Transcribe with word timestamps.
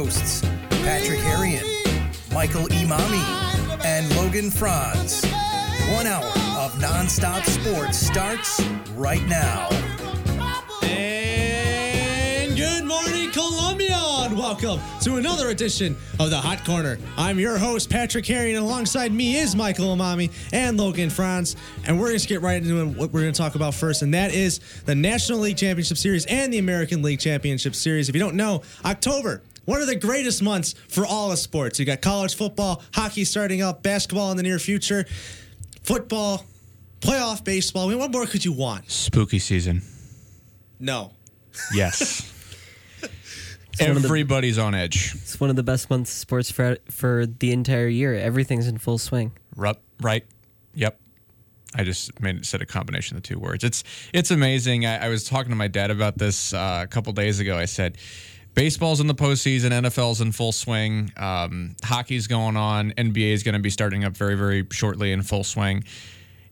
hosts, 0.00 0.40
Patrick 0.82 1.20
Harrian, 1.20 1.62
Michael 2.32 2.66
Imami, 2.68 3.84
and 3.84 4.08
Logan 4.16 4.50
Franz. 4.50 5.22
One 5.92 6.06
hour 6.06 6.24
of 6.24 6.72
nonstop 6.80 7.44
sports 7.44 7.98
starts 7.98 8.62
right 8.94 9.22
now. 9.26 9.68
And 10.82 12.56
good 12.56 12.86
morning, 12.86 13.30
Columbia, 13.32 14.00
and 14.20 14.38
welcome 14.38 14.80
to 15.02 15.16
another 15.16 15.50
edition 15.50 15.98
of 16.18 16.30
the 16.30 16.38
Hot 16.38 16.64
Corner. 16.64 16.96
I'm 17.18 17.38
your 17.38 17.58
host, 17.58 17.90
Patrick 17.90 18.24
Harry, 18.24 18.54
and 18.54 18.64
alongside 18.64 19.12
me 19.12 19.36
is 19.36 19.54
Michael 19.54 19.94
Amami 19.94 20.30
and 20.54 20.78
Logan 20.78 21.10
Franz. 21.10 21.56
And 21.86 22.00
we're 22.00 22.08
going 22.08 22.20
to 22.20 22.26
get 22.26 22.40
right 22.40 22.62
into 22.62 22.86
what 22.86 23.12
we're 23.12 23.20
going 23.20 23.34
to 23.34 23.38
talk 23.38 23.54
about 23.54 23.74
first, 23.74 24.00
and 24.00 24.14
that 24.14 24.32
is 24.32 24.60
the 24.86 24.94
National 24.94 25.40
League 25.40 25.58
Championship 25.58 25.98
Series 25.98 26.24
and 26.24 26.50
the 26.50 26.56
American 26.56 27.02
League 27.02 27.20
Championship 27.20 27.74
Series. 27.74 28.08
If 28.08 28.14
you 28.14 28.20
don't 28.20 28.36
know, 28.36 28.62
October. 28.86 29.42
One 29.70 29.80
of 29.80 29.86
the 29.86 29.94
greatest 29.94 30.42
months 30.42 30.74
for 30.88 31.06
all 31.06 31.30
of 31.30 31.38
sports. 31.38 31.78
You 31.78 31.84
got 31.84 32.00
college 32.02 32.34
football, 32.34 32.82
hockey 32.92 33.24
starting 33.24 33.62
up, 33.62 33.84
basketball 33.84 34.32
in 34.32 34.36
the 34.36 34.42
near 34.42 34.58
future, 34.58 35.04
football, 35.84 36.44
playoff 36.98 37.44
baseball. 37.44 37.86
I 37.86 37.90
mean, 37.90 38.00
what 38.00 38.10
more 38.10 38.26
could 38.26 38.44
you 38.44 38.50
want? 38.50 38.90
Spooky 38.90 39.38
season. 39.38 39.82
No. 40.80 41.12
Yes. 41.72 42.28
one 43.78 43.90
of 43.92 44.02
the- 44.02 44.08
Everybody's 44.08 44.58
on 44.58 44.74
edge. 44.74 45.14
It's 45.14 45.38
one 45.38 45.50
of 45.50 45.56
the 45.56 45.62
best 45.62 45.88
months 45.88 46.10
of 46.10 46.18
sports 46.18 46.50
for 46.50 46.78
for 46.90 47.26
the 47.26 47.52
entire 47.52 47.86
year. 47.86 48.12
Everything's 48.16 48.66
in 48.66 48.76
full 48.76 48.98
swing. 48.98 49.30
Rup, 49.54 49.80
right? 50.00 50.26
Yep. 50.74 50.98
I 51.76 51.84
just 51.84 52.20
made 52.20 52.38
it 52.38 52.44
said 52.44 52.60
a 52.60 52.66
combination 52.66 53.16
of 53.16 53.22
the 53.22 53.28
two 53.28 53.38
words. 53.38 53.62
It's 53.62 53.84
it's 54.12 54.32
amazing. 54.32 54.84
I, 54.84 55.06
I 55.06 55.08
was 55.08 55.22
talking 55.22 55.50
to 55.50 55.56
my 55.56 55.68
dad 55.68 55.92
about 55.92 56.18
this 56.18 56.52
uh, 56.52 56.80
a 56.82 56.88
couple 56.88 57.12
days 57.12 57.38
ago. 57.38 57.56
I 57.56 57.66
said, 57.66 57.98
baseball's 58.60 59.00
in 59.00 59.06
the 59.06 59.14
postseason, 59.14 59.70
NFL's 59.70 60.20
in 60.20 60.32
full 60.32 60.52
swing, 60.52 61.10
um, 61.16 61.74
hockey's 61.82 62.26
going 62.26 62.56
on, 62.56 62.92
NBA 62.92 63.32
is 63.32 63.42
going 63.42 63.54
to 63.54 63.58
be 63.58 63.70
starting 63.70 64.04
up 64.04 64.14
very 64.16 64.34
very 64.34 64.66
shortly 64.70 65.12
in 65.12 65.22
full 65.22 65.44
swing. 65.44 65.84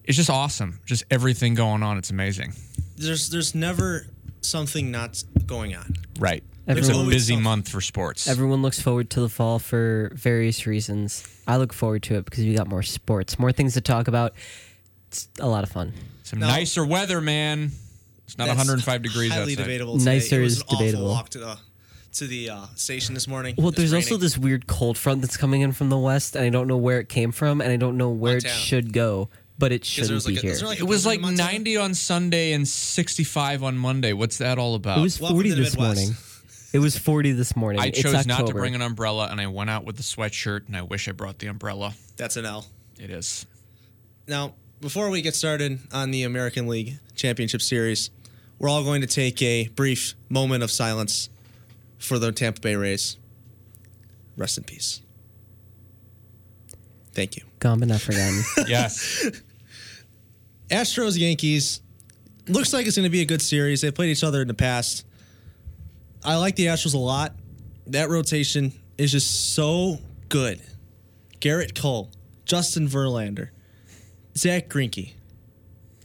It's 0.05 0.17
just 0.17 0.31
awesome. 0.31 0.81
Just 0.87 1.05
everything 1.11 1.53
going 1.55 1.83
on. 1.83 1.99
It's 1.99 2.09
amazing. 2.09 2.55
There's 2.97 3.29
there's 3.29 3.55
never 3.55 4.07
something 4.41 4.91
not 4.91 5.23
going 5.45 5.77
on. 5.77 5.93
Right. 6.19 6.43
There's 6.65 6.89
it's 6.89 6.99
a 6.99 7.05
busy 7.05 7.35
something. 7.35 7.43
month 7.43 7.69
for 7.69 7.83
sports. 7.83 8.27
Everyone 8.27 8.63
looks 8.63 8.81
forward 8.81 9.11
to 9.11 9.21
the 9.21 9.29
fall 9.29 9.59
for 9.59 10.11
various 10.15 10.67
reasons. 10.67 11.27
I 11.47 11.59
look 11.59 11.75
forward 11.75 12.03
to 12.05 12.15
it 12.17 12.25
because 12.25 12.45
we 12.45 12.55
got 12.55 12.69
more 12.69 12.83
sports, 12.83 13.39
more 13.39 13.53
things 13.53 13.75
to 13.75 13.83
talk 13.83 14.09
about. 14.09 14.33
It's 15.09 15.29
a 15.41 15.47
lot 15.49 15.63
of 15.63 15.71
fun. 15.71 15.93
Some 16.23 16.39
No. 16.39 16.47
nicer 16.47 16.87
weather, 16.87 17.21
man. 17.21 17.73
It's 18.27 18.37
not 18.37 18.49
105 18.49 19.03
degrees 19.03 19.33
highly 19.33 19.53
outside. 19.53 19.63
debatable. 19.65 19.99
Today. 19.99 20.15
Nicer 20.17 20.41
it 20.41 20.45
was 20.45 20.53
is 20.57 20.59
an 20.61 20.67
awful 20.69 20.79
debatable. 20.79 21.09
Walk 21.09 21.29
to 21.31 21.39
the 21.39 21.59
to 22.19 22.27
the 22.27 22.51
uh, 22.51 22.67
station 22.75 23.15
this 23.15 23.27
morning. 23.29 23.55
Well, 23.59 23.69
It's 23.69 23.79
there's 23.79 23.93
also 23.95 24.17
this 24.17 24.37
weird 24.39 24.67
cold 24.67 24.97
front 24.99 25.21
that's 25.23 25.37
coming 25.37 25.63
in 25.63 25.73
from 25.73 25.89
the 25.89 25.99
west, 25.99 26.37
and 26.37 26.45
I 26.45 26.51
don't 26.51 26.67
know 26.69 26.77
where 26.77 27.01
it 27.01 27.09
came 27.09 27.33
from, 27.33 27.61
and 27.61 27.71
I 27.73 27.77
don't 27.77 27.97
know 27.97 28.11
where 28.11 28.35
Montana. 28.35 28.55
it 28.55 28.57
should 28.57 28.93
go, 28.93 29.29
but 29.59 29.73
it 29.73 29.85
shouldn't 29.85 30.25
like 30.25 30.35
be 30.35 30.39
a- 30.39 30.43
here. 30.43 30.51
is 30.53 30.61
there 30.61 30.69
like 30.69 30.81
It 30.81 30.85
was 30.85 31.07
like 31.07 31.21
90 31.21 31.77
on 31.77 31.95
Sunday 31.95 32.53
and 32.53 32.67
65 32.67 33.63
on 33.63 33.77
Monday. 33.79 34.13
What's 34.13 34.39
that 34.39 34.59
all 34.59 34.75
about? 34.75 34.99
it 34.99 35.03
was 35.03 35.17
40 35.19 35.51
this 35.51 35.73
Midwest. 35.75 35.77
morning. 35.79 36.17
It 36.71 36.81
was 36.81 36.99
40 36.99 37.33
this 37.33 37.57
morning. 37.57 37.81
I 37.81 37.87
It's 37.87 38.03
chose 38.03 38.27
not 38.27 38.47
to 38.47 38.53
bring 38.53 38.75
an 38.75 38.83
umbrella 38.83 39.29
and 39.31 39.41
I 39.41 39.47
went 39.47 39.71
out 39.71 39.85
with 39.87 39.97
the 39.97 40.03
sweatshirt 40.03 40.67
and 40.67 40.77
I 40.77 40.83
wish 40.83 41.09
I 41.09 41.13
brought 41.13 41.39
the 41.39 41.47
umbrella. 41.47 41.95
That's 42.19 42.37
an 42.37 42.45
L. 42.45 42.67
It 43.01 43.09
is. 43.09 43.47
Now, 44.27 44.53
before 44.81 45.09
we 45.09 45.23
get 45.23 45.35
started 45.35 45.79
on 45.93 46.11
the 46.11 46.25
American 46.25 46.67
League 46.67 46.99
Championship 47.15 47.63
Series, 47.63 48.11
we're 48.59 48.69
all 48.69 48.85
going 48.85 49.01
to 49.01 49.07
take 49.07 49.41
a 49.41 49.69
brief 49.69 50.15
moment 50.29 50.63
of 50.63 50.71
silence 50.71 51.31
for 51.99 52.19
the 52.19 52.33
Tampa 52.33 52.61
Bay 52.61 52.77
Rays. 52.77 53.17
Rest 54.37 54.59
in 54.59 54.65
peace. 54.65 55.01
Thank 57.13 57.37
you. 57.37 57.43
Gone 57.59 57.81
but 57.81 57.89
not 57.89 58.01
forgotten. 58.01 58.43
Yes. 58.69 59.31
Astros 60.71 61.19
Yankees 61.19 61.81
looks 62.47 62.73
like 62.73 62.87
it's 62.87 62.97
going 62.97 63.05
to 63.05 63.11
be 63.11 63.23
a 63.23 63.27
good 63.27 63.43
series. 63.43 63.81
They 63.81 63.91
played 63.91 64.11
each 64.11 64.23
other 64.23 64.43
in 64.43 64.49
the 64.49 64.55
past. 64.55 65.05
I 66.25 66.37
like 66.37 66.57
the 66.57 66.67
Astros 66.67 66.95
a 66.95 66.99
lot. 66.99 67.35
That 67.87 68.11
rotation 68.11 68.73
is 68.99 69.13
just 69.13 69.55
so 69.55 69.99
good. 70.29 70.61
Gerrit 71.41 71.81
Cole, 71.81 72.11
Justin 72.45 72.87
Verlander, 72.89 73.49
Zack 74.37 74.69
Greinke. 74.69 75.13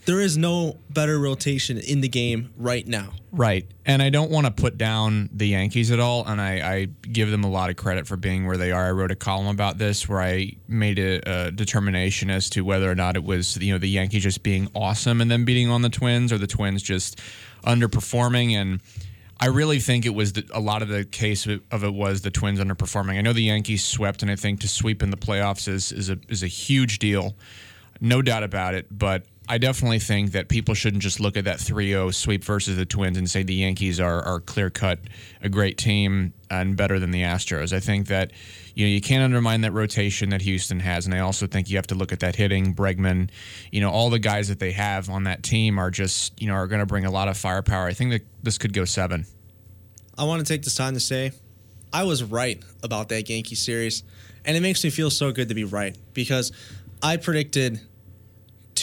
There 0.05 0.19
is 0.19 0.37
no 0.37 0.77
better 0.89 1.17
rotation 1.17 1.77
in 1.77 2.01
the 2.01 2.09
game 2.09 2.53
right 2.57 2.85
now. 2.85 3.13
right. 3.31 3.65
And 3.85 4.01
I 4.01 4.09
don't 4.09 4.31
want 4.31 4.45
to 4.47 4.51
put 4.51 4.77
down 4.77 5.29
the 5.33 5.47
Yankees 5.47 5.91
at 5.91 5.99
all. 5.99 6.25
And 6.25 6.39
I, 6.41 6.75
I 6.75 6.85
give 7.01 7.31
them 7.31 7.43
a 7.43 7.49
lot 7.49 7.69
of 7.69 7.75
credit 7.75 8.07
for 8.07 8.17
being 8.17 8.45
where 8.45 8.57
they 8.57 8.71
are. 8.71 8.87
I 8.87 8.91
wrote 8.91 9.11
a 9.11 9.15
column 9.15 9.47
about 9.47 9.77
this 9.77 10.07
where 10.07 10.21
I 10.21 10.53
made 10.67 10.99
a, 10.99 11.47
a 11.47 11.51
determination 11.51 12.29
as 12.29 12.49
to 12.51 12.61
whether 12.61 12.89
or 12.89 12.95
not 12.95 13.15
it 13.15 13.23
was, 13.23 13.57
you 13.57 13.71
know, 13.73 13.79
the 13.79 13.89
Yankees 13.89 14.23
just 14.23 14.43
being 14.43 14.69
awesome 14.75 15.21
and 15.21 15.29
then 15.31 15.45
beating 15.45 15.69
on 15.69 15.81
the 15.81 15.89
Twins 15.89 16.31
or 16.31 16.37
the 16.37 16.47
Twins 16.47 16.81
just 16.83 17.19
underperforming. 17.65 18.51
And 18.53 18.81
I 19.39 19.47
really 19.47 19.79
think 19.79 20.05
it 20.05 20.13
was 20.13 20.33
the, 20.33 20.45
a 20.53 20.59
lot 20.59 20.81
of 20.81 20.87
the 20.87 21.03
case 21.03 21.45
of 21.45 21.83
it, 21.83 21.93
was 21.93 22.21
the 22.21 22.31
Twins 22.31 22.59
underperforming. 22.59 23.17
I 23.17 23.21
know 23.21 23.33
the 23.33 23.43
Yankees 23.43 23.83
swept, 23.83 24.21
and 24.21 24.31
I 24.31 24.35
think 24.35 24.61
to 24.61 24.67
sweep 24.67 25.03
in 25.03 25.09
the 25.09 25.17
playoffs 25.17 25.67
is 25.67 25.91
is 25.91 26.09
a 26.09 26.17
is 26.29 26.43
a 26.43 26.47
huge 26.47 26.99
deal, 26.99 27.35
no 27.99 28.21
doubt 28.21 28.43
about 28.43 28.73
it. 28.73 28.87
But 28.89 29.25
I 29.47 29.57
definitely 29.57 29.99
think 29.99 30.31
that 30.31 30.47
people 30.47 30.73
shouldn't 30.73 31.03
just 31.03 31.19
look 31.19 31.35
at 31.35 31.43
that 31.45 31.57
3-0 31.57 32.13
sweep 32.13 32.45
versus 32.45 32.77
the 32.77 32.85
Twins 32.85 33.17
and 33.17 33.29
say 33.29 33.43
the 33.43 33.53
Yankees 33.53 33.99
are 33.99 34.21
are 34.21 34.39
clear 34.39 34.69
cut 34.69 34.99
a 35.41 35.49
great 35.49 35.77
team 35.77 36.33
and 36.49 36.77
better 36.77 36.97
than 36.97 37.11
the 37.11 37.23
Astros. 37.23 37.73
I 37.73 37.81
think 37.81 38.07
that 38.07 38.31
you 38.73 38.85
know 38.85 38.89
you 38.89 39.01
can't 39.01 39.21
undermine 39.21 39.61
that 39.61 39.73
rotation 39.73 40.29
that 40.29 40.41
Houston 40.41 40.79
has, 40.79 41.05
and 41.05 41.13
I 41.13 41.19
also 41.19 41.45
think 41.45 41.69
you 41.69 41.75
have 41.75 41.87
to 41.87 41.95
look 41.95 42.13
at 42.13 42.21
that 42.21 42.37
hitting. 42.37 42.73
Bregman, 42.73 43.29
you 43.69 43.81
know, 43.81 43.89
all 43.89 44.09
the 44.09 44.19
guys 44.19 44.47
that 44.47 44.59
they 44.59 44.71
have 44.71 45.09
on 45.09 45.25
that 45.25 45.43
team 45.43 45.77
are 45.77 45.91
just 45.91 46.39
you 46.41 46.47
know 46.47 46.53
are 46.53 46.67
going 46.67 46.79
to 46.79 46.85
bring 46.85 47.03
a 47.03 47.11
lot 47.11 47.27
of 47.27 47.37
firepower. 47.37 47.85
I 47.85 47.93
think 47.93 48.11
that 48.11 48.21
this 48.41 48.57
could 48.57 48.71
go 48.71 48.85
seven. 48.85 49.25
I 50.17 50.23
want 50.23 50.45
to 50.45 50.53
take 50.53 50.63
this 50.63 50.75
time 50.75 50.93
to 50.93 51.01
say 51.01 51.33
I 51.91 52.03
was 52.03 52.23
right 52.23 52.63
about 52.81 53.09
that 53.09 53.29
Yankee 53.29 53.55
series, 53.55 54.03
and 54.45 54.55
it 54.55 54.61
makes 54.61 54.83
me 54.85 54.89
feel 54.89 55.09
so 55.09 55.33
good 55.33 55.49
to 55.49 55.55
be 55.55 55.65
right 55.65 55.97
because 56.13 56.53
I 57.01 57.17
predicted 57.17 57.81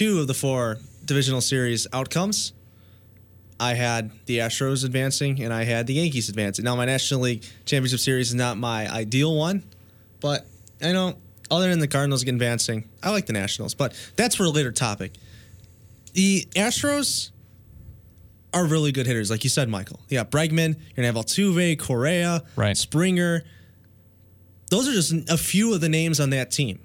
two 0.00 0.18
of 0.18 0.26
the 0.26 0.32
four 0.32 0.78
divisional 1.04 1.42
series 1.42 1.86
outcomes. 1.92 2.54
I 3.60 3.74
had 3.74 4.10
the 4.24 4.38
Astros 4.38 4.82
advancing 4.82 5.42
and 5.42 5.52
I 5.52 5.64
had 5.64 5.86
the 5.86 5.92
Yankees 5.92 6.30
advancing. 6.30 6.64
Now, 6.64 6.74
my 6.74 6.86
National 6.86 7.20
League 7.20 7.44
Championship 7.66 8.00
Series 8.00 8.28
is 8.30 8.34
not 8.34 8.56
my 8.56 8.90
ideal 8.90 9.36
one, 9.36 9.62
but 10.20 10.46
I 10.80 10.92
know 10.92 11.18
other 11.50 11.68
than 11.68 11.80
the 11.80 11.86
Cardinals 11.86 12.22
advancing, 12.22 12.88
I 13.02 13.10
like 13.10 13.26
the 13.26 13.34
Nationals, 13.34 13.74
but 13.74 13.92
that's 14.16 14.34
for 14.34 14.44
a 14.44 14.48
later 14.48 14.72
topic. 14.72 15.12
The 16.14 16.46
Astros 16.56 17.30
are 18.54 18.64
really 18.64 18.92
good 18.92 19.06
hitters, 19.06 19.30
like 19.30 19.44
you 19.44 19.50
said, 19.50 19.68
Michael. 19.68 20.00
Got 20.10 20.30
Bregman, 20.30 20.76
you're 20.78 20.96
gonna 20.96 21.08
have 21.08 21.16
Altuve, 21.16 21.78
Correa, 21.78 22.42
Right. 22.56 22.74
Springer. 22.74 23.44
Those 24.70 24.88
are 24.88 24.92
just 24.94 25.12
a 25.28 25.36
few 25.36 25.74
of 25.74 25.82
the 25.82 25.90
names 25.90 26.20
on 26.20 26.30
that 26.30 26.50
team. 26.50 26.78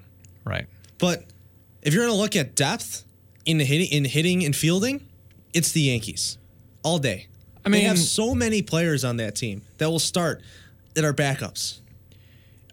Right. 0.44 0.66
But 0.98 1.24
if 1.86 1.94
you're 1.94 2.04
gonna 2.04 2.18
look 2.18 2.34
at 2.36 2.56
depth 2.56 3.04
in 3.46 3.58
the 3.58 3.64
hitting 3.64 3.86
in 3.90 4.04
hitting 4.04 4.44
and 4.44 4.54
fielding, 4.54 5.06
it's 5.54 5.70
the 5.70 5.82
Yankees 5.82 6.36
all 6.82 6.98
day. 6.98 7.28
I 7.64 7.68
mean, 7.68 7.80
they 7.80 7.88
have 7.88 7.98
so 7.98 8.34
many 8.34 8.60
players 8.60 9.04
on 9.04 9.16
that 9.18 9.36
team 9.36 9.62
that 9.78 9.88
will 9.88 10.00
start 10.00 10.42
that 10.94 11.04
are 11.04 11.14
backups. 11.14 11.80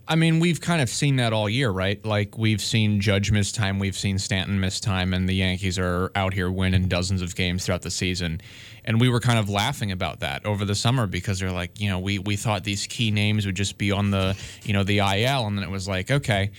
I 0.07 0.15
mean, 0.15 0.39
we've 0.39 0.59
kind 0.59 0.81
of 0.81 0.89
seen 0.89 1.15
that 1.17 1.31
all 1.31 1.47
year, 1.47 1.69
right? 1.69 2.03
Like 2.03 2.37
we've 2.37 2.61
seen 2.61 2.99
Judge 2.99 3.31
miss 3.31 3.51
time, 3.51 3.79
we've 3.79 3.95
seen 3.95 4.17
Stanton 4.17 4.59
miss 4.59 4.79
time, 4.79 5.13
and 5.13 5.29
the 5.29 5.33
Yankees 5.33 5.77
are 5.77 6.11
out 6.15 6.33
here 6.33 6.51
winning 6.51 6.87
dozens 6.87 7.21
of 7.21 7.35
games 7.35 7.65
throughout 7.65 7.83
the 7.83 7.91
season. 7.91 8.41
And 8.83 8.99
we 8.99 9.09
were 9.09 9.19
kind 9.19 9.37
of 9.37 9.47
laughing 9.47 9.91
about 9.91 10.21
that 10.21 10.43
over 10.45 10.65
the 10.65 10.75
summer 10.75 11.05
because 11.05 11.39
they're 11.39 11.51
like, 11.51 11.79
you 11.79 11.87
know, 11.87 11.99
we 11.99 12.17
we 12.17 12.35
thought 12.35 12.63
these 12.63 12.87
key 12.87 13.11
names 13.11 13.45
would 13.45 13.55
just 13.55 13.77
be 13.77 13.91
on 13.91 14.09
the, 14.09 14.35
you 14.63 14.73
know, 14.73 14.83
the 14.83 14.97
IL, 14.97 15.45
and 15.45 15.57
then 15.57 15.63
it 15.63 15.69
was 15.69 15.87
like, 15.87 16.09
okay, 16.09 16.49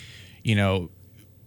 you 0.45 0.55
know, 0.55 0.89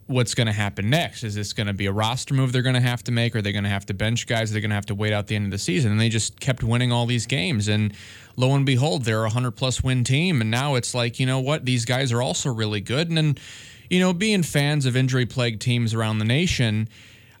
what's 0.08 0.34
going 0.34 0.46
to 0.46 0.52
happen 0.52 0.90
next? 0.90 1.22
Is 1.22 1.34
this 1.34 1.52
going 1.52 1.66
to 1.66 1.74
be 1.74 1.86
a 1.86 1.92
roster 1.92 2.34
move 2.34 2.50
they're 2.50 2.62
going 2.62 2.74
to 2.74 2.80
have 2.80 3.04
to 3.04 3.12
make? 3.12 3.36
Are 3.36 3.42
they 3.42 3.52
going 3.52 3.64
to 3.64 3.70
have 3.70 3.86
to 3.86 3.94
bench 3.94 4.26
guys? 4.26 4.50
They're 4.50 4.56
they 4.56 4.62
going 4.62 4.70
to 4.70 4.74
have 4.74 4.86
to 4.86 4.94
wait 4.94 5.12
out 5.12 5.26
the 5.26 5.36
end 5.36 5.44
of 5.44 5.50
the 5.50 5.58
season? 5.58 5.92
And 5.92 6.00
they 6.00 6.08
just 6.08 6.40
kept 6.40 6.64
winning 6.64 6.90
all 6.90 7.06
these 7.06 7.26
games. 7.26 7.68
And 7.68 7.92
lo 8.36 8.54
and 8.54 8.66
behold, 8.66 9.04
they're 9.04 9.20
a 9.20 9.34
100 9.34 9.52
plus 9.52 9.84
win 9.84 10.04
team. 10.04 10.40
And 10.40 10.50
now 10.50 10.74
it's 10.74 10.94
like, 10.94 11.20
you 11.20 11.26
know 11.26 11.40
what? 11.40 11.64
These 11.64 11.84
guys 11.84 12.10
are 12.10 12.22
also 12.22 12.52
really 12.52 12.80
good. 12.80 13.08
And 13.08 13.16
then, 13.16 13.38
you 13.90 14.00
know, 14.00 14.12
being 14.14 14.42
fans 14.42 14.86
of 14.86 14.96
injury 14.96 15.26
plagued 15.26 15.60
teams 15.60 15.92
around 15.92 16.18
the 16.18 16.24
nation, 16.24 16.88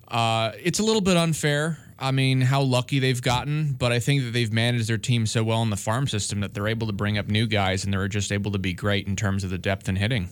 uh, 0.08 0.52
it's 0.62 0.78
a 0.78 0.82
little 0.82 1.02
bit 1.02 1.16
unfair. 1.16 1.78
I 1.98 2.12
mean, 2.12 2.42
how 2.42 2.62
lucky 2.62 3.00
they've 3.00 3.20
gotten, 3.20 3.72
but 3.72 3.90
I 3.90 3.98
think 3.98 4.22
that 4.22 4.32
they've 4.32 4.52
managed 4.52 4.88
their 4.88 4.98
team 4.98 5.26
so 5.26 5.42
well 5.42 5.62
in 5.62 5.70
the 5.70 5.76
farm 5.76 6.06
system 6.06 6.40
that 6.40 6.54
they're 6.54 6.68
able 6.68 6.86
to 6.86 6.92
bring 6.92 7.18
up 7.18 7.26
new 7.26 7.46
guys 7.46 7.84
and 7.84 7.92
they're 7.92 8.06
just 8.06 8.30
able 8.30 8.52
to 8.52 8.58
be 8.58 8.72
great 8.72 9.08
in 9.08 9.16
terms 9.16 9.42
of 9.42 9.50
the 9.50 9.58
depth 9.58 9.88
and 9.88 9.98
hitting. 9.98 10.28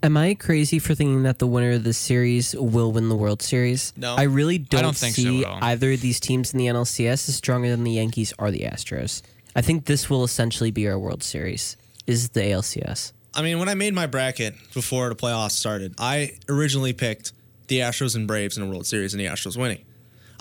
Am 0.00 0.16
I 0.16 0.34
crazy 0.34 0.78
for 0.78 0.94
thinking 0.94 1.24
that 1.24 1.40
the 1.40 1.46
winner 1.46 1.72
of 1.72 1.82
this 1.82 1.98
series 1.98 2.54
will 2.54 2.92
win 2.92 3.08
the 3.08 3.16
World 3.16 3.42
Series? 3.42 3.92
No. 3.96 4.14
I 4.14 4.22
really 4.22 4.58
don't, 4.58 4.82
don't 4.82 4.96
think 4.96 5.16
so 5.16 5.22
see 5.22 5.44
at 5.44 5.62
either 5.62 5.92
of 5.92 6.00
these 6.00 6.20
teams 6.20 6.52
in 6.52 6.58
the 6.58 6.66
NLCS 6.66 7.28
as 7.28 7.34
stronger 7.34 7.68
than 7.68 7.82
the 7.82 7.90
Yankees 7.92 8.32
or 8.38 8.52
the 8.52 8.60
Astros. 8.60 9.22
I 9.56 9.60
think 9.60 9.86
this 9.86 10.08
will 10.08 10.22
essentially 10.22 10.70
be 10.70 10.86
our 10.86 10.98
World 10.98 11.24
Series. 11.24 11.76
is 12.06 12.28
the 12.28 12.40
ALCS. 12.40 13.12
I 13.34 13.42
mean, 13.42 13.58
when 13.58 13.68
I 13.68 13.74
made 13.74 13.92
my 13.92 14.06
bracket 14.06 14.54
before 14.72 15.08
the 15.08 15.16
playoffs 15.16 15.52
started, 15.52 15.94
I 15.98 16.38
originally 16.48 16.92
picked 16.92 17.32
the 17.66 17.80
Astros 17.80 18.14
and 18.14 18.26
Braves 18.26 18.56
in 18.56 18.62
a 18.62 18.66
World 18.66 18.86
Series 18.86 19.14
and 19.14 19.20
the 19.20 19.26
Astros 19.26 19.56
winning. 19.56 19.84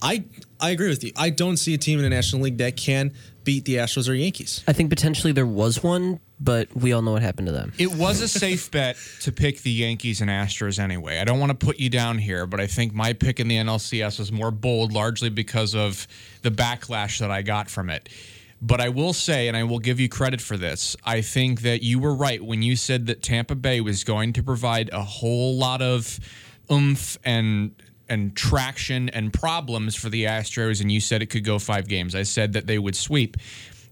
I 0.01 0.25
I 0.59 0.69
agree 0.69 0.89
with 0.89 1.03
you. 1.03 1.11
I 1.15 1.31
don't 1.31 1.57
see 1.57 1.73
a 1.73 1.77
team 1.77 1.97
in 1.97 2.03
the 2.03 2.09
National 2.09 2.43
League 2.43 2.57
that 2.59 2.77
can 2.77 3.13
beat 3.43 3.65
the 3.65 3.75
Astros 3.75 4.07
or 4.07 4.13
Yankees. 4.13 4.63
I 4.67 4.73
think 4.73 4.89
potentially 4.89 5.33
there 5.33 5.47
was 5.47 5.81
one, 5.81 6.19
but 6.39 6.75
we 6.75 6.93
all 6.93 7.01
know 7.01 7.13
what 7.13 7.21
happened 7.21 7.47
to 7.47 7.51
them. 7.51 7.73
It 7.77 7.93
was 7.93 8.21
a 8.21 8.27
safe 8.27 8.69
bet 8.71 8.97
to 9.21 9.31
pick 9.31 9.61
the 9.61 9.71
Yankees 9.71 10.21
and 10.21 10.29
Astros 10.29 10.79
anyway. 10.79 11.19
I 11.19 11.23
don't 11.23 11.39
want 11.39 11.57
to 11.57 11.65
put 11.65 11.79
you 11.79 11.89
down 11.89 12.17
here, 12.17 12.45
but 12.45 12.59
I 12.59 12.67
think 12.67 12.93
my 12.93 13.13
pick 13.13 13.39
in 13.39 13.47
the 13.47 13.55
NLCS 13.55 14.19
was 14.19 14.31
more 14.31 14.51
bold, 14.51 14.93
largely 14.93 15.29
because 15.29 15.73
of 15.73 16.07
the 16.43 16.51
backlash 16.51 17.19
that 17.19 17.31
I 17.31 17.41
got 17.41 17.69
from 17.69 17.89
it. 17.89 18.09
But 18.61 18.81
I 18.81 18.89
will 18.89 19.13
say, 19.13 19.47
and 19.47 19.55
I 19.55 19.63
will 19.63 19.79
give 19.79 19.99
you 19.99 20.09
credit 20.09 20.41
for 20.41 20.57
this, 20.57 20.95
I 21.03 21.21
think 21.21 21.61
that 21.61 21.83
you 21.83 21.99
were 21.99 22.13
right 22.13 22.43
when 22.43 22.63
you 22.63 22.75
said 22.75 23.05
that 23.07 23.21
Tampa 23.21 23.55
Bay 23.55 23.81
was 23.81 24.03
going 24.03 24.33
to 24.33 24.43
provide 24.43 24.89
a 24.91 25.03
whole 25.03 25.55
lot 25.55 25.81
of 25.81 26.19
oomph 26.71 27.17
and 27.23 27.71
and 28.09 28.35
traction 28.35 29.09
and 29.09 29.33
problems 29.33 29.93
for 29.93 30.09
the 30.09 30.23
Astros, 30.23 30.79
and 30.79 30.89
you 30.89 31.01
said 31.01 31.21
it 31.21 31.25
could 31.25 31.43
go 31.43 31.59
five 31.59 31.89
games. 31.89 32.15
I 32.15 32.23
said 32.23 32.53
that 32.53 32.65
they 32.65 32.79
would 32.79 32.95
sweep. 32.95 33.35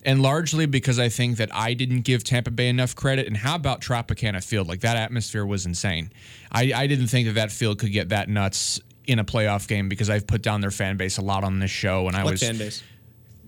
And 0.06 0.22
largely 0.22 0.68
because 0.68 1.00
I 1.00 1.10
think 1.10 1.38
that 1.38 1.54
I 1.54 1.74
didn't 1.74 2.02
give 2.02 2.24
Tampa 2.24 2.52
Bay 2.52 2.70
enough 2.70 2.96
credit. 2.96 3.26
And 3.26 3.36
how 3.36 3.56
about 3.56 3.82
Tropicana 3.82 4.44
Field? 4.44 4.68
Like 4.68 4.82
that 4.82 4.98
atmosphere 4.98 5.46
was 5.46 5.66
insane. 5.66 6.12
I, 6.52 6.72
I 6.76 6.88
didn't 6.88 7.08
think 7.08 7.28
that 7.28 7.34
that 7.34 7.52
field 7.52 7.80
could 7.80 7.92
get 7.92 8.10
that 8.10 8.30
nuts 8.30 8.80
in 9.08 9.18
a 9.18 9.26
playoff 9.26 9.68
game 9.68 9.90
because 9.90 10.10
I've 10.10 10.28
put 10.28 10.44
down 10.44 10.62
their 10.62 10.72
fan 10.72 10.98
base 10.98 11.18
a 11.18 11.22
lot 11.22 11.44
on 11.44 11.60
this 11.60 11.72
show. 11.72 12.08
And 12.08 12.16
I 12.16 12.24
What 12.24 12.34
was 12.34 12.42
fan 12.42 12.58
base? 12.58 12.84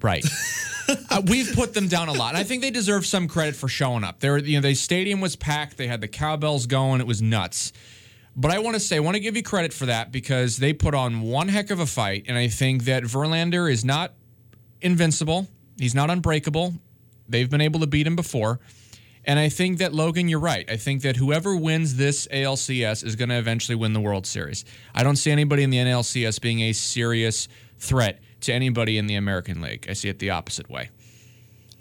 Right. 0.01 0.25
uh, 1.09 1.21
we've 1.27 1.53
put 1.53 1.73
them 1.73 1.87
down 1.87 2.09
a 2.09 2.13
lot. 2.13 2.29
And 2.29 2.37
I 2.37 2.43
think 2.43 2.61
they 2.63 2.71
deserve 2.71 3.05
some 3.05 3.27
credit 3.27 3.55
for 3.55 3.67
showing 3.67 4.03
up. 4.03 4.19
They 4.19 4.29
were, 4.29 4.39
you 4.39 4.59
know, 4.59 4.67
the 4.67 4.75
stadium 4.75 5.21
was 5.21 5.35
packed. 5.35 5.77
They 5.77 5.87
had 5.87 6.01
the 6.01 6.07
cowbells 6.07 6.65
going. 6.65 7.01
It 7.01 7.07
was 7.07 7.21
nuts. 7.21 7.71
But 8.35 8.51
I 8.51 8.59
want 8.59 8.75
to 8.75 8.79
say, 8.79 8.97
I 8.97 8.99
want 8.99 9.15
to 9.15 9.19
give 9.19 9.35
you 9.35 9.41
credit 9.41 9.73
for 9.73 9.87
that 9.87 10.11
because 10.11 10.57
they 10.57 10.73
put 10.73 10.93
on 10.93 11.21
one 11.21 11.47
heck 11.47 11.71
of 11.71 11.79
a 11.79 11.87
fight. 11.87 12.25
And 12.27 12.37
I 12.37 12.47
think 12.47 12.83
that 12.85 13.03
Verlander 13.03 13.71
is 13.71 13.83
not 13.83 14.13
invincible. 14.81 15.47
He's 15.77 15.95
not 15.95 16.09
unbreakable. 16.09 16.73
They've 17.29 17.49
been 17.49 17.61
able 17.61 17.79
to 17.81 17.87
beat 17.87 18.07
him 18.07 18.15
before. 18.15 18.59
And 19.25 19.37
I 19.37 19.49
think 19.49 19.79
that, 19.79 19.93
Logan, 19.93 20.29
you're 20.29 20.39
right. 20.39 20.69
I 20.71 20.77
think 20.77 21.01
that 21.01 21.17
whoever 21.17 21.55
wins 21.55 21.97
this 21.97 22.27
ALCS 22.31 23.03
is 23.03 23.17
going 23.17 23.27
to 23.29 23.35
eventually 23.37 23.75
win 23.75 23.91
the 23.91 23.99
World 23.99 24.25
Series. 24.25 24.63
I 24.95 25.03
don't 25.03 25.17
see 25.17 25.31
anybody 25.31 25.63
in 25.63 25.69
the 25.69 25.77
NLCS 25.77 26.39
being 26.39 26.61
a 26.61 26.71
serious 26.73 27.49
threat 27.77 28.21
to 28.41 28.53
anybody 28.53 28.97
in 28.97 29.07
the 29.07 29.15
American 29.15 29.59
League. 29.61 29.85
I 29.89 29.93
see 29.93 30.07
it 30.07 30.19
the 30.19 30.29
opposite 30.29 30.69
way. 30.69 30.89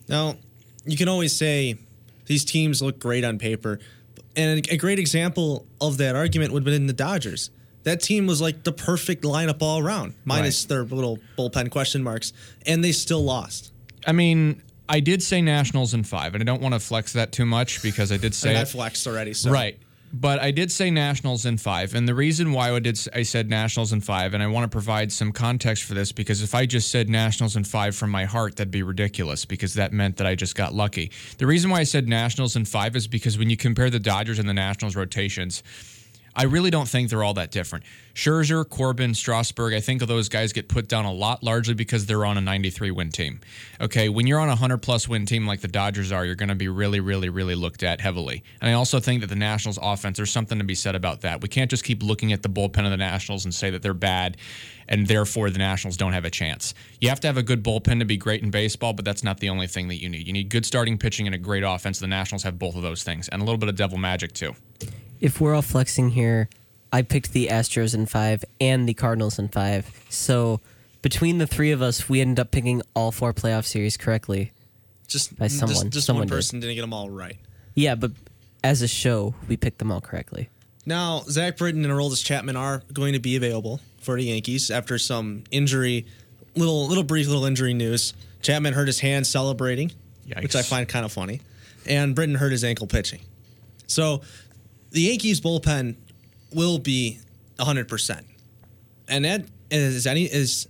Now, 0.09 0.37
you 0.85 0.97
can 0.97 1.09
always 1.09 1.35
say 1.37 1.77
these 2.27 2.45
teams 2.45 2.83
look 2.83 2.99
great 2.99 3.25
on 3.25 3.39
paper. 3.39 3.79
And 4.35 4.67
a 4.69 4.77
great 4.77 4.99
example 4.99 5.67
of 5.81 5.99
that 5.99 6.17
argument 6.17 6.53
would 6.53 6.67
have 6.67 6.75
been 6.75 6.87
the 6.89 6.93
Dodgers. 6.93 7.51
That 7.85 8.03
team 8.03 8.27
was 8.27 8.41
like 8.41 8.65
the 8.65 8.73
perfect 8.73 9.23
lineup 9.23 9.63
all 9.63 9.79
around, 9.79 10.15
minus 10.25 10.65
Right. 10.65 10.69
their 10.69 10.85
little 10.85 11.21
bullpen 11.39 11.71
question 11.71 12.03
marks, 12.03 12.33
and 12.67 12.83
they 12.83 12.91
still 12.91 13.23
lost. 13.23 13.71
I 14.07 14.13
mean, 14.13 14.63
I 14.89 15.01
did 15.01 15.23
say 15.23 15.43
Nationals 15.43 15.95
in 15.95 16.05
five, 16.05 16.35
and 16.35 16.43
I 16.43 16.45
don't 16.45 16.63
want 16.63 16.75
to 16.75 16.81
flex 16.81 17.13
that 17.15 17.33
too 17.33 17.47
much 17.47 17.83
because 17.83 18.13
I 18.13 18.17
did 18.17 18.33
I 18.33 18.35
say 18.35 18.49
mean, 18.51 18.59
I 18.59 18.65
flexed 18.65 19.07
already. 19.07 19.35
So. 19.35 19.51
Right. 19.51 19.79
But 20.13 20.39
I 20.41 20.53
did 20.53 20.71
say 20.71 20.91
Nationals 20.91 21.45
in 21.45 21.59
five, 21.59 21.95
and 21.95 22.09
the 22.09 22.15
reason 22.15 22.53
why 22.53 22.71
I 22.71 22.79
did 22.79 22.99
I 23.13 23.23
said 23.23 23.51
Nationals 23.51 23.93
in 23.93 24.01
five, 24.01 24.35
and 24.35 24.43
I 24.43 24.47
want 24.47 24.65
to 24.65 24.69
provide 24.69 25.11
some 25.11 25.33
context 25.33 25.83
for 25.83 25.95
this 25.95 26.13
because 26.13 26.43
if 26.43 26.55
I 26.55 26.65
just 26.65 26.91
said 26.91 27.11
Nationals 27.11 27.57
in 27.57 27.65
five 27.65 27.97
from 27.97 28.11
my 28.11 28.25
heart, 28.25 28.57
that'd 28.57 28.71
be 28.71 28.85
ridiculous 28.85 29.45
because 29.45 29.75
that 29.75 29.93
meant 29.93 30.17
that 30.19 30.27
I 30.27 30.37
just 30.37 30.55
got 30.55 30.73
lucky. 30.73 31.11
The 31.39 31.47
reason 31.47 31.71
why 31.71 31.81
I 31.81 31.85
said 31.85 32.09
Nationals 32.09 32.55
in 32.55 32.65
five 32.65 32.95
is 32.95 33.09
because 33.09 33.37
when 33.37 33.51
you 33.51 33.57
compare 33.57 33.91
the 33.91 33.99
Dodgers 33.99 34.39
and 34.39 34.49
the 34.49 34.55
Nationals 34.55 34.95
rotations, 34.95 35.65
I 36.39 36.45
really 36.45 36.71
don't 36.71 36.87
think 36.87 37.09
they're 37.09 37.25
all 37.25 37.35
that 37.35 37.51
different. 37.51 37.87
Scherzer, 38.15 38.69
Corbin, 38.69 39.15
Strasburg, 39.15 39.73
I 39.73 39.81
think 39.81 40.03
those 40.03 40.29
guys 40.29 40.53
get 40.53 40.69
put 40.69 40.87
down 40.87 41.07
a 41.07 41.13
lot 41.13 41.43
largely 41.43 41.73
because 41.73 42.05
they're 42.05 42.27
on 42.27 42.37
a 42.37 42.43
93 42.43 42.91
win 42.91 43.11
team. 43.11 43.41
Okay, 43.81 44.11
when 44.11 44.27
you're 44.27 44.39
on 44.39 44.49
a 44.49 44.53
100 44.53 44.79
plus 44.79 45.09
win 45.09 45.25
team 45.25 45.47
like 45.47 45.61
the 45.61 45.69
Dodgers 45.69 46.13
are, 46.13 46.27
you're 46.27 46.35
going 46.35 46.51
to 46.51 46.55
be 46.55 46.69
really, 46.69 47.01
really, 47.01 47.31
really 47.31 47.55
looked 47.55 47.83
at 47.83 48.03
heavily. 48.03 48.45
And 48.61 48.69
I 48.69 48.75
also 48.75 49.01
think 49.01 49.23
that 49.23 49.29
the 49.29 49.37
Nationals 49.37 49.79
offense, 49.81 50.19
there's 50.19 50.31
something 50.31 50.59
to 50.59 50.65
be 50.65 50.75
said 50.75 50.95
about 50.95 51.23
that. 51.23 51.41
We 51.41 51.49
can't 51.49 51.71
just 51.71 51.85
keep 51.85 52.03
looking 52.03 52.35
at 52.35 52.43
the 52.43 52.51
bullpen 52.51 52.85
of 52.85 52.91
the 52.91 52.99
Nationals 52.99 53.45
and 53.47 53.55
say 53.55 53.71
that 53.71 53.81
they're 53.81 53.95
bad 53.95 54.37
and 54.89 55.07
therefore 55.07 55.49
the 55.49 55.59
Nationals 55.59 55.97
don't 55.97 56.13
have 56.13 56.27
a 56.27 56.31
chance. 56.31 56.75
You 57.01 57.09
have 57.09 57.21
to 57.21 57.27
have 57.27 57.39
a 57.39 57.43
good 57.43 57.65
bullpen 57.65 57.99
to 58.01 58.05
be 58.05 58.19
great 58.19 58.43
in 58.43 58.51
baseball, 58.51 58.93
but 58.93 59.05
that's 59.07 59.25
not 59.25 59.41
the 59.41 59.49
only 59.49 59.67
thing 59.67 59.89
that 59.89 60.03
you 60.03 60.09
need. 60.11 60.27
You 60.27 60.35
need 60.35 60.51
good 60.51 60.67
starting 60.67 60.99
pitching 60.99 61.27
and 61.27 61.35
a 61.35 61.39
great 61.39 61.63
offense. 61.63 61.99
The 61.99 62.07
Nationals 62.07 62.43
have 62.43 62.59
both 62.59 62.77
of 62.77 62.83
those 62.83 63.03
things 63.03 63.29
and 63.29 63.41
a 63.41 63.45
little 63.45 63.59
bit 63.59 63.71
of 63.71 63.77
devil 63.77 63.97
magic 63.99 64.33
too. 64.33 64.55
If 65.21 65.41
we're 65.41 65.55
all 65.55 65.63
flexing 65.63 66.11
here, 66.11 66.49
I 66.93 67.03
picked 67.03 67.33
the 67.33 67.49
Astros 67.49 67.95
in 67.95 68.07
five 68.07 68.45
and 68.61 68.89
the 68.89 68.95
Cardinals 68.95 69.39
in 69.39 69.49
five. 69.49 69.91
So 70.09 70.61
between 71.03 71.39
the 71.39 71.47
three 71.47 71.73
of 71.73 71.83
us, 71.83 72.09
we 72.09 72.21
ended 72.21 72.39
up 72.41 72.51
picking 72.51 72.83
all 72.95 73.13
four 73.13 73.33
playoff 73.33 73.65
series 73.65 73.97
correctly. 73.97 74.53
Just, 75.09 75.39
By 75.39 75.47
someone. 75.49 75.91
just, 75.91 76.07
Someone 76.07 76.23
one 76.23 76.29
did. 76.29 76.35
person 76.35 76.61
did. 76.61 76.67
not 76.69 76.75
get 76.75 76.81
them 76.81 76.93
all 76.93 77.09
right. 77.11 77.37
Yeah, 77.75 77.95
but 77.95 78.13
as 78.65 78.83
a 78.83 78.89
show, 78.89 79.35
we 79.49 79.57
picked 79.57 79.79
them 79.79 79.93
all 79.93 80.01
correctly. 80.01 80.49
Now, 80.85 81.21
Zach 81.29 81.57
Britton 81.57 81.85
and 81.85 81.93
Aroldis 81.93 82.25
Chapman 82.25 82.57
are 82.57 82.83
going 82.93 83.13
to 83.13 83.19
be 83.19 83.37
available 83.37 83.81
for 84.01 84.17
the 84.17 84.25
Yankees 84.25 84.71
after 84.71 84.99
some 84.99 85.45
injury, 85.51 86.07
little 86.55 86.87
little 86.87 87.03
brief 87.05 87.27
little 87.29 87.45
injury 87.45 87.75
news. 87.75 88.15
Chapman 88.43 88.73
hurt 88.75 88.87
his 88.87 89.01
hand 89.01 89.27
celebrating, 89.27 89.91
which 90.41 90.55
I 90.57 90.63
find 90.63 90.89
kind 90.89 91.05
of 91.05 91.13
funny, 91.13 91.41
and 91.87 92.15
Britton 92.15 92.37
hurt 92.37 92.53
his 92.53 92.63
ankle 92.65 92.87
pitching. 92.87 93.21
So, 93.89 94.23
the 94.97 95.03
Yankees 95.03 95.43
bullpen 95.43 95.95
will 96.55 96.79
be 96.79 97.21
hundred 97.61 97.87
percent, 97.87 98.27
and 99.09 99.27
that 99.27 99.45
is 99.71 100.07
any 100.07 100.25
is 100.25 100.69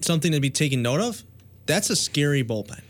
something 0.00 0.32
to 0.32 0.40
be 0.40 0.50
taken 0.50 0.82
note 0.82 1.00
of. 1.00 1.22
That's 1.66 1.88
a 1.88 1.94
scary 1.94 2.42
bullpen. 2.42 2.80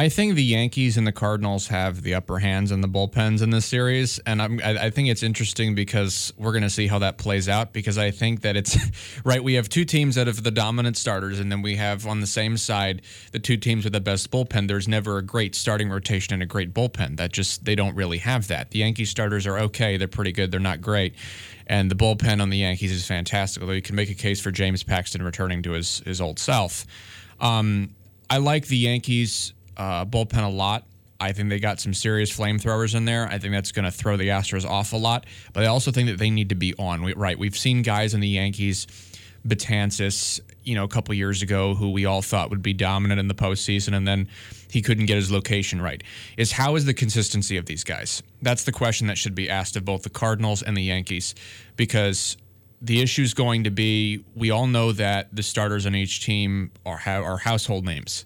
I 0.00 0.08
think 0.08 0.34
the 0.34 0.42
Yankees 0.42 0.96
and 0.96 1.06
the 1.06 1.12
Cardinals 1.12 1.66
have 1.66 2.00
the 2.00 2.14
upper 2.14 2.38
hands 2.38 2.72
in 2.72 2.80
the 2.80 2.88
bullpens 2.88 3.42
in 3.42 3.50
this 3.50 3.66
series, 3.66 4.18
and 4.20 4.40
I'm, 4.40 4.58
I, 4.64 4.86
I 4.86 4.90
think 4.90 5.10
it's 5.10 5.22
interesting 5.22 5.74
because 5.74 6.32
we're 6.38 6.52
going 6.52 6.62
to 6.62 6.70
see 6.70 6.86
how 6.86 7.00
that 7.00 7.18
plays 7.18 7.50
out. 7.50 7.74
Because 7.74 7.98
I 7.98 8.10
think 8.10 8.40
that 8.40 8.56
it's 8.56 8.78
right. 9.24 9.44
We 9.44 9.52
have 9.54 9.68
two 9.68 9.84
teams 9.84 10.14
that 10.14 10.26
have 10.26 10.42
the 10.42 10.50
dominant 10.50 10.96
starters, 10.96 11.38
and 11.38 11.52
then 11.52 11.60
we 11.60 11.76
have 11.76 12.06
on 12.06 12.20
the 12.20 12.26
same 12.26 12.56
side 12.56 13.02
the 13.32 13.38
two 13.38 13.58
teams 13.58 13.84
with 13.84 13.92
the 13.92 14.00
best 14.00 14.30
bullpen. 14.30 14.68
There's 14.68 14.88
never 14.88 15.18
a 15.18 15.22
great 15.22 15.54
starting 15.54 15.90
rotation 15.90 16.32
and 16.32 16.42
a 16.42 16.46
great 16.46 16.72
bullpen. 16.72 17.18
That 17.18 17.30
just 17.30 17.66
they 17.66 17.74
don't 17.74 17.94
really 17.94 18.18
have 18.18 18.48
that. 18.48 18.70
The 18.70 18.78
Yankees 18.78 19.10
starters 19.10 19.46
are 19.46 19.58
okay. 19.58 19.98
They're 19.98 20.08
pretty 20.08 20.32
good. 20.32 20.50
They're 20.50 20.60
not 20.60 20.80
great. 20.80 21.14
And 21.66 21.90
the 21.90 21.94
bullpen 21.94 22.40
on 22.40 22.48
the 22.48 22.56
Yankees 22.56 22.92
is 22.92 23.06
fantastic. 23.06 23.62
Although 23.62 23.74
you 23.74 23.82
can 23.82 23.96
make 23.96 24.08
a 24.08 24.14
case 24.14 24.40
for 24.40 24.50
James 24.50 24.82
Paxton 24.82 25.22
returning 25.22 25.60
to 25.64 25.72
his 25.72 25.98
his 26.06 26.22
old 26.22 26.38
self. 26.38 26.86
Um, 27.38 27.90
I 28.30 28.38
like 28.38 28.66
the 28.66 28.78
Yankees 28.78 29.52
uh, 29.76 30.04
bullpen 30.04 30.44
a 30.44 30.48
lot. 30.48 30.86
I 31.20 31.32
think 31.32 31.50
they 31.50 31.60
got 31.60 31.80
some 31.80 31.92
serious 31.92 32.34
flamethrowers 32.34 32.94
in 32.94 33.04
there. 33.04 33.26
I 33.26 33.38
think 33.38 33.52
that's 33.52 33.72
going 33.72 33.84
to 33.84 33.90
throw 33.90 34.16
the 34.16 34.28
Astros 34.28 34.64
off 34.64 34.94
a 34.94 34.96
lot. 34.96 35.26
But 35.52 35.64
I 35.64 35.66
also 35.66 35.90
think 35.90 36.08
that 36.08 36.18
they 36.18 36.30
need 36.30 36.48
to 36.48 36.54
be 36.54 36.74
on. 36.78 37.02
We, 37.02 37.12
right, 37.12 37.38
we've 37.38 37.56
seen 37.56 37.82
guys 37.82 38.14
in 38.14 38.20
the 38.20 38.28
Yankees, 38.28 38.86
Betances, 39.46 40.40
you 40.64 40.74
know, 40.74 40.84
a 40.84 40.88
couple 40.88 41.14
years 41.14 41.42
ago, 41.42 41.74
who 41.74 41.90
we 41.90 42.06
all 42.06 42.22
thought 42.22 42.48
would 42.48 42.62
be 42.62 42.72
dominant 42.72 43.20
in 43.20 43.28
the 43.28 43.34
postseason, 43.34 43.94
and 43.94 44.08
then 44.08 44.28
he 44.70 44.80
couldn't 44.80 45.06
get 45.06 45.16
his 45.16 45.30
location 45.30 45.82
right. 45.82 46.02
Is 46.38 46.52
how 46.52 46.76
is 46.76 46.86
the 46.86 46.94
consistency 46.94 47.58
of 47.58 47.66
these 47.66 47.84
guys? 47.84 48.22
That's 48.40 48.64
the 48.64 48.72
question 48.72 49.06
that 49.08 49.18
should 49.18 49.34
be 49.34 49.50
asked 49.50 49.76
of 49.76 49.84
both 49.84 50.02
the 50.02 50.10
Cardinals 50.10 50.62
and 50.62 50.76
the 50.76 50.82
Yankees, 50.82 51.34
because 51.76 52.38
the 52.80 53.02
issue 53.02 53.22
is 53.22 53.34
going 53.34 53.64
to 53.64 53.70
be 53.70 54.24
we 54.34 54.50
all 54.50 54.66
know 54.66 54.92
that 54.92 55.34
the 55.34 55.42
starters 55.42 55.84
on 55.84 55.94
each 55.94 56.24
team 56.24 56.70
are 56.86 57.00
are 57.06 57.36
household 57.36 57.84
names. 57.84 58.24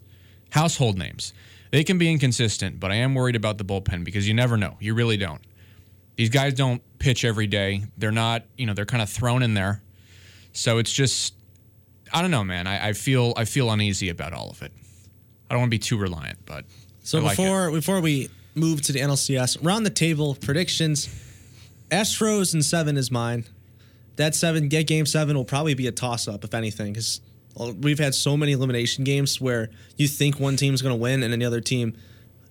Household 0.54 0.96
names. 0.96 1.32
They 1.72 1.82
can 1.82 1.98
be 1.98 2.08
inconsistent, 2.08 2.78
but 2.78 2.92
I 2.92 2.94
am 2.96 3.16
worried 3.16 3.34
about 3.34 3.58
the 3.58 3.64
bullpen 3.64 4.04
because 4.04 4.28
you 4.28 4.34
never 4.34 4.56
know. 4.56 4.76
You 4.78 4.94
really 4.94 5.16
don't. 5.16 5.40
These 6.14 6.28
guys 6.28 6.54
don't 6.54 6.80
pitch 7.00 7.24
every 7.24 7.48
day. 7.48 7.82
They're 7.98 8.12
not, 8.12 8.44
you 8.56 8.64
know, 8.64 8.72
they're 8.72 8.84
kind 8.84 9.02
of 9.02 9.10
thrown 9.10 9.42
in 9.42 9.54
there. 9.54 9.82
So 10.52 10.78
it's 10.78 10.92
just 10.92 11.34
I 12.12 12.22
don't 12.22 12.30
know, 12.30 12.44
man. 12.44 12.68
I, 12.68 12.90
I 12.90 12.92
feel 12.92 13.34
I 13.36 13.46
feel 13.46 13.68
uneasy 13.72 14.10
about 14.10 14.32
all 14.32 14.48
of 14.48 14.62
it. 14.62 14.70
I 15.50 15.54
don't 15.54 15.62
want 15.62 15.70
to 15.72 15.74
be 15.74 15.80
too 15.80 15.98
reliant, 15.98 16.38
but 16.46 16.64
So 17.02 17.18
I 17.18 17.22
like 17.22 17.36
before 17.36 17.72
before 17.72 18.00
we 18.00 18.30
move 18.54 18.80
to 18.82 18.92
the 18.92 19.00
NLCS, 19.00 19.58
round 19.60 19.84
the 19.84 19.90
table 19.90 20.36
predictions. 20.40 21.08
Astros 21.90 22.54
and 22.54 22.64
seven 22.64 22.96
is 22.96 23.10
mine. 23.10 23.44
That 24.14 24.36
seven 24.36 24.68
get 24.68 24.86
game 24.86 25.06
seven 25.06 25.36
will 25.36 25.44
probably 25.44 25.74
be 25.74 25.88
a 25.88 25.92
toss 25.92 26.28
up 26.28 26.44
if 26.44 26.54
anything, 26.54 26.92
because 26.92 27.20
we've 27.56 27.98
had 27.98 28.14
so 28.14 28.36
many 28.36 28.52
elimination 28.52 29.04
games 29.04 29.40
where 29.40 29.70
you 29.96 30.08
think 30.08 30.40
one 30.40 30.56
team's 30.56 30.82
going 30.82 30.94
to 30.94 31.00
win 31.00 31.22
and 31.22 31.32
then 31.32 31.40
the 31.40 31.46
other 31.46 31.60
team 31.60 31.96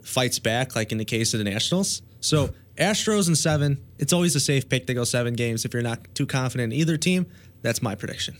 fights 0.04 0.40
back, 0.40 0.76
like 0.76 0.92
in 0.92 0.98
the 0.98 1.06
case 1.06 1.34
of 1.34 1.40
the 1.40 1.44
Nationals. 1.44 2.02
So 2.20 2.52
Astros 2.78 3.28
and 3.28 3.38
seven, 3.38 3.84
it's 4.00 4.14
always 4.14 4.36
a 4.36 4.40
safe 4.40 4.68
pick 4.70 4.88
to 4.88 4.94
go 4.94 5.04
seven 5.04 5.34
games 5.34 5.66
if 5.66 5.74
you're 5.74 5.84
not 5.84 6.00
too 6.16 6.26
confident 6.26 6.74
in 6.74 6.80
either 6.80 6.98
team. 6.98 7.26
That's 7.62 7.82
my 7.82 7.96
prediction. 7.96 8.36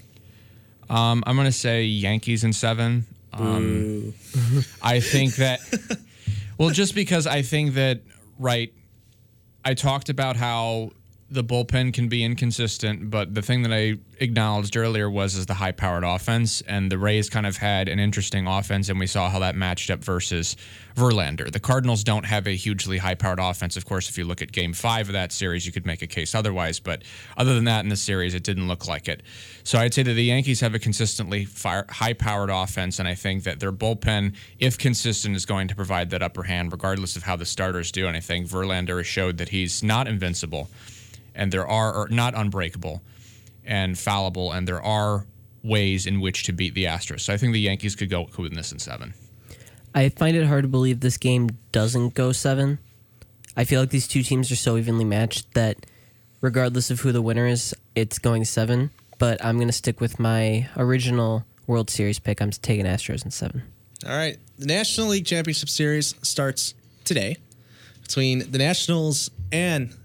Um, 0.90 1.24
I'm 1.26 1.36
going 1.36 1.46
to 1.46 1.52
say 1.52 1.84
Yankees 1.84 2.44
in 2.44 2.54
seven. 2.54 3.06
Um, 3.32 4.14
I 4.82 5.00
think 5.00 5.36
that, 5.38 5.60
well, 6.58 6.70
just 6.70 6.96
because 6.96 7.26
I 7.28 7.42
think 7.42 7.76
that 7.76 8.02
right, 8.40 8.74
I 9.66 9.74
talked 9.74 10.10
about 10.10 10.36
how 10.36 10.92
the 11.34 11.44
bullpen 11.44 11.94
can 11.94 12.08
be 12.08 12.24
inconsistent, 12.24 13.10
but 13.10 13.34
the 13.34 13.42
thing 13.42 13.64
that 13.64 13.74
I 13.74 13.98
acknowledged 14.20 14.78
earlier 14.78 15.10
was 15.10 15.36
is 15.36 15.48
the 15.48 15.56
high 15.56 15.72
powered 15.72 16.04
offense, 16.04 16.62
and 16.62 16.92
the 16.92 16.98
Rays 17.00 17.30
kind 17.30 17.48
of 17.48 17.58
had 17.58 17.90
an 17.90 18.00
interesting 18.00 18.46
offense, 18.46 18.88
and 18.88 19.00
we 19.00 19.08
saw 19.08 19.30
how 19.30 19.40
that 19.40 19.56
matched 19.56 19.90
up 19.90 20.04
versus 20.04 20.56
Verlander. 20.96 21.52
The 21.52 21.60
Cardinals 21.60 22.04
don't 22.04 22.26
have 22.26 22.46
a 22.46 22.52
hugely 22.52 23.00
high 23.00 23.16
powered 23.16 23.40
offense. 23.40 23.76
Of 23.76 23.86
course, 23.86 24.10
if 24.10 24.18
you 24.18 24.26
look 24.26 24.44
at 24.44 24.52
Game 24.52 24.74
Five 24.74 25.10
of 25.10 25.14
that 25.14 25.32
series, 25.32 25.66
you 25.66 25.72
could 25.72 25.88
make 25.88 26.04
a 26.04 26.08
case 26.08 26.36
otherwise, 26.36 26.80
but 26.80 27.02
other 27.36 27.56
than 27.56 27.66
that, 27.66 27.84
in 27.84 27.90
the 27.90 27.96
series, 27.96 28.36
it 28.36 28.44
didn't 28.44 28.68
look 28.68 28.88
like 28.88 29.08
it. 29.08 29.24
So 29.64 29.80
I'd 29.80 29.94
say 29.94 30.04
that 30.04 30.14
the 30.14 30.24
Yankees 30.24 30.60
have 30.62 30.76
a 30.76 30.80
consistently 30.80 31.48
high 31.90 32.14
powered 32.14 32.52
offense, 32.52 33.00
and 33.00 33.08
I 33.08 33.16
think 33.16 33.44
that 33.44 33.60
their 33.60 33.72
bullpen, 33.72 34.36
if 34.60 34.78
consistent, 34.78 35.36
is 35.36 35.48
going 35.48 35.68
to 35.70 35.76
provide 35.76 36.12
that 36.12 36.22
upper 36.22 36.44
hand, 36.44 36.72
regardless 36.72 37.16
of 37.16 37.24
how 37.24 37.36
the 37.36 37.46
starters 37.46 37.92
do. 37.92 38.08
And 38.08 38.16
I 38.16 38.20
think 38.20 38.48
Verlander 38.48 38.98
has 38.98 39.08
showed 39.08 39.38
that 39.40 39.50
he's 39.50 39.82
not 39.82 40.08
invincible 40.08 40.70
and 41.36 41.52
there 41.52 41.68
are 41.68 41.94
or 41.94 42.08
not 42.10 42.34
unbreakable 42.36 43.02
and 43.66 43.98
fallible, 43.98 44.52
and 44.52 44.68
there 44.68 44.82
are 44.82 45.26
ways 45.64 46.06
in 46.06 46.20
which 46.20 46.44
to 46.44 46.52
beat 46.52 46.74
the 46.74 46.86
Astros. 46.86 47.22
So 47.22 47.34
I 47.34 47.38
think 47.38 47.54
the 47.54 47.60
Yankees 47.60 47.96
could 47.96 48.10
go 48.10 48.28
win 48.38 48.54
this 48.54 48.72
in 48.72 48.80
seven. 48.80 49.14
I 49.96 50.10
find 50.10 50.36
it 50.36 50.46
hard 50.46 50.64
to 50.64 50.68
believe 50.68 51.00
this 51.00 51.18
game 51.18 51.52
doesn't 51.72 52.14
go 52.14 52.32
seven. 52.32 52.80
I 53.56 53.64
feel 53.64 53.80
like 53.80 53.92
these 53.92 54.08
two 54.08 54.24
teams 54.24 54.52
are 54.52 54.56
so 54.56 54.78
evenly 54.78 55.06
matched 55.06 55.54
that 55.54 55.86
regardless 56.42 56.90
of 56.90 57.02
who 57.02 57.12
the 57.12 57.22
winner 57.22 57.46
is, 57.46 57.74
it's 57.96 58.20
going 58.20 58.46
seven. 58.46 58.90
But 59.20 59.44
I'm 59.46 59.58
going 59.58 59.68
to 59.68 59.74
stick 59.74 60.02
with 60.02 60.20
my 60.20 60.68
original 60.76 61.46
World 61.68 61.90
Series 61.90 62.20
pick. 62.20 62.42
I'm 62.42 62.50
taking 62.50 62.86
Astros 62.86 63.24
in 63.24 63.32
seven. 63.32 63.64
All 64.06 64.16
right. 64.16 64.38
The 64.58 64.66
National 64.66 65.08
League 65.08 65.26
Championship 65.26 65.70
Series 65.70 66.16
starts 66.24 66.74
today 67.06 67.38
between 68.02 68.52
the 68.52 68.58
Nationals 68.58 69.30
and 69.52 69.96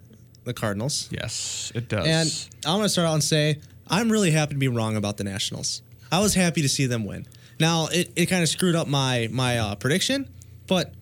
the 0.49 0.55
Cardinals. 0.55 1.09
Yes, 1.11 1.71
it 1.75 1.89
does. 1.89 2.07
And 2.07 2.49
I'm 2.67 2.79
going 2.79 2.85
to 2.85 2.89
start 2.89 3.07
out 3.09 3.15
and 3.15 3.25
say 3.25 3.61
I'm 3.87 4.11
really 4.11 4.33
happy 4.33 4.55
to 4.55 4.59
be 4.59 4.69
wrong 4.69 4.97
about 4.97 5.17
the 5.17 5.25
Nationals. 5.25 5.83
I 6.11 6.21
was 6.21 6.35
happy 6.35 6.63
to 6.63 6.69
see 6.69 6.87
them 6.87 7.05
win. 7.05 7.27
Now 7.61 7.87
it, 7.87 8.11
it 8.17 8.27
kind 8.27 8.43
of 8.43 8.49
screwed 8.49 8.75
up 8.75 8.89
my 8.89 9.29
my 9.31 9.59
uh, 9.59 9.75
prediction, 9.75 10.29
but 10.67 10.93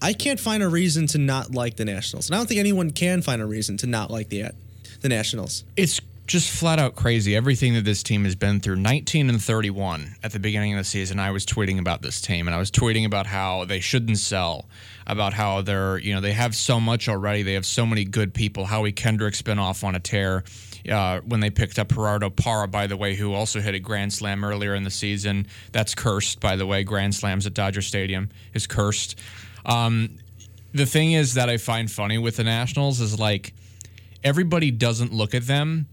I 0.00 0.12
can't 0.12 0.38
find 0.38 0.62
a 0.62 0.68
reason 0.68 1.06
to 1.08 1.18
not 1.18 1.52
like 1.52 1.76
the 1.76 1.84
Nationals, 1.84 2.28
and 2.28 2.36
I 2.36 2.38
don't 2.38 2.46
think 2.46 2.60
anyone 2.60 2.90
can 2.90 3.22
find 3.22 3.42
a 3.42 3.46
reason 3.46 3.76
to 3.78 3.86
not 3.86 4.10
like 4.10 4.28
the 4.28 4.50
the 5.00 5.08
Nationals. 5.08 5.64
It's 5.76 6.00
just 6.28 6.50
flat 6.50 6.78
out 6.78 6.94
crazy. 6.94 7.34
Everything 7.34 7.74
that 7.74 7.84
this 7.84 8.02
team 8.02 8.24
has 8.24 8.36
been 8.36 8.60
through 8.60 8.76
19 8.76 9.30
and 9.30 9.42
31 9.42 10.16
at 10.22 10.30
the 10.30 10.38
beginning 10.38 10.74
of 10.74 10.78
the 10.78 10.84
season, 10.84 11.18
I 11.18 11.30
was 11.30 11.46
tweeting 11.46 11.78
about 11.78 12.02
this 12.02 12.20
team 12.20 12.46
and 12.46 12.54
I 12.54 12.58
was 12.58 12.70
tweeting 12.70 13.06
about 13.06 13.26
how 13.26 13.64
they 13.64 13.80
shouldn't 13.80 14.18
sell, 14.18 14.66
about 15.08 15.32
how 15.32 15.62
they're, 15.62 15.98
you 15.98 16.14
know, 16.14 16.20
they 16.20 16.32
have 16.32 16.54
so 16.54 16.78
much 16.78 17.08
already. 17.08 17.42
They 17.42 17.54
have 17.54 17.66
so 17.66 17.86
many 17.86 18.04
good 18.04 18.34
people. 18.34 18.66
Howie 18.66 18.92
Kendrick's 18.92 19.42
been 19.42 19.58
off 19.58 19.82
on 19.82 19.94
a 19.94 20.00
tear. 20.00 20.44
Uh, 20.88 21.20
when 21.20 21.40
they 21.40 21.50
picked 21.50 21.78
up 21.78 21.88
Gerardo 21.88 22.30
Parra, 22.30 22.68
by 22.68 22.86
the 22.86 22.96
way, 22.96 23.14
who 23.14 23.34
also 23.34 23.60
hit 23.60 23.74
a 23.74 23.80
grand 23.80 24.12
slam 24.12 24.44
earlier 24.44 24.74
in 24.74 24.84
the 24.84 24.90
season. 24.90 25.46
That's 25.72 25.94
cursed, 25.94 26.40
by 26.40 26.56
the 26.56 26.66
way. 26.66 26.84
Grand 26.84 27.14
slams 27.14 27.46
at 27.46 27.54
Dodger 27.54 27.82
Stadium 27.82 28.28
is 28.54 28.66
cursed. 28.66 29.18
Um, 29.66 30.18
the 30.72 30.86
thing 30.86 31.12
is 31.12 31.34
that 31.34 31.48
I 31.48 31.56
find 31.56 31.90
funny 31.90 32.18
with 32.18 32.36
the 32.36 32.44
Nationals 32.44 33.00
is 33.00 33.18
like 33.18 33.54
everybody 34.22 34.70
doesn't 34.70 35.12
look 35.12 35.34
at 35.34 35.46
them 35.46 35.88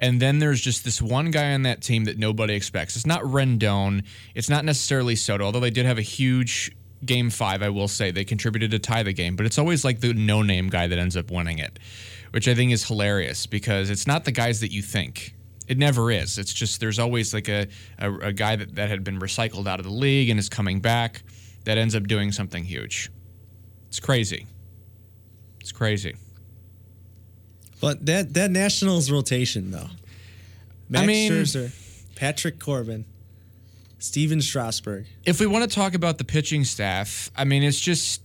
and 0.00 0.22
then 0.22 0.38
there's 0.38 0.60
just 0.60 0.84
this 0.84 1.02
one 1.02 1.30
guy 1.30 1.54
on 1.54 1.62
that 1.62 1.82
team 1.82 2.04
that 2.04 2.18
nobody 2.18 2.54
expects. 2.54 2.96
It's 2.96 3.06
not 3.06 3.22
Rendon. 3.22 4.04
It's 4.34 4.48
not 4.48 4.64
necessarily 4.64 5.16
Soto, 5.16 5.44
although 5.44 5.60
they 5.60 5.70
did 5.70 5.86
have 5.86 5.98
a 5.98 6.02
huge 6.02 6.70
game 7.04 7.30
five, 7.30 7.62
I 7.62 7.68
will 7.70 7.88
say. 7.88 8.10
They 8.10 8.24
contributed 8.24 8.70
to 8.72 8.78
tie 8.78 9.02
the 9.02 9.12
game, 9.12 9.36
but 9.36 9.46
it's 9.46 9.58
always 9.58 9.84
like 9.84 10.00
the 10.00 10.12
no 10.14 10.42
name 10.42 10.68
guy 10.68 10.86
that 10.86 10.98
ends 10.98 11.16
up 11.16 11.30
winning 11.30 11.58
it, 11.58 11.78
which 12.32 12.48
I 12.48 12.54
think 12.54 12.72
is 12.72 12.86
hilarious 12.86 13.46
because 13.46 13.90
it's 13.90 14.06
not 14.06 14.24
the 14.24 14.32
guys 14.32 14.60
that 14.60 14.72
you 14.72 14.82
think. 14.82 15.34
It 15.66 15.76
never 15.78 16.10
is. 16.10 16.38
It's 16.38 16.52
just 16.52 16.80
there's 16.80 16.98
always 16.98 17.34
like 17.34 17.48
a, 17.48 17.66
a, 17.98 18.12
a 18.14 18.32
guy 18.32 18.56
that, 18.56 18.74
that 18.76 18.88
had 18.88 19.04
been 19.04 19.18
recycled 19.18 19.66
out 19.66 19.78
of 19.78 19.84
the 19.84 19.92
league 19.92 20.30
and 20.30 20.38
is 20.38 20.48
coming 20.48 20.80
back 20.80 21.22
that 21.64 21.76
ends 21.76 21.94
up 21.94 22.06
doing 22.06 22.32
something 22.32 22.64
huge. 22.64 23.10
It's 23.88 24.00
crazy. 24.00 24.46
It's 25.60 25.72
crazy. 25.72 26.16
But 27.80 28.06
that 28.06 28.34
that 28.34 28.50
Nationals 28.50 29.10
rotation 29.10 29.70
though, 29.70 29.88
Max 30.88 31.02
I 31.02 31.06
mean, 31.06 31.32
Scherzer, 31.32 31.70
Patrick 32.16 32.58
Corbin, 32.58 33.04
Stephen 33.98 34.40
Strasburg. 34.40 35.06
If 35.24 35.40
we 35.40 35.46
want 35.46 35.68
to 35.68 35.74
talk 35.74 35.94
about 35.94 36.18
the 36.18 36.24
pitching 36.24 36.64
staff, 36.64 37.30
I 37.36 37.44
mean, 37.44 37.62
it's 37.62 37.80
just 37.80 38.22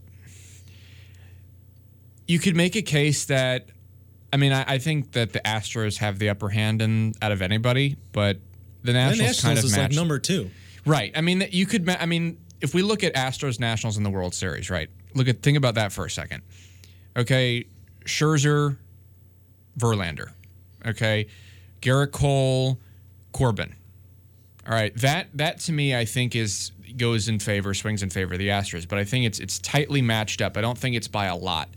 you 2.28 2.40
could 2.40 2.56
make 2.56 2.76
a 2.76 2.82
case 2.82 3.26
that. 3.26 3.68
I 4.32 4.38
mean, 4.38 4.52
I, 4.52 4.66
I 4.68 4.78
think 4.80 5.12
that 5.12 5.32
the 5.32 5.42
Astros 5.42 5.98
have 5.98 6.18
the 6.18 6.30
upper 6.30 6.50
hand 6.50 6.82
in 6.82 7.14
out 7.22 7.32
of 7.32 7.44
anybody, 7.44 7.98
but 8.14 8.40
the 8.82 8.94
Nationals, 8.94 9.18
the 9.18 9.24
Nationals 9.26 9.42
kind 9.42 9.60
of 9.60 9.66
is 9.66 9.72
match. 9.72 9.92
like 9.92 9.96
number 9.96 10.18
two. 10.18 10.50
Right. 10.86 11.12
I 11.16 11.22
mean, 11.22 11.48
you 11.52 11.68
could. 11.68 11.88
I 11.88 12.08
mean, 12.08 12.40
if 12.60 12.74
we 12.74 12.82
look 12.82 13.04
at 13.04 13.14
Astros 13.14 13.60
Nationals 13.60 13.98
in 13.98 14.04
the 14.04 14.10
World 14.10 14.34
Series, 14.34 14.70
right? 14.70 14.90
Look 15.14 15.28
at 15.28 15.44
think 15.44 15.58
about 15.58 15.76
that 15.76 15.92
for 15.92 16.06
a 16.06 16.10
second. 16.10 16.42
Okay, 17.16 17.66
Scherzer, 18.06 18.78
Verlander. 19.78 20.32
Okay, 20.86 21.28
Gerrit 21.82 22.12
Cole, 22.12 22.80
Corbin. 23.32 23.76
All 24.66 24.74
right, 24.74 24.96
that 24.98 25.28
that 25.34 25.60
to 25.62 25.72
me 25.72 25.96
I 25.96 26.06
think 26.06 26.36
is 26.36 26.72
goes 26.98 27.28
in 27.28 27.40
favor, 27.40 27.74
swings 27.74 28.04
in 28.04 28.10
favor 28.10 28.34
of 28.34 28.40
the 28.40 28.50
Astros, 28.50 28.88
but 28.88 28.98
I 28.98 29.04
think 29.04 29.26
it's 29.26 29.40
it's 29.40 29.60
tightly 29.60 30.02
matched 30.02 30.42
up. 30.42 30.58
I 30.58 30.62
don't 30.62 30.78
think 30.78 30.96
it's 30.96 31.08
by 31.08 31.26
a 31.26 31.36
lot. 31.36 31.70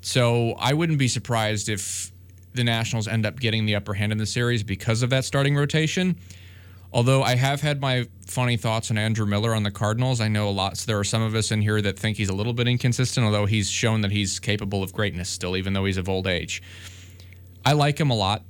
So 0.00 0.52
I 0.58 0.74
wouldn't 0.74 0.98
be 0.98 1.08
surprised 1.08 1.68
if 1.68 2.12
the 2.54 2.64
Nationals 2.64 3.08
end 3.08 3.26
up 3.26 3.38
getting 3.40 3.66
the 3.66 3.76
upper 3.76 3.94
hand 3.94 4.12
in 4.12 4.18
the 4.18 4.26
series 4.26 4.62
because 4.62 5.02
of 5.02 5.10
that 5.10 5.24
starting 5.24 5.56
rotation. 5.56 6.16
Although 6.92 7.22
I 7.22 7.34
have 7.34 7.60
had 7.60 7.80
my 7.80 8.08
funny 8.26 8.56
thoughts 8.56 8.90
on 8.90 8.96
Andrew 8.96 9.26
Miller 9.26 9.54
on 9.54 9.62
the 9.62 9.70
Cardinals, 9.70 10.20
I 10.20 10.28
know 10.28 10.48
a 10.48 10.50
lot. 10.50 10.78
So 10.78 10.86
there 10.86 10.98
are 10.98 11.04
some 11.04 11.20
of 11.20 11.34
us 11.34 11.50
in 11.50 11.60
here 11.60 11.82
that 11.82 11.98
think 11.98 12.16
he's 12.16 12.30
a 12.30 12.34
little 12.34 12.54
bit 12.54 12.66
inconsistent, 12.66 13.26
although 13.26 13.44
he's 13.44 13.70
shown 13.70 14.00
that 14.00 14.10
he's 14.10 14.38
capable 14.38 14.82
of 14.82 14.92
greatness 14.92 15.28
still, 15.28 15.56
even 15.56 15.74
though 15.74 15.84
he's 15.84 15.98
of 15.98 16.08
old 16.08 16.26
age. 16.26 16.62
I 17.64 17.72
like 17.72 18.00
him 18.00 18.10
a 18.10 18.14
lot, 18.14 18.44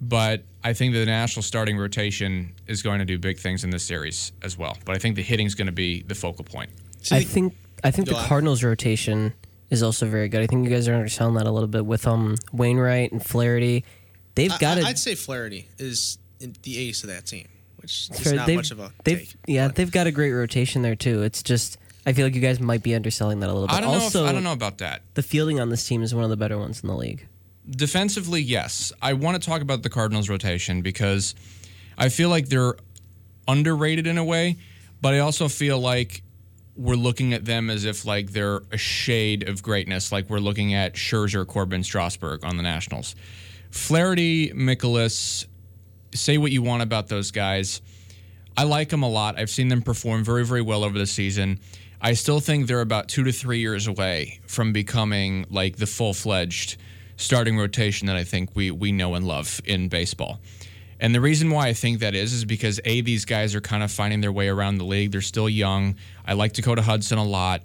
but 0.00 0.42
I 0.62 0.72
think 0.72 0.94
the 0.94 1.04
national 1.06 1.42
starting 1.42 1.76
rotation 1.78 2.54
is 2.66 2.82
going 2.82 2.98
to 2.98 3.04
do 3.04 3.18
big 3.18 3.38
things 3.38 3.64
in 3.64 3.70
this 3.70 3.84
series 3.84 4.32
as 4.42 4.56
well. 4.58 4.76
But 4.84 4.94
I 4.96 4.98
think 4.98 5.16
the 5.16 5.22
hitting 5.22 5.46
is 5.46 5.54
going 5.54 5.66
to 5.66 5.72
be 5.72 6.02
the 6.02 6.14
focal 6.14 6.44
point. 6.44 6.70
I 7.10 7.22
think 7.22 7.54
I 7.82 7.90
think 7.90 8.08
the 8.08 8.14
Go 8.14 8.20
on. 8.20 8.26
Cardinals 8.26 8.62
rotation 8.64 9.34
is 9.70 9.82
also 9.82 10.06
very 10.06 10.28
good. 10.28 10.40
I 10.40 10.46
think 10.46 10.64
you 10.64 10.70
guys 10.70 10.88
are 10.88 10.94
underselling 10.94 11.34
that 11.34 11.46
a 11.46 11.50
little 11.50 11.68
bit 11.68 11.84
with 11.84 12.06
um 12.06 12.36
Wainwright 12.52 13.12
and 13.12 13.24
Flaherty. 13.24 13.84
They've 14.34 14.58
got 14.58 14.78
I, 14.78 14.80
it. 14.80 14.86
I'd 14.86 14.98
say 14.98 15.14
Flaherty 15.14 15.68
is 15.78 16.18
the 16.40 16.78
ace 16.78 17.02
of 17.04 17.10
that 17.10 17.26
team, 17.26 17.48
which 17.76 18.08
is 18.10 18.20
Fair- 18.20 18.34
not 18.34 18.46
they've- 18.46 18.56
much 18.56 18.70
of 18.70 18.80
a 18.80 18.90
they've, 19.04 19.18
take. 19.18 19.34
Yeah, 19.46 19.68
but- 19.68 19.76
they've 19.76 19.90
got 19.92 20.06
a 20.06 20.12
great 20.12 20.32
rotation 20.32 20.82
there 20.82 20.96
too. 20.96 21.22
It's 21.22 21.42
just 21.42 21.78
I 22.06 22.12
feel 22.12 22.26
like 22.26 22.34
you 22.34 22.40
guys 22.40 22.60
might 22.60 22.82
be 22.82 22.94
underselling 22.94 23.40
that 23.40 23.48
a 23.48 23.52
little 23.52 23.68
bit. 23.68 23.76
I 23.76 23.80
don't 23.80 23.94
also, 23.94 24.20
know. 24.20 24.24
If, 24.26 24.30
I 24.30 24.32
don't 24.34 24.44
know 24.44 24.52
about 24.52 24.78
that. 24.78 25.02
the 25.14 25.22
fielding 25.22 25.60
on 25.60 25.70
this 25.70 25.86
team 25.86 26.02
is 26.02 26.14
one 26.14 26.24
of 26.24 26.30
the 26.30 26.36
better 26.36 26.58
ones 26.58 26.82
in 26.82 26.86
the 26.88 26.96
league. 26.96 27.26
Defensively, 27.68 28.42
yes. 28.42 28.92
I 29.00 29.14
want 29.14 29.40
to 29.40 29.48
talk 29.48 29.62
about 29.62 29.82
the 29.82 29.90
Cardinals' 29.90 30.28
rotation 30.28 30.82
because 30.82 31.34
I 31.96 32.08
feel 32.08 32.28
like 32.28 32.48
they're 32.48 32.74
underrated 33.48 34.06
in 34.06 34.18
a 34.18 34.24
way, 34.24 34.56
but 35.00 35.14
I 35.14 35.20
also 35.20 35.48
feel 35.48 35.78
like 35.78 36.22
we're 36.76 36.96
looking 36.96 37.32
at 37.32 37.44
them 37.44 37.70
as 37.70 37.84
if 37.84 38.04
like 38.04 38.32
they're 38.32 38.62
a 38.72 38.76
shade 38.76 39.48
of 39.48 39.62
greatness, 39.62 40.10
like 40.10 40.28
we're 40.28 40.38
looking 40.38 40.74
at 40.74 40.94
Scherzer, 40.94 41.46
Corbin, 41.46 41.84
Strasburg 41.84 42.44
on 42.44 42.56
the 42.56 42.62
Nationals. 42.62 43.14
Flaherty, 43.70 44.50
Mikolas, 44.50 45.46
say 46.14 46.38
what 46.38 46.52
you 46.52 46.62
want 46.62 46.82
about 46.82 47.08
those 47.08 47.30
guys. 47.30 47.80
I 48.56 48.64
like 48.64 48.88
them 48.88 49.02
a 49.02 49.08
lot. 49.08 49.38
I've 49.38 49.50
seen 49.50 49.68
them 49.68 49.82
perform 49.82 50.24
very, 50.24 50.44
very 50.44 50.62
well 50.62 50.84
over 50.84 50.98
the 50.98 51.06
season. 51.06 51.60
I 52.00 52.12
still 52.12 52.40
think 52.40 52.66
they're 52.66 52.80
about 52.80 53.08
two 53.08 53.24
to 53.24 53.32
three 53.32 53.60
years 53.60 53.86
away 53.86 54.40
from 54.46 54.72
becoming 54.72 55.46
like 55.50 55.76
the 55.76 55.86
full 55.86 56.12
fledged 56.12 56.76
starting 57.16 57.56
rotation 57.56 58.06
that 58.06 58.16
I 58.16 58.24
think 58.24 58.50
we 58.54 58.70
we 58.70 58.92
know 58.92 59.14
and 59.14 59.26
love 59.26 59.60
in 59.64 59.88
baseball. 59.88 60.40
And 61.00 61.14
the 61.14 61.20
reason 61.20 61.50
why 61.50 61.68
I 61.68 61.72
think 61.72 62.00
that 62.00 62.14
is 62.14 62.32
is 62.32 62.44
because 62.44 62.80
a 62.84 63.00
these 63.00 63.24
guys 63.24 63.54
are 63.54 63.60
kind 63.60 63.82
of 63.82 63.90
finding 63.90 64.20
their 64.20 64.32
way 64.32 64.48
around 64.48 64.78
the 64.78 64.84
league. 64.84 65.12
They're 65.12 65.20
still 65.20 65.48
young. 65.48 65.96
I 66.26 66.34
like 66.34 66.52
Dakota 66.52 66.82
Hudson 66.82 67.18
a 67.18 67.24
lot. 67.24 67.62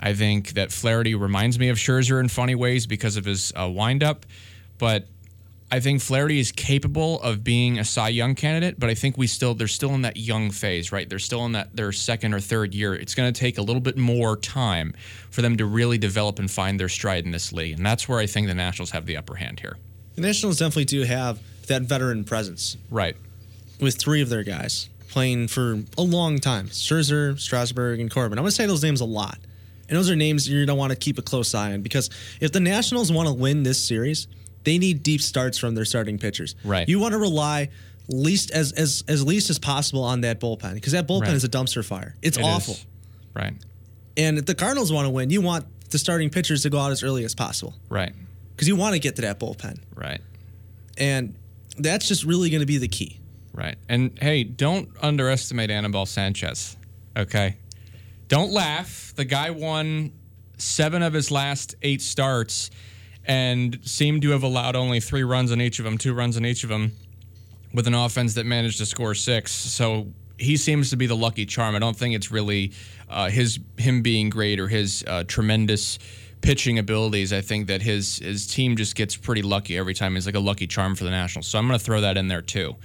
I 0.00 0.14
think 0.14 0.54
that 0.54 0.72
Flaherty 0.72 1.14
reminds 1.14 1.58
me 1.58 1.68
of 1.68 1.76
Scherzer 1.76 2.20
in 2.20 2.28
funny 2.28 2.54
ways 2.54 2.86
because 2.86 3.16
of 3.16 3.26
his 3.26 3.52
uh, 3.54 3.68
windup, 3.68 4.24
but 4.78 5.06
I 5.72 5.78
think 5.78 6.00
Flaherty 6.02 6.40
is 6.40 6.50
capable 6.50 7.20
of 7.22 7.44
being 7.44 7.78
a 7.78 7.84
Cy 7.84 8.08
Young 8.08 8.34
candidate, 8.34 8.80
but 8.80 8.90
I 8.90 8.94
think 8.94 9.16
we 9.16 9.26
still 9.28 9.54
they're 9.54 9.68
still 9.68 9.94
in 9.94 10.02
that 10.02 10.16
young 10.16 10.50
phase, 10.50 10.90
right? 10.90 11.08
They're 11.08 11.20
still 11.20 11.44
in 11.46 11.52
that 11.52 11.76
their 11.76 11.92
second 11.92 12.34
or 12.34 12.40
third 12.40 12.74
year. 12.74 12.94
It's 12.94 13.14
going 13.14 13.32
to 13.32 13.38
take 13.38 13.56
a 13.58 13.62
little 13.62 13.80
bit 13.80 13.96
more 13.96 14.36
time 14.36 14.94
for 15.30 15.42
them 15.42 15.56
to 15.58 15.66
really 15.66 15.96
develop 15.98 16.40
and 16.40 16.50
find 16.50 16.80
their 16.80 16.88
stride 16.88 17.24
in 17.24 17.30
this 17.30 17.52
league, 17.52 17.76
and 17.76 17.86
that's 17.86 18.08
where 18.08 18.18
I 18.18 18.26
think 18.26 18.48
the 18.48 18.54
Nationals 18.54 18.90
have 18.90 19.06
the 19.06 19.16
upper 19.16 19.36
hand 19.36 19.60
here. 19.60 19.76
the 20.16 20.22
Nationals 20.22 20.58
definitely 20.58 20.86
do 20.86 21.02
have 21.04 21.38
that 21.68 21.82
veteran 21.82 22.24
presence 22.24 22.76
Right. 22.90 23.16
with 23.78 23.94
three 23.96 24.20
of 24.22 24.28
their 24.28 24.42
guys 24.42 24.88
playing 25.08 25.46
for 25.48 25.84
a 25.96 26.02
long 26.02 26.38
time: 26.40 26.66
Scherzer, 26.68 27.38
Strasburg, 27.38 28.00
and 28.00 28.10
Corbin. 28.10 28.38
I'm 28.38 28.42
going 28.42 28.50
to 28.50 28.56
say 28.56 28.66
those 28.66 28.82
names 28.82 29.00
a 29.00 29.04
lot, 29.04 29.38
And 29.88 29.96
those 29.96 30.10
are 30.10 30.16
names 30.16 30.48
you're 30.48 30.64
gonna 30.66 30.76
want 30.76 30.90
to 30.90 30.96
keep 30.96 31.16
a 31.18 31.22
close 31.22 31.52
eye 31.54 31.72
on 31.72 31.82
because 31.82 32.10
if 32.40 32.50
the 32.52 32.60
Nationals 32.60 33.10
want 33.12 33.28
to 33.28 33.34
win 33.34 33.62
this 33.64 33.82
series, 33.82 34.26
they 34.64 34.78
need 34.78 35.02
deep 35.02 35.20
starts 35.20 35.58
from 35.58 35.74
their 35.74 35.84
starting 35.84 36.18
pitchers. 36.18 36.54
Right. 36.64 36.88
You 36.88 36.98
want 36.98 37.12
to 37.12 37.18
rely 37.18 37.70
least 38.08 38.50
as 38.50 38.72
as 38.72 39.04
as 39.08 39.24
least 39.24 39.50
as 39.50 39.58
possible 39.58 40.02
on 40.02 40.20
that 40.22 40.40
bullpen 40.40 40.74
because 40.74 40.92
that 40.92 41.06
bullpen 41.06 41.22
Right. 41.22 41.32
is 41.34 41.44
a 41.44 41.48
dumpster 41.48 41.84
fire. 41.84 42.16
It's 42.22 42.36
It 42.38 42.42
awful. 42.44 42.74
is. 42.74 42.86
Right. 43.34 43.54
And 44.16 44.38
if 44.38 44.46
the 44.46 44.54
Cardinals 44.54 44.92
want 44.92 45.06
to 45.06 45.10
win, 45.10 45.30
you 45.30 45.40
want 45.40 45.64
the 45.90 45.98
starting 45.98 46.30
pitchers 46.30 46.62
to 46.62 46.70
go 46.70 46.78
out 46.78 46.92
as 46.92 47.02
early 47.02 47.24
as 47.24 47.34
possible 47.34 47.74
Right. 47.88 48.12
because 48.54 48.68
you 48.68 48.76
want 48.76 48.94
to 48.94 48.98
get 48.98 49.16
to 49.16 49.22
that 49.22 49.38
bullpen. 49.40 49.78
Right. 49.94 50.20
And 50.98 51.34
that's 51.78 52.06
just 52.08 52.24
really 52.24 52.50
going 52.50 52.60
to 52.60 52.66
be 52.66 52.78
the 52.78 52.88
key. 52.88 53.18
Right. 53.52 53.76
And 53.88 54.18
hey, 54.20 54.44
don't 54.44 54.88
underestimate 55.00 55.70
Anibal 55.70 56.06
Sanchez. 56.06 56.76
Okay. 57.16 57.56
Don't 58.28 58.52
laugh. 58.52 59.12
The 59.16 59.24
guy 59.24 59.50
won 59.50 60.12
seven 60.58 61.02
of 61.02 61.12
his 61.12 61.30
last 61.30 61.74
eight 61.82 62.02
starts 62.02 62.70
and 63.24 63.78
seemed 63.82 64.22
to 64.22 64.30
have 64.30 64.42
allowed 64.42 64.76
only 64.76 65.00
three 65.00 65.22
runs 65.22 65.50
in 65.50 65.60
each 65.60 65.78
of 65.78 65.84
them, 65.84 65.98
two 65.98 66.14
runs 66.14 66.36
in 66.36 66.44
each 66.44 66.64
of 66.64 66.70
them, 66.70 66.92
with 67.72 67.86
an 67.86 67.94
offense 67.94 68.34
that 68.34 68.46
managed 68.46 68.78
to 68.78 68.86
score 68.86 69.14
six. 69.14 69.52
So 69.52 70.08
he 70.38 70.56
seems 70.56 70.90
to 70.90 70.96
be 70.96 71.06
the 71.06 71.16
lucky 71.16 71.46
charm. 71.46 71.76
I 71.76 71.78
don't 71.78 71.96
think 71.96 72.14
it's 72.14 72.30
really 72.30 72.72
uh, 73.08 73.28
his 73.28 73.60
him 73.76 74.02
being 74.02 74.30
great 74.30 74.58
or 74.58 74.68
his 74.68 75.04
uh, 75.06 75.24
tremendous 75.24 75.98
pitching 76.40 76.78
abilities. 76.78 77.32
I 77.32 77.42
think 77.42 77.66
that 77.66 77.82
his 77.82 78.18
his 78.18 78.46
team 78.46 78.76
just 78.76 78.96
gets 78.96 79.16
pretty 79.16 79.42
lucky 79.42 79.76
every 79.76 79.94
time. 79.94 80.14
He's 80.14 80.26
like 80.26 80.34
a 80.34 80.40
lucky 80.40 80.66
charm 80.66 80.94
for 80.94 81.04
the 81.04 81.10
Nationals. 81.10 81.46
So 81.46 81.58
I'm 81.58 81.66
going 81.66 81.78
to 81.78 81.84
throw 81.84 82.00
that 82.00 82.16
in 82.16 82.28
there 82.28 82.42
too. 82.42 82.76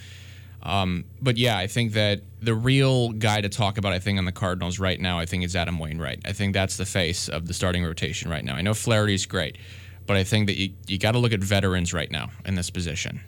Um, 0.62 1.06
but 1.22 1.38
yeah, 1.38 1.58
I 1.58 1.68
think 1.68 1.94
that 1.94 2.22
the 2.42 2.56
real 2.56 3.12
guy 3.12 3.40
to 3.40 3.50
talk 3.50 3.78
about, 3.78 3.94
I 3.94 4.00
think, 4.00 4.18
on 4.18 4.26
the 4.26 4.32
Cardinals 4.32 4.80
right 4.80 5.00
now, 5.00 5.20
I 5.20 5.28
think 5.28 5.44
is 5.44 5.56
Adam 5.56 5.78
Wainwright. 5.78 6.22
I 6.26 6.34
think 6.34 6.54
that's 6.54 6.76
the 6.76 6.88
face 6.88 7.30
of 7.30 7.48
the 7.48 7.54
starting 7.54 7.84
rotation 7.84 8.32
right 8.32 8.44
now. 8.44 8.56
I 8.56 8.62
know 8.62 8.74
Flaherty's 8.74 9.28
great, 9.28 9.58
but 10.08 10.18
I 10.18 10.24
think 10.24 10.48
that 10.48 10.58
you, 10.58 10.74
you 10.88 10.98
got 10.98 11.14
to 11.14 11.20
look 11.20 11.34
at 11.34 11.40
veterans 11.44 11.94
right 11.94 12.10
now 12.10 12.30
in 12.46 12.56
this 12.56 12.70
position, 12.70 13.22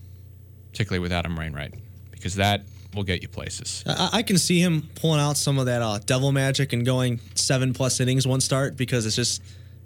particularly 0.72 1.00
with 1.00 1.12
Adam 1.12 1.36
Wainwright, 1.36 1.74
because 2.12 2.36
that 2.36 2.66
will 2.94 3.04
get 3.04 3.22
you 3.22 3.28
places. 3.28 3.84
I, 3.86 4.10
I 4.14 4.24
can 4.24 4.38
see 4.38 4.60
him 4.60 4.90
pulling 4.96 5.20
out 5.20 5.38
some 5.38 5.58
of 5.60 5.66
that 5.66 5.82
uh, 5.82 6.00
devil 6.06 6.32
magic 6.32 6.74
and 6.74 6.86
going 6.86 7.20
seven 7.36 7.74
plus 7.74 8.00
innings 8.00 8.28
one 8.28 8.42
start 8.42 8.78
because 8.78 9.06
it's 9.06 9.16
just 9.16 9.42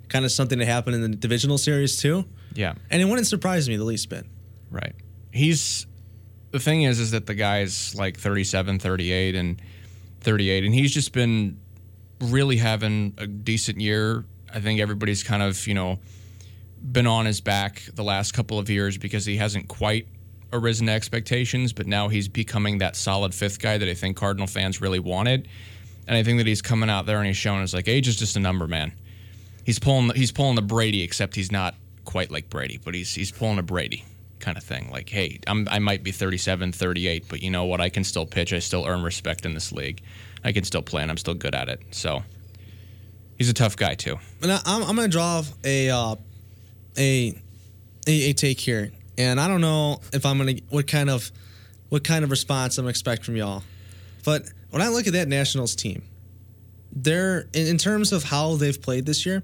kind 0.09 0.25
of 0.25 0.31
something 0.31 0.59
that 0.59 0.67
happened 0.67 0.95
in 0.95 1.01
the 1.01 1.09
divisional 1.09 1.57
series 1.57 1.97
too. 1.97 2.25
Yeah, 2.53 2.73
And 2.89 3.01
it 3.01 3.05
wouldn't 3.05 3.27
surprise 3.27 3.69
me 3.69 3.77
the 3.77 3.85
least 3.85 4.09
bit. 4.09 4.25
right. 4.69 4.93
He's 5.33 5.87
the 6.51 6.59
thing 6.59 6.83
is, 6.83 6.99
is 6.99 7.11
that 7.11 7.25
the 7.25 7.33
guy's 7.33 7.95
like 7.95 8.17
37, 8.19 8.79
38, 8.79 9.35
and 9.35 9.61
38, 10.19 10.65
and 10.65 10.73
he's 10.73 10.93
just 10.93 11.13
been 11.13 11.57
really 12.19 12.57
having 12.57 13.13
a 13.17 13.25
decent 13.25 13.79
year. 13.79 14.25
I 14.53 14.59
think 14.59 14.81
everybody's 14.81 15.23
kind 15.23 15.41
of, 15.41 15.65
you 15.65 15.73
know, 15.73 15.99
been 16.81 17.07
on 17.07 17.25
his 17.25 17.41
back 17.41 17.83
the 17.93 18.03
last 18.03 18.33
couple 18.33 18.59
of 18.59 18.69
years 18.69 18.97
because 18.97 19.25
he 19.25 19.37
hasn't 19.37 19.67
quite 19.67 20.07
arisen 20.53 20.87
to 20.87 20.93
expectations, 20.93 21.73
but 21.73 21.87
now 21.87 22.07
he's 22.07 22.27
becoming 22.27 22.79
that 22.79 22.95
solid 22.95 23.33
fifth 23.33 23.59
guy 23.59 23.77
that 23.77 23.87
I 23.87 23.93
think 23.93 24.17
Cardinal 24.17 24.47
fans 24.47 24.81
really 24.81 24.99
wanted. 24.99 25.47
And 26.07 26.17
I 26.17 26.23
think 26.23 26.39
that 26.39 26.47
he's 26.47 26.61
coming 26.61 26.89
out 26.89 27.05
there 27.05 27.17
and 27.17 27.27
he's 27.27 27.37
showing 27.37 27.61
us 27.61 27.73
like 27.73 27.87
age 27.87 28.07
is 28.07 28.15
just 28.15 28.35
a 28.35 28.39
number, 28.39 28.67
man. 28.67 28.91
He's 29.63 29.79
pulling 29.79 30.09
he's 30.15 30.31
pulling 30.31 30.55
the 30.55 30.61
Brady, 30.61 31.03
except 31.03 31.35
he's 31.35 31.51
not 31.51 31.75
quite 32.03 32.31
like 32.31 32.49
Brady, 32.49 32.79
but 32.83 32.95
he's 32.95 33.13
he's 33.13 33.31
pulling 33.31 33.59
a 33.59 33.63
Brady 33.63 34.03
kind 34.39 34.57
of 34.57 34.63
thing. 34.63 34.89
Like, 34.91 35.07
hey, 35.07 35.39
I'm, 35.47 35.67
I 35.69 35.79
might 35.79 36.03
be 36.03 36.11
37, 36.11 36.71
38, 36.71 37.25
but 37.29 37.41
you 37.41 37.51
know 37.51 37.65
what? 37.65 37.79
I 37.79 37.89
can 37.89 38.03
still 38.03 38.25
pitch. 38.25 38.51
I 38.51 38.59
still 38.59 38.85
earn 38.85 39.03
respect 39.03 39.45
in 39.45 39.53
this 39.53 39.71
league. 39.71 40.01
I 40.43 40.51
can 40.51 40.63
still 40.63 40.81
play, 40.81 41.03
and 41.03 41.11
I'm 41.11 41.17
still 41.17 41.35
good 41.35 41.53
at 41.53 41.69
it. 41.69 41.81
So 41.91 42.23
he's 43.37 43.49
a 43.49 43.53
tough 43.53 43.77
guy 43.77 43.93
too. 43.93 44.17
And 44.41 44.51
I, 44.51 44.59
I'm, 44.65 44.83
I'm 44.83 44.95
going 44.95 45.09
to 45.09 45.11
draw 45.11 45.43
a, 45.63 45.89
uh, 45.89 46.15
a 46.97 47.37
a 48.07 48.29
a 48.29 48.33
take 48.33 48.59
here, 48.59 48.91
and 49.17 49.39
I 49.39 49.47
don't 49.47 49.61
know 49.61 50.01
if 50.13 50.25
I'm 50.25 50.37
to 50.45 50.61
what 50.69 50.87
kind 50.87 51.09
of 51.09 51.31
what 51.89 52.03
kind 52.03 52.23
of 52.23 52.31
response 52.31 52.77
I'm 52.77 52.87
expect 52.87 53.25
from 53.25 53.35
y'all, 53.35 53.63
but 54.23 54.43
when 54.69 54.81
I 54.81 54.87
look 54.87 55.07
at 55.07 55.13
that 55.13 55.27
Nationals 55.27 55.75
team, 55.75 56.03
they're 56.91 57.41
in, 57.53 57.67
in 57.67 57.77
terms 57.77 58.11
of 58.11 58.23
how 58.23 58.55
they've 58.55 58.81
played 58.81 59.05
this 59.05 59.25
year, 59.25 59.43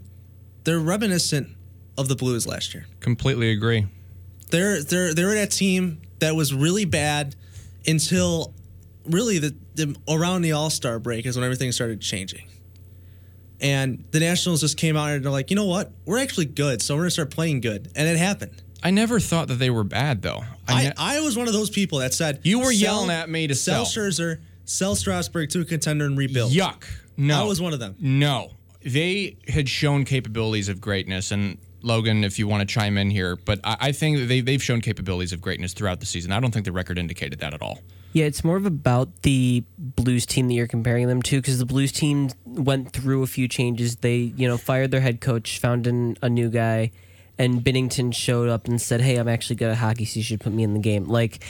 they're 0.64 0.80
reminiscent 0.80 1.50
of 1.98 2.08
the 2.08 2.16
Blues 2.16 2.48
last 2.48 2.74
year. 2.74 2.86
Completely 3.00 3.52
agree. 3.52 3.88
they're 4.52 4.82
they're 4.82 5.14
they're 5.14 5.36
that 5.36 5.52
team 5.52 6.02
that 6.20 6.36
was 6.36 6.54
really 6.54 6.86
bad 6.86 7.36
until 7.86 8.54
really 9.06 9.40
the, 9.40 9.56
the 9.76 9.96
around 10.08 10.42
the 10.42 10.52
All 10.52 10.70
Star 10.70 11.00
break 11.00 11.26
is 11.26 11.36
when 11.36 11.44
everything 11.44 11.72
started 11.72 12.02
changing. 12.02 12.48
And 13.60 14.06
the 14.12 14.20
Nationals 14.20 14.62
just 14.62 14.78
came 14.78 14.96
out 14.96 15.10
and 15.10 15.26
they're 15.26 15.32
like, 15.32 15.50
you 15.50 15.56
know 15.56 15.66
what? 15.66 15.92
We're 16.06 16.20
actually 16.20 16.46
good, 16.46 16.82
so 16.82 16.96
we're 16.96 17.02
gonna 17.02 17.12
start 17.12 17.32
playing 17.32 17.62
good, 17.62 17.90
and 17.96 18.08
it 18.08 18.18
happened. 18.18 18.62
I 18.84 18.92
never 18.92 19.20
thought 19.20 19.48
that 19.48 19.56
they 19.56 19.70
were 19.72 19.84
bad 19.84 20.22
though. 20.22 20.44
I, 20.68 20.84
ne- 20.86 20.94
I 20.98 21.20
was 21.22 21.36
one 21.36 21.48
of 21.48 21.54
those 21.54 21.70
people 21.70 22.00
that 22.00 22.14
said 22.14 22.42
You 22.44 22.60
were 22.60 22.72
yelling 22.72 23.10
at 23.10 23.30
me 23.30 23.48
to 23.48 23.56
sell 23.56 23.86
sell." 23.86 24.04
Scherzer, 24.04 24.42
sell 24.66 24.96
Strasburg 24.96 25.50
to 25.52 25.62
a 25.62 25.66
contender 25.66 26.06
and 26.06 26.18
rebuild. 26.18 26.52
Yuck. 26.52 26.84
No. 27.18 27.42
I 27.42 27.48
was 27.48 27.60
one 27.60 27.74
of 27.74 27.80
them. 27.80 27.96
No. 28.00 28.52
They 28.86 29.38
had 29.48 29.68
shown 29.68 30.06
capabilities 30.06 30.70
of 30.70 30.80
greatness. 30.80 31.32
And 31.32 31.58
Logan, 31.82 32.24
if 32.24 32.38
you 32.38 32.48
want 32.48 32.68
to 32.68 32.72
chime 32.72 32.98
in 32.98 33.10
here, 33.10 33.36
but 33.36 33.60
I, 33.64 33.78
I 33.80 33.92
think 33.92 34.28
they, 34.28 34.42
they've 34.42 34.62
shown 34.62 34.82
capabilities 34.82 35.34
of 35.34 35.42
greatness 35.42 35.74
throughout 35.74 36.00
the 36.00 36.06
season. 36.06 36.32
I 36.32 36.40
don't 36.40 36.52
think 36.52 36.66
the 36.66 36.72
record 36.72 37.00
indicated 37.00 37.40
that 37.40 37.54
at 37.56 37.62
all. 37.62 37.80
Yeah, 38.14 38.26
it's 38.26 38.44
more 38.44 38.56
of 38.56 38.66
about 38.66 39.24
the 39.24 39.64
Blues 39.78 40.26
team 40.26 40.48
that 40.48 40.54
you're 40.54 40.68
comparing 40.68 41.08
them 41.08 41.22
to 41.24 41.38
because 41.38 41.60
the 41.60 41.66
Blues 41.66 41.92
team 41.92 42.30
went 42.58 42.92
through 42.92 43.24
a 43.24 43.28
few 43.28 43.48
changes. 43.48 43.98
They, 43.98 44.18
you 44.18 44.48
know, 44.48 44.58
fired 44.58 44.92
their 44.92 45.02
head 45.02 45.22
coach, 45.22 45.60
found 45.60 45.88
an, 45.88 46.18
a 46.22 46.30
new 46.30 46.50
guy, 46.50 46.92
and 47.38 47.62
Binnington 47.62 48.14
showed 48.14 48.50
up 48.50 48.68
and 48.68 48.82
said, 48.82 49.02
"Hey, 49.02 49.18
I'm 49.18 49.28
actually 49.28 49.58
good 49.58 49.70
at 49.70 49.78
hockey, 49.78 50.06
so 50.06 50.18
you 50.18 50.24
should 50.24 50.40
put 50.40 50.54
me 50.54 50.64
in 50.64 50.74
the 50.74 50.80
game." 50.80 51.06
Like, 51.06 51.44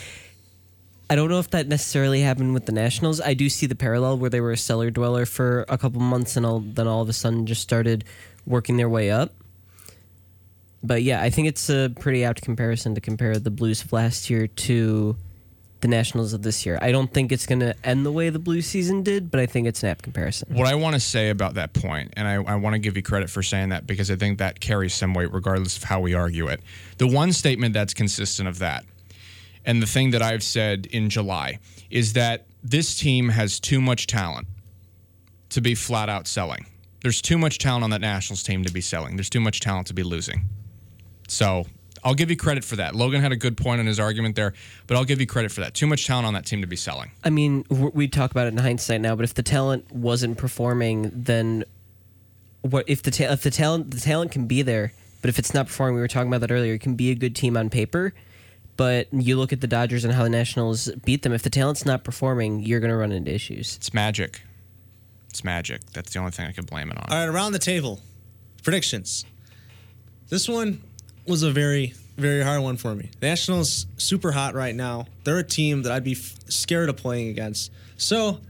I 1.10 1.16
don't 1.16 1.30
know 1.30 1.38
if 1.38 1.50
that 1.50 1.66
necessarily 1.66 2.20
happened 2.20 2.52
with 2.52 2.66
the 2.66 2.72
Nationals. 2.72 3.20
I 3.20 3.34
do 3.34 3.48
see 3.48 3.66
the 3.66 3.74
parallel 3.74 4.18
where 4.18 4.28
they 4.28 4.40
were 4.40 4.52
a 4.52 4.56
cellar 4.56 4.90
dweller 4.90 5.24
for 5.24 5.64
a 5.68 5.78
couple 5.78 6.00
months 6.00 6.36
and 6.36 6.44
all, 6.44 6.60
then 6.60 6.86
all 6.86 7.00
of 7.00 7.08
a 7.08 7.14
sudden 7.14 7.46
just 7.46 7.62
started 7.62 8.04
working 8.46 8.76
their 8.76 8.88
way 8.88 9.10
up. 9.10 9.32
But 10.82 11.02
yeah, 11.02 11.22
I 11.22 11.30
think 11.30 11.48
it's 11.48 11.70
a 11.70 11.90
pretty 11.98 12.24
apt 12.24 12.42
comparison 12.42 12.94
to 12.94 13.00
compare 13.00 13.38
the 13.38 13.50
Blues 13.50 13.90
last 13.92 14.28
year 14.30 14.46
to 14.46 15.16
the 15.80 15.88
Nationals 15.88 16.32
of 16.32 16.42
this 16.42 16.66
year. 16.66 16.78
I 16.82 16.90
don't 16.90 17.12
think 17.12 17.30
it's 17.30 17.46
going 17.46 17.60
to 17.60 17.74
end 17.84 18.04
the 18.04 18.10
way 18.10 18.30
the 18.30 18.38
Blue 18.38 18.62
season 18.62 19.02
did, 19.02 19.30
but 19.30 19.40
I 19.40 19.46
think 19.46 19.66
it's 19.66 19.82
an 19.82 19.90
apt 19.90 20.02
comparison. 20.02 20.54
What 20.54 20.66
I 20.66 20.74
want 20.74 20.94
to 20.94 21.00
say 21.00 21.30
about 21.30 21.54
that 21.54 21.72
point, 21.72 22.14
and 22.16 22.26
I, 22.26 22.34
I 22.34 22.56
want 22.56 22.74
to 22.74 22.78
give 22.78 22.96
you 22.96 23.02
credit 23.02 23.30
for 23.30 23.42
saying 23.42 23.68
that 23.68 23.86
because 23.86 24.10
I 24.10 24.16
think 24.16 24.38
that 24.38 24.60
carries 24.60 24.94
some 24.94 25.14
weight 25.14 25.32
regardless 25.32 25.76
of 25.76 25.84
how 25.84 26.00
we 26.00 26.14
argue 26.14 26.48
it. 26.48 26.60
The 26.98 27.06
one 27.06 27.32
statement 27.32 27.74
that's 27.74 27.94
consistent 27.94 28.48
of 28.48 28.58
that, 28.58 28.84
and 29.64 29.80
the 29.80 29.86
thing 29.86 30.10
that 30.10 30.22
I've 30.22 30.42
said 30.42 30.86
in 30.86 31.10
July, 31.10 31.58
is 31.90 32.14
that 32.14 32.46
this 32.62 32.98
team 32.98 33.28
has 33.28 33.60
too 33.60 33.80
much 33.80 34.06
talent 34.06 34.48
to 35.50 35.60
be 35.60 35.74
flat 35.74 36.08
out 36.08 36.26
selling. 36.26 36.66
There's 37.02 37.22
too 37.22 37.38
much 37.38 37.58
talent 37.58 37.84
on 37.84 37.90
that 37.90 38.00
Nationals 38.00 38.42
team 38.42 38.64
to 38.64 38.72
be 38.72 38.80
selling. 38.80 39.16
There's 39.16 39.30
too 39.30 39.40
much 39.40 39.60
talent 39.60 39.86
to 39.86 39.94
be 39.94 40.02
losing. 40.02 40.42
So 41.28 41.66
I'll 42.08 42.14
give 42.14 42.30
you 42.30 42.36
credit 42.36 42.64
for 42.64 42.76
that. 42.76 42.94
Logan 42.94 43.20
had 43.20 43.32
a 43.32 43.36
good 43.36 43.58
point 43.58 43.82
in 43.82 43.86
his 43.86 44.00
argument 44.00 44.34
there, 44.34 44.54
but 44.86 44.96
I'll 44.96 45.04
give 45.04 45.20
you 45.20 45.26
credit 45.26 45.52
for 45.52 45.60
that. 45.60 45.74
Too 45.74 45.86
much 45.86 46.06
talent 46.06 46.26
on 46.26 46.32
that 46.32 46.46
team 46.46 46.62
to 46.62 46.66
be 46.66 46.74
selling. 46.74 47.10
I 47.22 47.28
mean, 47.28 47.66
we 47.68 48.08
talk 48.08 48.30
about 48.30 48.46
it 48.46 48.54
in 48.54 48.56
hindsight 48.56 49.02
now, 49.02 49.14
but 49.14 49.24
if 49.24 49.34
the 49.34 49.42
talent 49.42 49.92
wasn't 49.92 50.38
performing, 50.38 51.10
then 51.12 51.64
what 52.62 52.88
if 52.88 53.02
the 53.02 53.10
ta- 53.10 53.30
if 53.30 53.42
the 53.42 53.50
talent 53.50 53.90
the 53.90 54.00
talent 54.00 54.32
can 54.32 54.46
be 54.46 54.62
there, 54.62 54.94
but 55.20 55.28
if 55.28 55.38
it's 55.38 55.52
not 55.52 55.66
performing, 55.66 55.96
we 55.96 56.00
were 56.00 56.08
talking 56.08 56.28
about 56.28 56.40
that 56.40 56.50
earlier. 56.50 56.72
It 56.72 56.80
can 56.80 56.94
be 56.94 57.10
a 57.10 57.14
good 57.14 57.36
team 57.36 57.58
on 57.58 57.68
paper, 57.68 58.14
but 58.78 59.08
you 59.12 59.36
look 59.36 59.52
at 59.52 59.60
the 59.60 59.66
Dodgers 59.66 60.02
and 60.02 60.14
how 60.14 60.22
the 60.22 60.30
Nationals 60.30 60.90
beat 61.04 61.24
them. 61.24 61.34
If 61.34 61.42
the 61.42 61.50
talent's 61.50 61.84
not 61.84 62.04
performing, 62.04 62.60
you're 62.60 62.80
going 62.80 62.90
to 62.90 62.96
run 62.96 63.12
into 63.12 63.34
issues. 63.34 63.76
It's 63.76 63.92
magic. 63.92 64.40
It's 65.28 65.44
magic. 65.44 65.84
That's 65.92 66.14
the 66.14 66.20
only 66.20 66.30
thing 66.30 66.46
I 66.46 66.52
can 66.52 66.64
blame 66.64 66.90
it 66.90 66.96
on. 66.96 67.04
All 67.10 67.18
right, 67.18 67.26
around 67.26 67.52
the 67.52 67.58
table, 67.58 68.00
predictions. 68.62 69.26
This 70.30 70.48
one 70.48 70.82
was 71.28 71.42
a 71.42 71.50
very, 71.50 71.94
very 72.16 72.42
hard 72.42 72.62
one 72.62 72.76
for 72.76 72.94
me. 72.94 73.10
Nationals 73.20 73.86
super 73.96 74.32
hot 74.32 74.54
right 74.54 74.74
now. 74.74 75.06
They're 75.24 75.38
a 75.38 75.44
team 75.44 75.82
that 75.82 75.92
I'd 75.92 76.04
be 76.04 76.12
f- 76.12 76.34
scared 76.48 76.88
of 76.88 76.96
playing 76.96 77.28
against. 77.28 77.70
So 77.96 78.40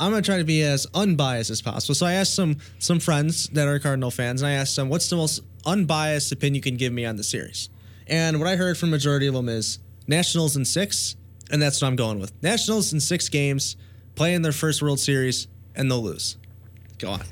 I'm 0.00 0.10
gonna 0.10 0.22
try 0.22 0.38
to 0.38 0.44
be 0.44 0.62
as 0.62 0.86
unbiased 0.94 1.50
as 1.50 1.62
possible. 1.62 1.94
So 1.94 2.06
I 2.06 2.14
asked 2.14 2.34
some 2.34 2.56
some 2.78 3.00
friends 3.00 3.48
that 3.48 3.66
are 3.66 3.78
Cardinal 3.78 4.10
fans, 4.10 4.42
and 4.42 4.48
I 4.48 4.52
asked 4.54 4.76
them, 4.76 4.88
"What's 4.88 5.08
the 5.08 5.16
most 5.16 5.40
unbiased 5.64 6.32
opinion 6.32 6.56
you 6.56 6.60
can 6.60 6.76
give 6.76 6.92
me 6.92 7.04
on 7.04 7.16
the 7.16 7.24
series?" 7.24 7.68
And 8.06 8.38
what 8.38 8.48
I 8.48 8.56
heard 8.56 8.78
from 8.78 8.90
majority 8.90 9.26
of 9.26 9.34
them 9.34 9.48
is 9.48 9.78
Nationals 10.06 10.56
in 10.56 10.64
six, 10.64 11.16
and 11.50 11.60
that's 11.60 11.82
what 11.82 11.88
I'm 11.88 11.96
going 11.96 12.18
with. 12.18 12.32
Nationals 12.42 12.92
in 12.92 13.00
six 13.00 13.28
games, 13.28 13.76
playing 14.14 14.42
their 14.42 14.52
first 14.52 14.80
World 14.82 15.00
Series, 15.00 15.46
and 15.74 15.90
they'll 15.90 16.02
lose. 16.02 16.36
Go 16.98 17.10
on. 17.10 17.22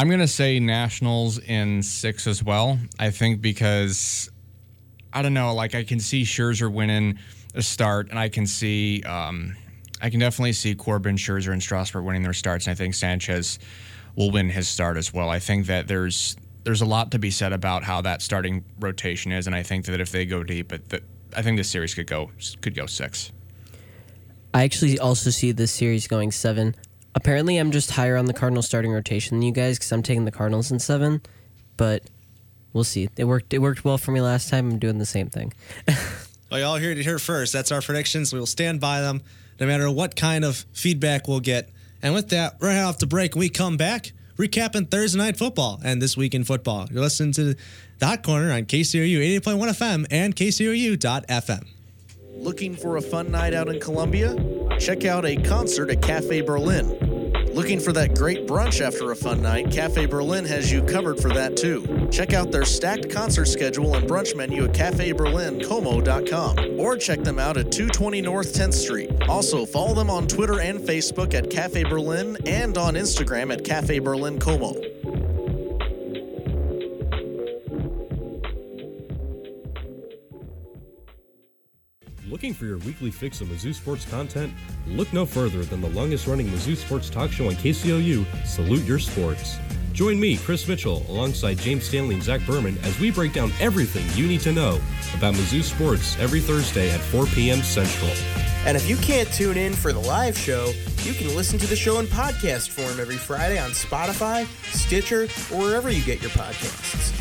I'm 0.00 0.08
going 0.08 0.20
to 0.20 0.28
say 0.28 0.58
Nationals 0.60 1.38
in 1.38 1.82
six 1.82 2.26
as 2.26 2.42
well. 2.42 2.78
I 2.98 3.10
think 3.10 3.42
because, 3.42 4.30
I 5.12 5.20
don't 5.20 5.34
know, 5.34 5.52
like 5.52 5.74
I 5.74 5.84
can 5.84 6.00
see 6.00 6.22
Scherzer 6.22 6.72
winning 6.72 7.18
a 7.54 7.60
start, 7.60 8.08
and 8.08 8.18
I 8.18 8.30
can 8.30 8.46
see, 8.46 9.02
um, 9.02 9.58
I 10.00 10.08
can 10.08 10.18
definitely 10.18 10.54
see 10.54 10.74
Corbin, 10.74 11.16
Scherzer, 11.16 11.52
and 11.52 11.62
Strasburg 11.62 12.02
winning 12.02 12.22
their 12.22 12.32
starts. 12.32 12.64
And 12.66 12.72
I 12.72 12.76
think 12.76 12.94
Sanchez 12.94 13.58
will 14.16 14.30
win 14.30 14.48
his 14.48 14.68
start 14.68 14.96
as 14.96 15.12
well. 15.12 15.28
I 15.28 15.38
think 15.38 15.66
that 15.66 15.86
there's 15.86 16.34
there's 16.64 16.80
a 16.80 16.86
lot 16.86 17.10
to 17.10 17.18
be 17.18 17.30
said 17.30 17.52
about 17.52 17.84
how 17.84 18.00
that 18.00 18.22
starting 18.22 18.64
rotation 18.78 19.32
is, 19.32 19.46
and 19.46 19.54
I 19.54 19.62
think 19.62 19.84
that 19.84 20.00
if 20.00 20.10
they 20.12 20.24
go 20.24 20.42
deep, 20.42 20.72
it, 20.72 20.88
that 20.88 21.02
I 21.36 21.42
think 21.42 21.58
this 21.58 21.68
series 21.68 21.94
could 21.94 22.06
go 22.06 22.30
could 22.62 22.74
go 22.74 22.86
six. 22.86 23.32
I 24.54 24.64
actually 24.64 24.98
also 24.98 25.28
see 25.28 25.52
this 25.52 25.72
series 25.72 26.06
going 26.08 26.30
seven. 26.30 26.74
Apparently, 27.14 27.56
I'm 27.56 27.70
just 27.70 27.90
higher 27.90 28.16
on 28.16 28.26
the 28.26 28.32
Cardinals 28.32 28.66
starting 28.66 28.92
rotation 28.92 29.38
than 29.38 29.42
you 29.42 29.52
guys 29.52 29.78
because 29.78 29.92
I'm 29.92 30.02
taking 30.02 30.24
the 30.24 30.30
Cardinals 30.30 30.70
in 30.70 30.78
seven, 30.78 31.20
but 31.76 32.04
we'll 32.72 32.84
see. 32.84 33.08
It 33.16 33.24
worked. 33.24 33.52
It 33.52 33.58
worked 33.58 33.84
well 33.84 33.98
for 33.98 34.12
me 34.12 34.20
last 34.20 34.48
time. 34.48 34.70
I'm 34.70 34.78
doing 34.78 34.98
the 34.98 35.06
same 35.06 35.28
thing. 35.28 35.52
Well, 36.50 36.58
y'all 36.58 36.78
heard 36.80 36.98
it 36.98 37.04
here 37.04 37.20
first. 37.20 37.52
That's 37.52 37.70
our 37.70 37.80
predictions. 37.80 38.32
We 38.32 38.40
will 38.40 38.46
stand 38.46 38.80
by 38.80 39.02
them 39.02 39.22
no 39.60 39.68
matter 39.68 39.88
what 39.88 40.16
kind 40.16 40.44
of 40.44 40.66
feedback 40.72 41.28
we'll 41.28 41.38
get. 41.38 41.68
And 42.02 42.12
with 42.12 42.30
that, 42.30 42.56
heading 42.60 42.82
off 42.82 42.98
to 42.98 43.06
break. 43.06 43.36
We 43.36 43.48
come 43.50 43.76
back, 43.76 44.10
recapping 44.36 44.90
Thursday 44.90 45.18
night 45.18 45.36
football 45.36 45.80
and 45.84 46.02
this 46.02 46.16
week 46.16 46.34
in 46.34 46.42
football. 46.42 46.88
You're 46.90 47.02
listening 47.02 47.32
to 47.34 47.54
the 47.54 48.04
Hot 48.04 48.24
Corner 48.24 48.50
on 48.50 48.64
KCOU 48.64 49.40
88.1 49.40 49.58
FM 49.68 50.06
and 50.10 50.34
KCOU.FM. 50.34 51.66
Looking 52.40 52.74
for 52.74 52.96
a 52.96 53.02
fun 53.02 53.30
night 53.30 53.52
out 53.52 53.68
in 53.68 53.78
Columbia? 53.80 54.34
Check 54.78 55.04
out 55.04 55.26
a 55.26 55.36
concert 55.36 55.90
at 55.90 56.00
Cafe 56.00 56.40
Berlin. 56.40 56.88
Looking 57.52 57.78
for 57.78 57.92
that 57.92 58.14
great 58.14 58.46
brunch 58.46 58.80
after 58.80 59.10
a 59.10 59.16
fun 59.16 59.42
night? 59.42 59.70
Cafe 59.70 60.06
Berlin 60.06 60.46
has 60.46 60.72
you 60.72 60.82
covered 60.82 61.20
for 61.20 61.28
that 61.34 61.58
too. 61.58 62.08
Check 62.10 62.32
out 62.32 62.50
their 62.50 62.64
stacked 62.64 63.10
concert 63.10 63.44
schedule 63.44 63.94
and 63.94 64.08
brunch 64.08 64.34
menu 64.34 64.64
at 64.64 64.72
cafeberlincomo.com 64.72 66.80
or 66.80 66.96
check 66.96 67.22
them 67.24 67.38
out 67.38 67.58
at 67.58 67.70
220 67.70 68.22
North 68.22 68.54
10th 68.54 68.72
Street. 68.72 69.10
Also, 69.28 69.66
follow 69.66 69.92
them 69.92 70.08
on 70.08 70.26
Twitter 70.26 70.60
and 70.60 70.80
Facebook 70.80 71.34
at 71.34 71.50
Cafe 71.50 71.84
Berlin 71.84 72.38
and 72.46 72.78
on 72.78 72.94
Instagram 72.94 73.52
at 73.52 73.64
Cafe 73.64 73.98
Berlin 73.98 74.38
Como. 74.38 74.72
Looking 82.40 82.54
for 82.54 82.64
your 82.64 82.78
weekly 82.78 83.10
fix 83.10 83.42
of 83.42 83.48
Mizzou 83.48 83.74
sports 83.74 84.06
content? 84.06 84.54
Look 84.86 85.12
no 85.12 85.26
further 85.26 85.62
than 85.62 85.82
the 85.82 85.90
longest 85.90 86.26
running 86.26 86.46
Mizzou 86.46 86.74
sports 86.74 87.10
talk 87.10 87.30
show 87.30 87.48
on 87.48 87.52
KCOU, 87.52 88.24
Salute 88.46 88.82
Your 88.86 88.98
Sports. 88.98 89.58
Join 89.92 90.18
me, 90.18 90.38
Chris 90.38 90.66
Mitchell, 90.66 91.04
alongside 91.10 91.58
James 91.58 91.84
Stanley 91.84 92.14
and 92.14 92.24
Zach 92.24 92.40
Berman 92.46 92.78
as 92.78 92.98
we 92.98 93.10
break 93.10 93.34
down 93.34 93.52
everything 93.60 94.06
you 94.16 94.26
need 94.26 94.40
to 94.40 94.52
know 94.52 94.80
about 95.14 95.34
Mizzou 95.34 95.62
sports 95.62 96.18
every 96.18 96.40
Thursday 96.40 96.90
at 96.90 97.00
4 97.00 97.26
p.m. 97.26 97.60
Central. 97.60 98.10
And 98.64 98.74
if 98.74 98.88
you 98.88 98.96
can't 98.96 99.30
tune 99.34 99.58
in 99.58 99.74
for 99.74 99.92
the 99.92 100.00
live 100.00 100.38
show, 100.38 100.72
you 101.02 101.12
can 101.12 101.36
listen 101.36 101.58
to 101.58 101.66
the 101.66 101.76
show 101.76 101.98
in 101.98 102.06
podcast 102.06 102.70
form 102.70 102.98
every 102.98 103.18
Friday 103.18 103.58
on 103.58 103.72
Spotify, 103.72 104.46
Stitcher, 104.74 105.24
or 105.54 105.62
wherever 105.62 105.90
you 105.90 106.02
get 106.04 106.22
your 106.22 106.30
podcasts. 106.30 107.19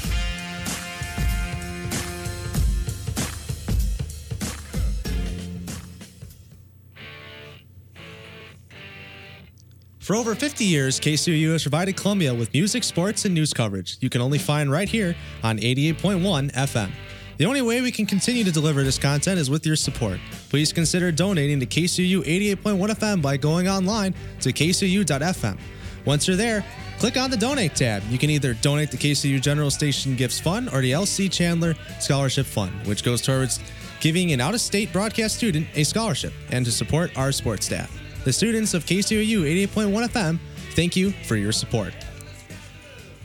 For 10.10 10.15
over 10.15 10.34
50 10.34 10.65
years, 10.65 11.00
KCOU 11.00 11.52
has 11.52 11.62
provided 11.62 11.95
Columbia 11.95 12.34
with 12.34 12.52
music, 12.52 12.84
sports, 12.84 13.26
and 13.26 13.36
news 13.36 13.54
coverage 13.54 13.95
you 14.02 14.10
can 14.10 14.22
only 14.22 14.39
find 14.39 14.72
right 14.72 14.89
here 14.89 15.15
on 15.43 15.60
88.1 15.60 16.52
FM. 16.52 16.89
The 17.38 17.45
only 17.45 17.62
way 17.62 17.82
we 17.82 17.91
can 17.91 18.08
continue 18.08 18.43
to 18.43 18.52
deliver 18.52 18.82
this 18.82 18.98
content 18.98 19.39
is 19.39 19.52
with 19.52 19.67
your 19.67 19.76
support. 19.76 20.19
Please 20.50 20.74
consider 20.74 21.12
donating 21.12 21.60
to 21.60 21.67
KCOU 21.67 22.24
88.1 22.24 22.89
FM 22.89 23.22
by 23.22 23.38
going 23.38 23.67
online 23.67 24.15
to 24.41 24.52
kcou.fm. 24.52 25.60
Once 26.06 26.28
you're 26.28 26.36
there, 26.36 26.65
click 26.98 27.15
on 27.15 27.30
the 27.30 27.38
donate 27.38 27.76
tab. 27.76 28.02
You 28.10 28.17
can 28.17 28.32
either 28.32 28.56
donate 28.56 28.89
to 28.89 28.98
KCOU 28.98 29.39
General 29.43 29.69
Station 29.69 30.15
Gifts 30.15 30.39
Fund 30.39 30.69
or 30.74 30.82
the 30.82 30.93
LC 30.93 31.32
Chandler 31.32 31.76
Scholarship 32.00 32.48
Fund, 32.48 32.74
which 32.88 33.04
goes 33.04 33.22
towards 33.22 33.60
giving 34.00 34.32
an 34.32 34.41
out 34.41 34.56
of 34.56 34.62
state 34.62 34.91
broadcast 34.91 35.36
student 35.36 35.67
a 35.76 35.84
scholarship 35.84 36.34
and 36.52 36.65
to 36.65 36.72
support 36.72 37.15
our 37.15 37.32
sports 37.32 37.67
staff. 37.67 37.95
The 38.30 38.34
students 38.34 38.76
of 38.76 38.86
KCOU 38.86 39.42
88.1 39.70 40.08
FM, 40.10 40.38
thank 40.76 40.96
you 40.96 41.10
for 41.10 41.36
your 41.36 41.52
support. 41.52 41.96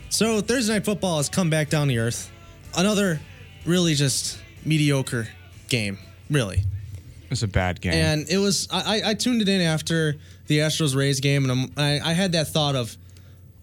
So, 0.09 0.41
Thursday 0.41 0.73
Night 0.73 0.87
Football 0.87 1.19
has 1.19 1.29
come 1.29 1.51
back 1.51 1.69
down 1.69 1.89
to 1.89 1.99
earth. 1.99 2.31
Another 2.75 3.21
really 3.67 3.93
just 3.93 4.39
mediocre 4.65 5.29
game, 5.69 5.99
really. 6.31 6.61
It 7.25 7.29
was 7.29 7.43
a 7.43 7.49
bad 7.49 7.83
game. 7.83 7.93
And 7.93 8.27
it 8.31 8.39
was, 8.39 8.67
I, 8.73 9.01
I- 9.03 9.11
I 9.11 9.15
tuned 9.15 9.43
it 9.43 9.49
in 9.51 9.61
after 9.61 10.17
the 10.47 10.61
Astros 10.61 10.97
Rays 10.97 11.21
game, 11.21 11.43
and 11.51 11.53
I'm, 11.53 11.73
I, 11.77 12.01
I 12.13 12.13
had 12.15 12.33
that 12.33 12.49
thought 12.49 12.75
of, 12.75 12.97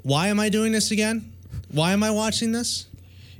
why 0.03 0.27
am 0.27 0.39
I 0.39 0.49
doing 0.49 0.71
this 0.71 0.91
again? 0.91 1.33
Why 1.69 1.93
am 1.93 2.03
I 2.03 2.11
watching 2.11 2.51
this? 2.51 2.85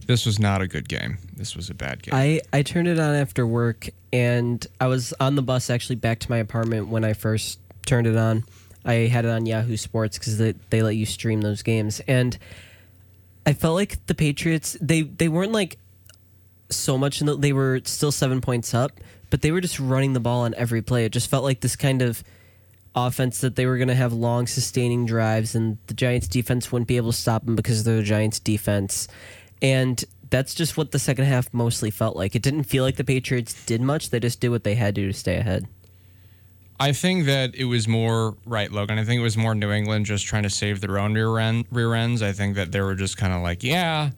this 0.07 0.25
was 0.25 0.39
not 0.39 0.63
a 0.63 0.67
good 0.67 0.89
game. 0.89 1.19
This 1.37 1.55
was 1.55 1.69
a 1.69 1.75
bad 1.75 2.01
game. 2.01 2.15
I, 2.15 2.41
I 2.51 2.63
turned 2.63 2.87
it 2.87 2.97
on 2.99 3.13
after 3.13 3.45
work 3.45 3.89
and 4.11 4.65
I 4.79 4.87
was 4.87 5.13
on 5.19 5.35
the 5.35 5.41
bus 5.43 5.69
actually 5.69 5.95
back 5.97 6.19
to 6.21 6.29
my 6.31 6.37
apartment 6.39 6.87
when 6.87 7.05
I 7.05 7.13
first 7.13 7.59
turned 7.85 8.07
it 8.07 8.15
on. 8.15 8.43
I 8.83 8.93
had 8.93 9.25
it 9.25 9.29
on 9.29 9.45
Yahoo 9.45 9.77
Sports 9.77 10.17
because 10.17 10.37
they, 10.37 10.53
they 10.69 10.81
let 10.81 10.95
you 10.95 11.05
stream 11.05 11.41
those 11.41 11.61
games. 11.61 12.01
And 12.07 12.37
I 13.45 13.53
felt 13.53 13.75
like 13.75 14.05
the 14.07 14.15
Patriots, 14.15 14.77
they, 14.81 15.01
they 15.03 15.27
weren't 15.27 15.51
like 15.51 15.77
so 16.69 16.97
much, 16.97 17.21
in 17.21 17.27
the, 17.27 17.35
they 17.35 17.53
were 17.53 17.81
still 17.83 18.11
seven 18.11 18.41
points 18.41 18.73
up, 18.73 18.91
but 19.29 19.41
they 19.41 19.51
were 19.51 19.61
just 19.61 19.79
running 19.79 20.13
the 20.13 20.19
ball 20.19 20.41
on 20.41 20.53
every 20.55 20.81
play. 20.81 21.05
It 21.05 21.11
just 21.11 21.29
felt 21.29 21.43
like 21.43 21.59
this 21.61 21.75
kind 21.75 22.01
of 22.01 22.23
offense 22.95 23.41
that 23.41 23.55
they 23.55 23.65
were 23.65 23.77
going 23.77 23.87
to 23.87 23.95
have 23.95 24.13
long 24.13 24.47
sustaining 24.47 25.05
drives 25.05 25.55
and 25.55 25.77
the 25.87 25.93
Giants 25.93 26.27
defense 26.27 26.71
wouldn't 26.71 26.87
be 26.87 26.97
able 26.97 27.11
to 27.11 27.17
stop 27.17 27.45
them 27.45 27.55
because 27.55 27.83
they're 27.83 27.97
the 27.97 28.03
Giants 28.03 28.39
defense. 28.39 29.07
And 29.61 30.03
that's 30.29 30.55
just 30.55 30.75
what 30.75 30.91
the 30.91 30.99
second 30.99 31.25
half 31.25 31.53
mostly 31.53 31.91
felt 31.91 32.15
like. 32.15 32.35
It 32.35 32.41
didn't 32.41 32.63
feel 32.63 32.83
like 32.83 32.95
the 32.95 33.03
Patriots 33.03 33.65
did 33.65 33.81
much. 33.81 34.09
They 34.09 34.19
just 34.19 34.39
did 34.39 34.49
what 34.49 34.63
they 34.63 34.75
had 34.75 34.95
to 34.95 35.07
to 35.07 35.13
stay 35.13 35.37
ahead. 35.37 35.67
I 36.81 36.93
think 36.93 37.27
that 37.27 37.53
it 37.53 37.65
was 37.65 37.87
more 37.87 38.35
right, 38.43 38.71
Logan. 38.71 38.97
I 38.97 39.03
think 39.03 39.19
it 39.19 39.23
was 39.23 39.37
more 39.37 39.53
New 39.53 39.71
England 39.71 40.07
just 40.07 40.25
trying 40.25 40.41
to 40.41 40.49
save 40.49 40.81
their 40.81 40.97
own 40.97 41.13
rear, 41.13 41.37
end, 41.37 41.65
rear 41.69 41.93
ends. 41.93 42.23
I 42.23 42.31
think 42.31 42.55
that 42.55 42.71
they 42.71 42.81
were 42.81 42.95
just 42.95 43.17
kind 43.17 43.33
of 43.33 43.43
like, 43.43 43.63
yeah, 43.63 44.09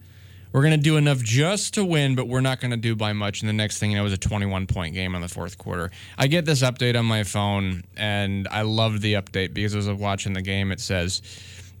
we're 0.50 0.62
to 0.70 0.82
do 0.82 0.96
enough 0.96 1.18
just 1.18 1.74
to 1.74 1.84
win, 1.84 2.14
but 2.14 2.26
we're 2.26 2.40
not 2.40 2.60
to 2.70 2.78
do 2.78 2.96
by 2.96 3.12
much. 3.12 3.42
And 3.42 3.50
the 3.50 3.52
next 3.52 3.80
thing 3.80 3.90
you 3.90 3.98
know, 3.98 4.00
it 4.00 4.04
was 4.04 4.14
a 4.14 4.16
21 4.16 4.66
point 4.66 4.94
game 4.94 5.14
in 5.14 5.20
the 5.20 5.28
fourth 5.28 5.58
quarter. 5.58 5.90
I 6.16 6.26
get 6.26 6.46
this 6.46 6.62
update 6.62 6.98
on 6.98 7.04
my 7.04 7.22
phone, 7.24 7.84
and 7.98 8.48
I 8.48 8.62
love 8.62 9.02
the 9.02 9.12
update 9.12 9.52
because 9.52 9.74
as 9.74 9.86
I 9.86 9.90
was 9.90 10.00
watching 10.00 10.32
the 10.32 10.40
game, 10.40 10.72
it 10.72 10.80
says 10.80 11.20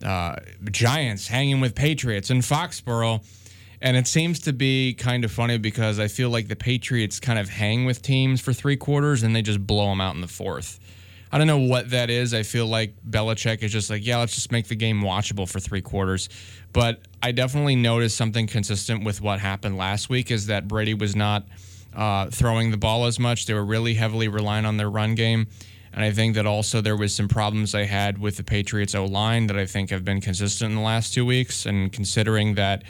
uh, 0.04 0.36
Giants 0.70 1.28
hanging 1.28 1.62
with 1.62 1.74
Patriots 1.74 2.28
in 2.28 2.42
Foxborough. 2.42 3.24
And 3.84 3.98
it 3.98 4.06
seems 4.06 4.40
to 4.40 4.54
be 4.54 4.94
kind 4.94 5.26
of 5.26 5.30
funny 5.30 5.58
because 5.58 6.00
I 6.00 6.08
feel 6.08 6.30
like 6.30 6.48
the 6.48 6.56
Patriots 6.56 7.20
kind 7.20 7.38
of 7.38 7.50
hang 7.50 7.84
with 7.84 8.00
teams 8.00 8.40
for 8.40 8.54
three 8.54 8.78
quarters 8.78 9.22
and 9.22 9.36
they 9.36 9.42
just 9.42 9.64
blow 9.64 9.90
them 9.90 10.00
out 10.00 10.14
in 10.14 10.22
the 10.22 10.26
fourth. 10.26 10.80
I 11.30 11.36
don't 11.36 11.46
know 11.46 11.58
what 11.58 11.90
that 11.90 12.08
is. 12.08 12.32
I 12.32 12.44
feel 12.44 12.66
like 12.66 12.94
Belichick 13.06 13.62
is 13.62 13.70
just 13.70 13.90
like, 13.90 14.06
yeah, 14.06 14.16
let's 14.16 14.34
just 14.34 14.50
make 14.50 14.68
the 14.68 14.74
game 14.74 15.02
watchable 15.02 15.46
for 15.46 15.60
three 15.60 15.82
quarters. 15.82 16.30
But 16.72 17.02
I 17.22 17.32
definitely 17.32 17.76
noticed 17.76 18.16
something 18.16 18.46
consistent 18.46 19.04
with 19.04 19.20
what 19.20 19.38
happened 19.38 19.76
last 19.76 20.08
week 20.08 20.30
is 20.30 20.46
that 20.46 20.66
Brady 20.66 20.94
was 20.94 21.14
not 21.14 21.44
uh, 21.94 22.30
throwing 22.30 22.70
the 22.70 22.78
ball 22.78 23.04
as 23.04 23.18
much. 23.18 23.44
They 23.44 23.52
were 23.52 23.66
really 23.66 23.92
heavily 23.92 24.28
relying 24.28 24.64
on 24.64 24.78
their 24.78 24.88
run 24.88 25.14
game. 25.14 25.46
And 25.92 26.02
I 26.02 26.10
think 26.10 26.36
that 26.36 26.46
also 26.46 26.80
there 26.80 26.96
was 26.96 27.14
some 27.14 27.28
problems 27.28 27.72
they 27.72 27.84
had 27.84 28.16
with 28.16 28.38
the 28.38 28.44
Patriots 28.44 28.94
O 28.94 29.04
line 29.04 29.46
that 29.48 29.58
I 29.58 29.66
think 29.66 29.90
have 29.90 30.06
been 30.06 30.22
consistent 30.22 30.70
in 30.70 30.76
the 30.76 30.82
last 30.82 31.12
two 31.12 31.26
weeks. 31.26 31.66
And 31.66 31.92
considering 31.92 32.54
that 32.54 32.82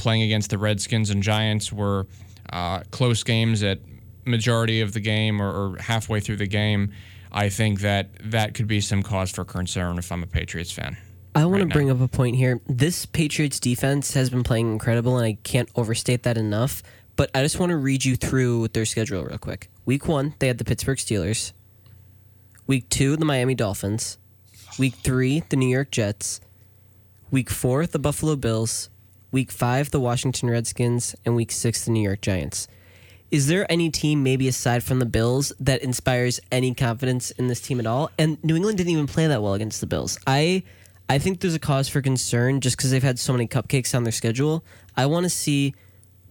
playing 0.00 0.22
against 0.22 0.50
the 0.50 0.58
Redskins 0.58 1.10
and 1.10 1.22
Giants 1.22 1.72
were 1.72 2.06
uh, 2.52 2.80
close 2.90 3.22
games 3.22 3.62
at 3.62 3.78
majority 4.24 4.80
of 4.80 4.92
the 4.92 5.00
game 5.00 5.40
or, 5.40 5.50
or 5.50 5.76
halfway 5.78 6.20
through 6.20 6.36
the 6.36 6.46
game, 6.46 6.92
I 7.30 7.48
think 7.48 7.80
that 7.80 8.08
that 8.24 8.54
could 8.54 8.66
be 8.66 8.80
some 8.80 9.02
cause 9.02 9.30
for 9.30 9.44
concern 9.44 9.98
if 9.98 10.10
I'm 10.10 10.22
a 10.22 10.26
Patriots 10.26 10.72
fan. 10.72 10.96
I 11.34 11.44
want 11.44 11.52
right 11.52 11.58
to 11.60 11.64
now. 11.66 11.72
bring 11.74 11.90
up 11.90 12.00
a 12.00 12.08
point 12.08 12.36
here. 12.36 12.60
This 12.66 13.06
Patriots 13.06 13.60
defense 13.60 14.14
has 14.14 14.30
been 14.30 14.42
playing 14.42 14.72
incredible, 14.72 15.16
and 15.16 15.26
I 15.26 15.38
can't 15.44 15.68
overstate 15.76 16.24
that 16.24 16.36
enough. 16.36 16.82
But 17.14 17.30
I 17.34 17.42
just 17.42 17.60
want 17.60 17.70
to 17.70 17.76
read 17.76 18.04
you 18.04 18.16
through 18.16 18.68
their 18.68 18.84
schedule 18.84 19.22
real 19.22 19.38
quick. 19.38 19.68
Week 19.84 20.08
one, 20.08 20.34
they 20.38 20.48
had 20.48 20.58
the 20.58 20.64
Pittsburgh 20.64 20.98
Steelers. 20.98 21.52
Week 22.66 22.88
two, 22.88 23.16
the 23.16 23.24
Miami 23.24 23.54
Dolphins. 23.54 24.18
Week 24.78 24.94
three, 24.94 25.44
the 25.50 25.56
New 25.56 25.68
York 25.68 25.90
Jets. 25.90 26.40
Week 27.30 27.50
four, 27.50 27.86
the 27.86 27.98
Buffalo 27.98 28.34
Bills. 28.34 28.88
Week 29.32 29.50
five, 29.50 29.90
the 29.90 30.00
Washington 30.00 30.50
Redskins. 30.50 31.14
And 31.24 31.36
week 31.36 31.52
six, 31.52 31.84
the 31.84 31.90
New 31.90 32.02
York 32.02 32.20
Giants. 32.20 32.68
Is 33.30 33.46
there 33.46 33.70
any 33.70 33.90
team, 33.90 34.24
maybe 34.24 34.48
aside 34.48 34.82
from 34.82 34.98
the 34.98 35.06
Bills, 35.06 35.52
that 35.60 35.82
inspires 35.82 36.40
any 36.50 36.74
confidence 36.74 37.30
in 37.32 37.46
this 37.46 37.60
team 37.60 37.78
at 37.78 37.86
all? 37.86 38.10
And 38.18 38.42
New 38.42 38.56
England 38.56 38.78
didn't 38.78 38.90
even 38.90 39.06
play 39.06 39.28
that 39.28 39.40
well 39.40 39.54
against 39.54 39.80
the 39.80 39.86
Bills. 39.86 40.18
I, 40.26 40.64
I 41.08 41.18
think 41.18 41.40
there's 41.40 41.54
a 41.54 41.60
cause 41.60 41.88
for 41.88 42.02
concern 42.02 42.60
just 42.60 42.76
because 42.76 42.90
they've 42.90 43.02
had 43.02 43.20
so 43.20 43.32
many 43.32 43.46
cupcakes 43.46 43.94
on 43.94 44.02
their 44.02 44.12
schedule. 44.12 44.64
I 44.96 45.06
want 45.06 45.24
to 45.24 45.30
see 45.30 45.74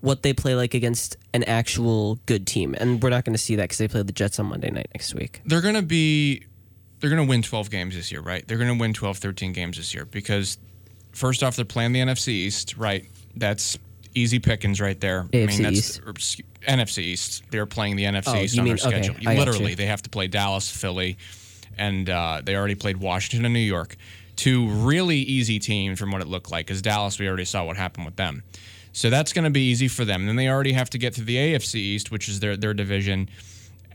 what 0.02 0.24
they 0.24 0.34
play 0.34 0.56
like 0.56 0.74
against 0.74 1.16
an 1.34 1.44
actual 1.44 2.20
good 2.26 2.46
team, 2.46 2.76
and 2.78 3.02
we're 3.02 3.10
not 3.10 3.26
going 3.26 3.34
to 3.34 3.42
see 3.42 3.56
that 3.56 3.64
because 3.64 3.78
they 3.78 3.88
play 3.88 4.04
the 4.04 4.12
Jets 4.12 4.40
on 4.40 4.48
Monday 4.48 4.70
night 4.70 4.88
next 4.94 5.14
week. 5.14 5.42
They're 5.46 5.62
going 5.62 5.76
to 5.76 5.82
be 5.82 6.46
they're 7.00 7.10
going 7.10 7.26
to 7.26 7.30
win 7.30 7.42
12 7.42 7.70
games 7.70 7.96
this 7.96 8.12
year, 8.12 8.22
right? 8.22 8.46
They're 8.48 8.58
going 8.58 8.74
to 8.74 8.80
win 8.80 8.94
12, 8.94 9.18
13 9.18 9.54
games 9.54 9.78
this 9.78 9.94
year 9.94 10.06
because 10.06 10.58
first 11.12 11.44
off, 11.44 11.56
they're 11.56 11.66
playing 11.66 11.92
the 11.94 12.00
NFC 12.00 12.30
East, 12.30 12.78
right? 12.78 13.06
That's 13.36 13.78
easy 14.16 14.40
pickings 14.40 14.82
right 14.82 15.00
there. 15.00 15.24
AFC 15.32 15.44
I 15.44 15.46
mean, 15.48 15.64
that's 15.64 15.78
East. 15.78 16.02
or, 16.06 16.14
NFC 16.68 17.00
East. 17.00 17.44
They're 17.52 17.66
playing 17.66 17.96
the 17.96 18.04
NFC 18.04 18.24
Oh, 18.28 18.36
East 18.42 18.58
on 18.60 18.66
mean- 18.66 18.76
their 18.76 18.88
okay, 18.88 19.02
schedule. 19.04 19.30
I 19.30 19.36
Literally, 19.38 19.76
they 19.76 19.86
have 19.86 20.02
to 20.04 20.10
play 20.10 20.28
Dallas, 20.28 20.70
Philly, 20.70 21.18
and 21.78 22.10
uh, 22.10 22.42
they 22.44 22.56
already 22.56 22.76
played 22.76 22.98
Washington 22.98 23.46
and 23.46 23.54
New 23.54 23.60
York. 23.62 23.96
Two 24.36 24.68
really 24.70 25.18
easy 25.18 25.60
teams 25.60 26.00
from 26.00 26.12
what 26.12 26.22
it 26.22 26.28
looked 26.28 26.52
like, 26.52 26.66
because 26.68 26.82
Dallas, 26.82 27.20
we 27.20 27.28
already 27.28 27.46
saw 27.46 27.64
what 27.66 27.78
happened 27.78 28.06
with 28.06 28.16
them. 28.16 28.44
So 28.92 29.10
that's 29.10 29.32
going 29.34 29.44
to 29.46 29.50
be 29.52 29.70
easy 29.70 29.88
for 29.88 30.04
them. 30.04 30.26
Then 30.26 30.36
they 30.36 30.50
already 30.50 30.72
have 30.74 30.90
to 30.92 30.98
get 30.98 31.14
through 31.16 31.26
the 31.26 31.36
AFC 31.38 31.76
East, 31.76 32.12
which 32.12 32.28
is 32.28 32.40
their, 32.40 32.58
their 32.58 32.74
division, 32.74 33.30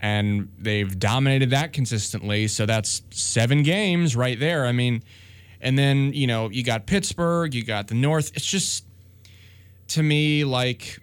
and 0.01 0.49
they've 0.59 0.97
dominated 0.99 1.49
that 1.51 1.73
consistently. 1.73 2.47
So 2.47 2.65
that's 2.65 3.01
seven 3.11 3.61
games 3.63 4.15
right 4.15 4.39
there. 4.39 4.65
I 4.65 4.71
mean, 4.71 5.03
and 5.65 5.79
then, 5.79 6.13
you 6.13 6.27
know, 6.27 6.51
you 6.51 6.63
got 6.63 6.85
Pittsburgh, 6.85 7.55
you 7.55 7.65
got 7.65 7.87
the 7.87 7.95
North. 7.95 8.31
It's 8.35 8.45
just, 8.45 8.85
to 9.89 10.03
me, 10.03 10.43
like, 10.43 10.99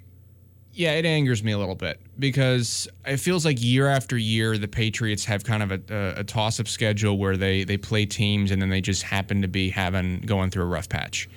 yeah, 0.72 0.92
it 0.92 1.04
angers 1.04 1.42
me 1.42 1.50
a 1.50 1.58
little 1.58 1.74
bit 1.74 2.00
because 2.16 2.86
it 3.04 3.16
feels 3.16 3.44
like 3.44 3.60
year 3.60 3.88
after 3.88 4.16
year 4.16 4.56
the 4.56 4.68
Patriots 4.68 5.24
have 5.24 5.42
kind 5.42 5.64
of 5.64 5.72
a, 5.72 5.80
a, 5.90 6.20
a 6.20 6.24
toss-up 6.24 6.68
schedule 6.68 7.18
where 7.18 7.36
they 7.36 7.64
they 7.64 7.76
play 7.76 8.06
teams 8.06 8.52
and 8.52 8.62
then 8.62 8.70
they 8.70 8.80
just 8.80 9.02
happen 9.02 9.42
to 9.42 9.48
be 9.48 9.68
having 9.68 10.20
going 10.20 10.48
through 10.48 10.62
a 10.62 10.66
rough 10.66 10.88
patch. 10.88 11.28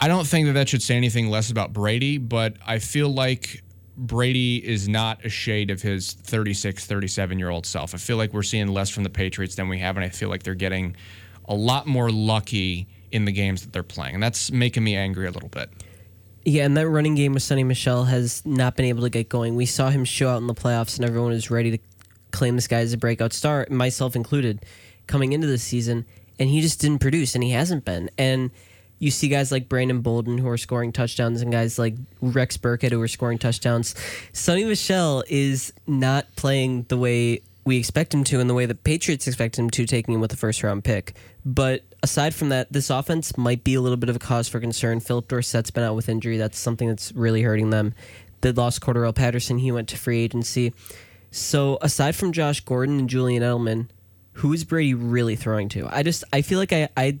I 0.00 0.08
don't 0.08 0.26
think 0.26 0.46
that 0.46 0.54
that 0.54 0.68
should 0.70 0.82
say 0.82 0.96
anything 0.96 1.28
less 1.28 1.50
about 1.50 1.74
Brady, 1.74 2.16
but 2.16 2.56
I 2.66 2.78
feel 2.78 3.10
like 3.10 3.62
Brady 3.98 4.66
is 4.66 4.88
not 4.88 5.24
a 5.26 5.28
shade 5.28 5.70
of 5.70 5.82
his 5.82 6.14
36, 6.14 6.86
37 6.86 7.38
year 7.38 7.50
old 7.50 7.66
self. 7.66 7.94
I 7.94 7.98
feel 7.98 8.16
like 8.16 8.32
we're 8.32 8.42
seeing 8.42 8.68
less 8.68 8.88
from 8.88 9.04
the 9.04 9.10
Patriots 9.10 9.56
than 9.56 9.68
we 9.68 9.78
have, 9.80 9.96
and 9.96 10.04
I 10.04 10.08
feel 10.08 10.30
like 10.30 10.42
they're 10.42 10.54
getting 10.54 10.96
a 11.48 11.54
lot 11.54 11.86
more 11.86 12.10
lucky 12.10 12.86
in 13.10 13.24
the 13.24 13.32
games 13.32 13.62
that 13.62 13.72
they're 13.72 13.82
playing, 13.82 14.14
and 14.14 14.22
that's 14.22 14.50
making 14.50 14.82
me 14.82 14.96
angry 14.96 15.26
a 15.26 15.30
little 15.30 15.48
bit. 15.48 15.70
Yeah, 16.44 16.64
and 16.64 16.76
that 16.76 16.88
running 16.88 17.14
game 17.14 17.32
with 17.32 17.42
Sony 17.42 17.64
Michel 17.64 18.04
has 18.04 18.44
not 18.44 18.76
been 18.76 18.86
able 18.86 19.02
to 19.02 19.10
get 19.10 19.28
going. 19.28 19.56
We 19.56 19.66
saw 19.66 19.88
him 19.88 20.04
show 20.04 20.28
out 20.28 20.38
in 20.38 20.46
the 20.46 20.54
playoffs, 20.54 20.96
and 20.96 21.06
everyone 21.06 21.30
was 21.30 21.50
ready 21.50 21.70
to 21.70 21.78
claim 22.32 22.56
this 22.56 22.66
guy 22.66 22.80
as 22.80 22.92
a 22.92 22.98
breakout 22.98 23.32
star, 23.32 23.66
myself 23.70 24.14
included, 24.14 24.64
coming 25.06 25.32
into 25.32 25.46
this 25.46 25.62
season, 25.62 26.04
and 26.38 26.50
he 26.50 26.60
just 26.60 26.80
didn't 26.80 26.98
produce, 26.98 27.34
and 27.34 27.42
he 27.44 27.50
hasn't 27.50 27.84
been. 27.84 28.10
And 28.18 28.50
you 28.98 29.10
see 29.10 29.28
guys 29.28 29.52
like 29.52 29.68
Brandon 29.68 30.00
Bolden 30.00 30.38
who 30.38 30.48
are 30.48 30.58
scoring 30.58 30.92
touchdowns, 30.92 31.40
and 31.40 31.50
guys 31.50 31.78
like 31.78 31.94
Rex 32.20 32.56
Burkhead 32.56 32.90
who 32.90 33.00
are 33.00 33.08
scoring 33.08 33.38
touchdowns. 33.38 33.94
Sony 34.32 34.66
Michel 34.66 35.24
is 35.28 35.72
not 35.86 36.34
playing 36.36 36.84
the 36.88 36.96
way 36.96 37.40
we 37.64 37.78
expect 37.78 38.12
him 38.12 38.24
to, 38.24 38.40
and 38.40 38.48
the 38.48 38.54
way 38.54 38.66
the 38.66 38.74
Patriots 38.74 39.26
expect 39.26 39.58
him 39.58 39.70
to, 39.70 39.86
taking 39.86 40.14
him 40.14 40.20
with 40.20 40.30
the 40.30 40.36
first 40.36 40.62
round 40.62 40.84
pick. 40.84 41.14
But 41.44 41.82
aside 42.02 42.34
from 42.34 42.50
that, 42.50 42.72
this 42.72 42.90
offense 42.90 43.36
might 43.38 43.64
be 43.64 43.74
a 43.74 43.80
little 43.80 43.96
bit 43.96 44.08
of 44.08 44.16
a 44.16 44.18
cause 44.18 44.48
for 44.48 44.60
concern. 44.60 45.00
Phillip 45.00 45.28
Dorsett's 45.28 45.70
been 45.70 45.84
out 45.84 45.96
with 45.96 46.08
injury. 46.08 46.36
That's 46.36 46.58
something 46.58 46.88
that's 46.88 47.12
really 47.12 47.42
hurting 47.42 47.70
them. 47.70 47.94
They 48.42 48.52
lost 48.52 48.82
Cordarrelle 48.82 49.14
Patterson. 49.14 49.58
He 49.58 49.72
went 49.72 49.88
to 49.88 49.96
free 49.96 50.20
agency. 50.20 50.74
So 51.30 51.78
aside 51.80 52.14
from 52.14 52.32
Josh 52.32 52.60
Gordon 52.60 52.98
and 52.98 53.08
Julian 53.08 53.42
Edelman, 53.42 53.88
who 54.34 54.52
is 54.52 54.64
Brady 54.64 54.94
really 54.94 55.36
throwing 55.36 55.68
to? 55.70 55.88
I 55.90 56.02
just 56.02 56.24
I 56.32 56.42
feel 56.42 56.58
like 56.58 56.72
I 56.72 56.88
I 56.96 57.18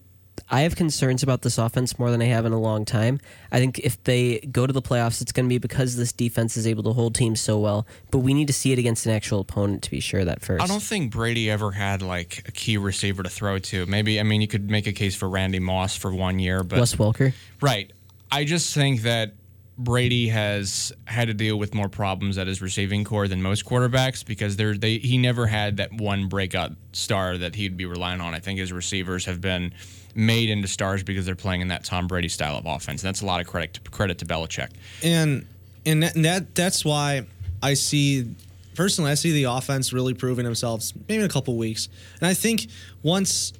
I 0.50 0.60
have 0.60 0.76
concerns 0.76 1.22
about 1.22 1.42
this 1.42 1.58
offense 1.58 1.98
more 1.98 2.10
than 2.10 2.20
I 2.20 2.26
have 2.26 2.44
in 2.44 2.52
a 2.52 2.60
long 2.60 2.84
time. 2.84 3.20
I 3.50 3.58
think 3.58 3.78
if 3.78 4.02
they 4.04 4.40
go 4.40 4.66
to 4.66 4.72
the 4.72 4.82
playoffs, 4.82 5.22
it's 5.22 5.32
going 5.32 5.46
to 5.46 5.48
be 5.48 5.58
because 5.58 5.96
this 5.96 6.12
defense 6.12 6.56
is 6.56 6.66
able 6.66 6.82
to 6.84 6.92
hold 6.92 7.14
teams 7.14 7.40
so 7.40 7.58
well. 7.58 7.86
But 8.10 8.18
we 8.18 8.34
need 8.34 8.46
to 8.48 8.52
see 8.52 8.72
it 8.72 8.78
against 8.78 9.06
an 9.06 9.12
actual 9.12 9.40
opponent 9.40 9.82
to 9.84 9.90
be 9.90 10.00
sure 10.00 10.24
that 10.24 10.42
first. 10.42 10.62
I 10.62 10.66
don't 10.66 10.82
think 10.82 11.12
Brady 11.12 11.50
ever 11.50 11.70
had 11.72 12.02
like 12.02 12.44
a 12.46 12.52
key 12.52 12.76
receiver 12.76 13.22
to 13.22 13.30
throw 13.30 13.58
to. 13.58 13.86
Maybe 13.86 14.20
I 14.20 14.22
mean 14.22 14.40
you 14.40 14.48
could 14.48 14.70
make 14.70 14.86
a 14.86 14.92
case 14.92 15.14
for 15.14 15.28
Randy 15.28 15.60
Moss 15.60 15.96
for 15.96 16.12
one 16.12 16.38
year, 16.38 16.62
but 16.62 16.78
Wes 16.78 16.94
Welker. 16.94 17.32
right. 17.60 17.90
I 18.30 18.44
just 18.44 18.74
think 18.74 19.02
that 19.02 19.34
Brady 19.76 20.28
has 20.28 20.92
had 21.04 21.28
to 21.28 21.34
deal 21.34 21.58
with 21.58 21.74
more 21.74 21.88
problems 21.88 22.38
at 22.38 22.46
his 22.46 22.62
receiving 22.62 23.04
corps 23.04 23.28
than 23.28 23.42
most 23.42 23.64
quarterbacks 23.64 24.24
because 24.24 24.56
they're, 24.56 24.74
they 24.76 24.98
he 24.98 25.18
never 25.18 25.46
had 25.46 25.78
that 25.78 25.92
one 25.92 26.28
breakout 26.28 26.72
star 26.92 27.36
that 27.38 27.56
he'd 27.56 27.76
be 27.76 27.86
relying 27.86 28.20
on. 28.20 28.34
I 28.34 28.38
think 28.38 28.58
his 28.58 28.72
receivers 28.72 29.24
have 29.24 29.40
been 29.40 29.72
made 30.14 30.50
into 30.50 30.68
stars 30.68 31.02
because 31.02 31.26
they're 31.26 31.34
playing 31.34 31.60
in 31.60 31.68
that 31.68 31.84
Tom 31.84 32.06
Brady 32.06 32.28
style 32.28 32.56
of 32.56 32.66
offense. 32.66 33.02
And 33.02 33.08
that's 33.08 33.20
a 33.20 33.26
lot 33.26 33.40
of 33.40 33.46
credit 33.46 33.74
to, 33.74 33.90
credit 33.90 34.18
to 34.18 34.26
Belichick. 34.26 34.70
and 35.02 35.46
and 35.86 36.02
that, 36.02 36.14
and 36.14 36.24
that 36.24 36.54
that's 36.54 36.84
why 36.84 37.26
I 37.62 37.74
see 37.74 38.26
personally 38.74 39.10
I 39.10 39.14
see 39.14 39.32
the 39.32 39.44
offense 39.44 39.92
really 39.92 40.14
proving 40.14 40.44
themselves 40.44 40.92
maybe 41.08 41.20
in 41.20 41.24
a 41.24 41.28
couple 41.28 41.56
weeks, 41.56 41.88
and 42.20 42.26
I 42.26 42.34
think 42.34 42.68
once 43.02 43.52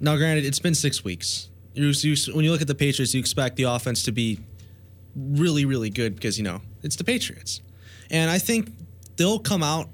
now 0.00 0.16
granted 0.16 0.44
it's 0.44 0.58
been 0.58 0.74
six 0.74 1.04
weeks. 1.04 1.48
You, 1.74 1.88
you, 1.88 2.16
when 2.32 2.44
you 2.44 2.52
look 2.52 2.62
at 2.62 2.68
the 2.68 2.74
Patriots, 2.74 3.12
you 3.12 3.20
expect 3.20 3.56
the 3.56 3.64
offense 3.64 4.02
to 4.04 4.12
be 4.12 4.40
really 5.14 5.64
really 5.64 5.90
good 5.90 6.14
because 6.14 6.38
you 6.38 6.44
know 6.44 6.60
it's 6.82 6.96
the 6.96 7.04
Patriots, 7.04 7.60
and 8.10 8.30
I 8.30 8.38
think 8.38 8.72
they'll 9.16 9.38
come 9.38 9.62
out 9.62 9.88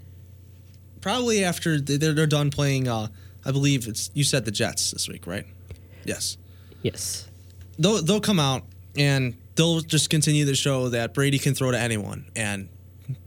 probably 1.00 1.44
after 1.44 1.80
they're, 1.80 2.26
done 2.26 2.50
playing. 2.50 2.88
Uh, 2.88 3.08
I 3.44 3.50
believe 3.50 3.88
it's 3.88 4.10
you 4.14 4.24
said 4.24 4.44
the 4.44 4.52
Jets 4.52 4.92
this 4.92 5.08
week, 5.08 5.26
right? 5.26 5.44
Yes 6.04 6.36
Yes. 6.82 7.28
they'll 7.78 8.02
they'll 8.02 8.20
come 8.20 8.40
out 8.40 8.64
and 8.96 9.34
they'll 9.54 9.80
just 9.80 10.10
continue 10.10 10.44
to 10.46 10.54
show 10.54 10.88
that 10.90 11.14
Brady 11.14 11.38
can 11.38 11.54
throw 11.54 11.70
to 11.70 11.78
anyone 11.78 12.26
and 12.34 12.68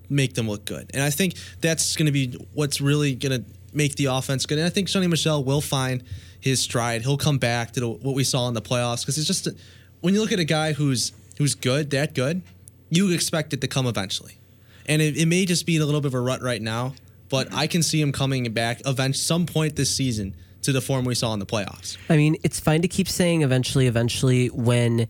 make 0.09 0.33
them 0.33 0.47
look 0.47 0.65
good. 0.65 0.91
And 0.93 1.01
I 1.01 1.09
think 1.09 1.35
that's 1.61 1.95
going 1.95 2.05
to 2.05 2.11
be 2.11 2.38
what's 2.53 2.81
really 2.81 3.15
going 3.15 3.43
to 3.43 3.49
make 3.73 3.95
the 3.95 4.05
offense 4.05 4.45
good. 4.45 4.57
And 4.57 4.67
I 4.67 4.69
think 4.69 4.88
Sony 4.88 5.09
Michel 5.09 5.43
will 5.43 5.61
find 5.61 6.03
his 6.39 6.59
stride. 6.59 7.01
He'll 7.01 7.17
come 7.17 7.38
back 7.38 7.71
to 7.71 7.79
the, 7.79 7.89
what 7.89 8.15
we 8.15 8.23
saw 8.23 8.47
in 8.47 8.53
the 8.53 8.61
playoffs 8.61 9.01
because 9.01 9.17
it's 9.17 9.27
just 9.27 9.47
a, 9.47 9.55
when 10.01 10.13
you 10.13 10.21
look 10.21 10.31
at 10.31 10.39
a 10.39 10.45
guy 10.45 10.73
who's 10.73 11.11
who's 11.38 11.55
good, 11.55 11.89
that 11.91 12.13
good, 12.13 12.41
you 12.89 13.11
expect 13.11 13.53
it 13.53 13.61
to 13.61 13.67
come 13.67 13.88
eventually. 13.88 14.38
And 14.85 15.01
it, 15.01 15.17
it 15.17 15.25
may 15.25 15.45
just 15.45 15.65
be 15.65 15.75
in 15.75 15.81
a 15.81 15.85
little 15.85 16.01
bit 16.01 16.07
of 16.07 16.13
a 16.13 16.19
rut 16.21 16.41
right 16.41 16.61
now, 16.61 16.93
but 17.29 17.53
I 17.53 17.67
can 17.67 17.83
see 17.83 17.99
him 17.99 18.11
coming 18.11 18.51
back 18.53 18.81
event 18.85 19.15
some 19.15 19.45
point 19.45 19.75
this 19.75 19.89
season 19.93 20.35
to 20.65 20.71
the 20.71 20.82
form 20.82 21.06
we 21.06 21.15
saw 21.15 21.34
in 21.34 21.39
the 21.39 21.45
playoffs. 21.45 21.97
I 22.10 22.17
mean, 22.17 22.38
it's 22.43 22.60
fine 22.60 22.82
to 22.82 22.88
keep 22.88 23.08
saying 23.08 23.41
eventually, 23.41 23.88
eventually 23.88 24.47
when 24.47 25.08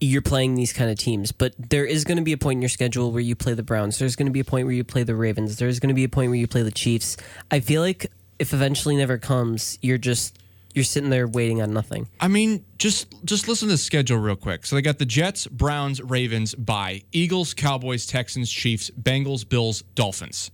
you're 0.00 0.22
playing 0.22 0.54
these 0.54 0.72
kind 0.72 0.90
of 0.90 0.98
teams, 0.98 1.30
but 1.30 1.54
there 1.58 1.84
is 1.84 2.04
going 2.04 2.16
to 2.16 2.24
be 2.24 2.32
a 2.32 2.38
point 2.38 2.56
in 2.56 2.62
your 2.62 2.70
schedule 2.70 3.12
where 3.12 3.20
you 3.20 3.36
play 3.36 3.52
the 3.54 3.62
Browns. 3.62 3.98
There's 3.98 4.16
going 4.16 4.26
to 4.26 4.32
be 4.32 4.40
a 4.40 4.44
point 4.44 4.66
where 4.66 4.74
you 4.74 4.84
play 4.84 5.02
the 5.02 5.14
Ravens. 5.14 5.56
There's 5.58 5.78
going 5.78 5.88
to 5.88 5.94
be 5.94 6.04
a 6.04 6.08
point 6.08 6.30
where 6.30 6.38
you 6.38 6.46
play 6.46 6.62
the 6.62 6.70
Chiefs. 6.70 7.16
I 7.50 7.60
feel 7.60 7.82
like 7.82 8.10
if 8.38 8.54
eventually 8.54 8.96
never 8.96 9.18
comes, 9.18 9.78
you're 9.82 9.98
just 9.98 10.38
you're 10.72 10.84
sitting 10.84 11.10
there 11.10 11.26
waiting 11.26 11.60
on 11.60 11.72
nothing. 11.72 12.08
I 12.20 12.28
mean, 12.28 12.64
just 12.78 13.14
just 13.24 13.48
listen 13.48 13.68
to 13.68 13.74
the 13.74 13.78
schedule 13.78 14.18
real 14.18 14.36
quick. 14.36 14.64
So 14.64 14.76
they 14.76 14.82
got 14.82 14.98
the 14.98 15.04
Jets, 15.04 15.46
Browns, 15.46 16.00
Ravens, 16.00 16.54
bye, 16.54 17.02
Eagles, 17.12 17.54
Cowboys, 17.54 18.06
Texans, 18.06 18.50
Chiefs, 18.50 18.90
Bengals, 18.90 19.46
Bills, 19.46 19.82
Dolphins. 19.94 20.50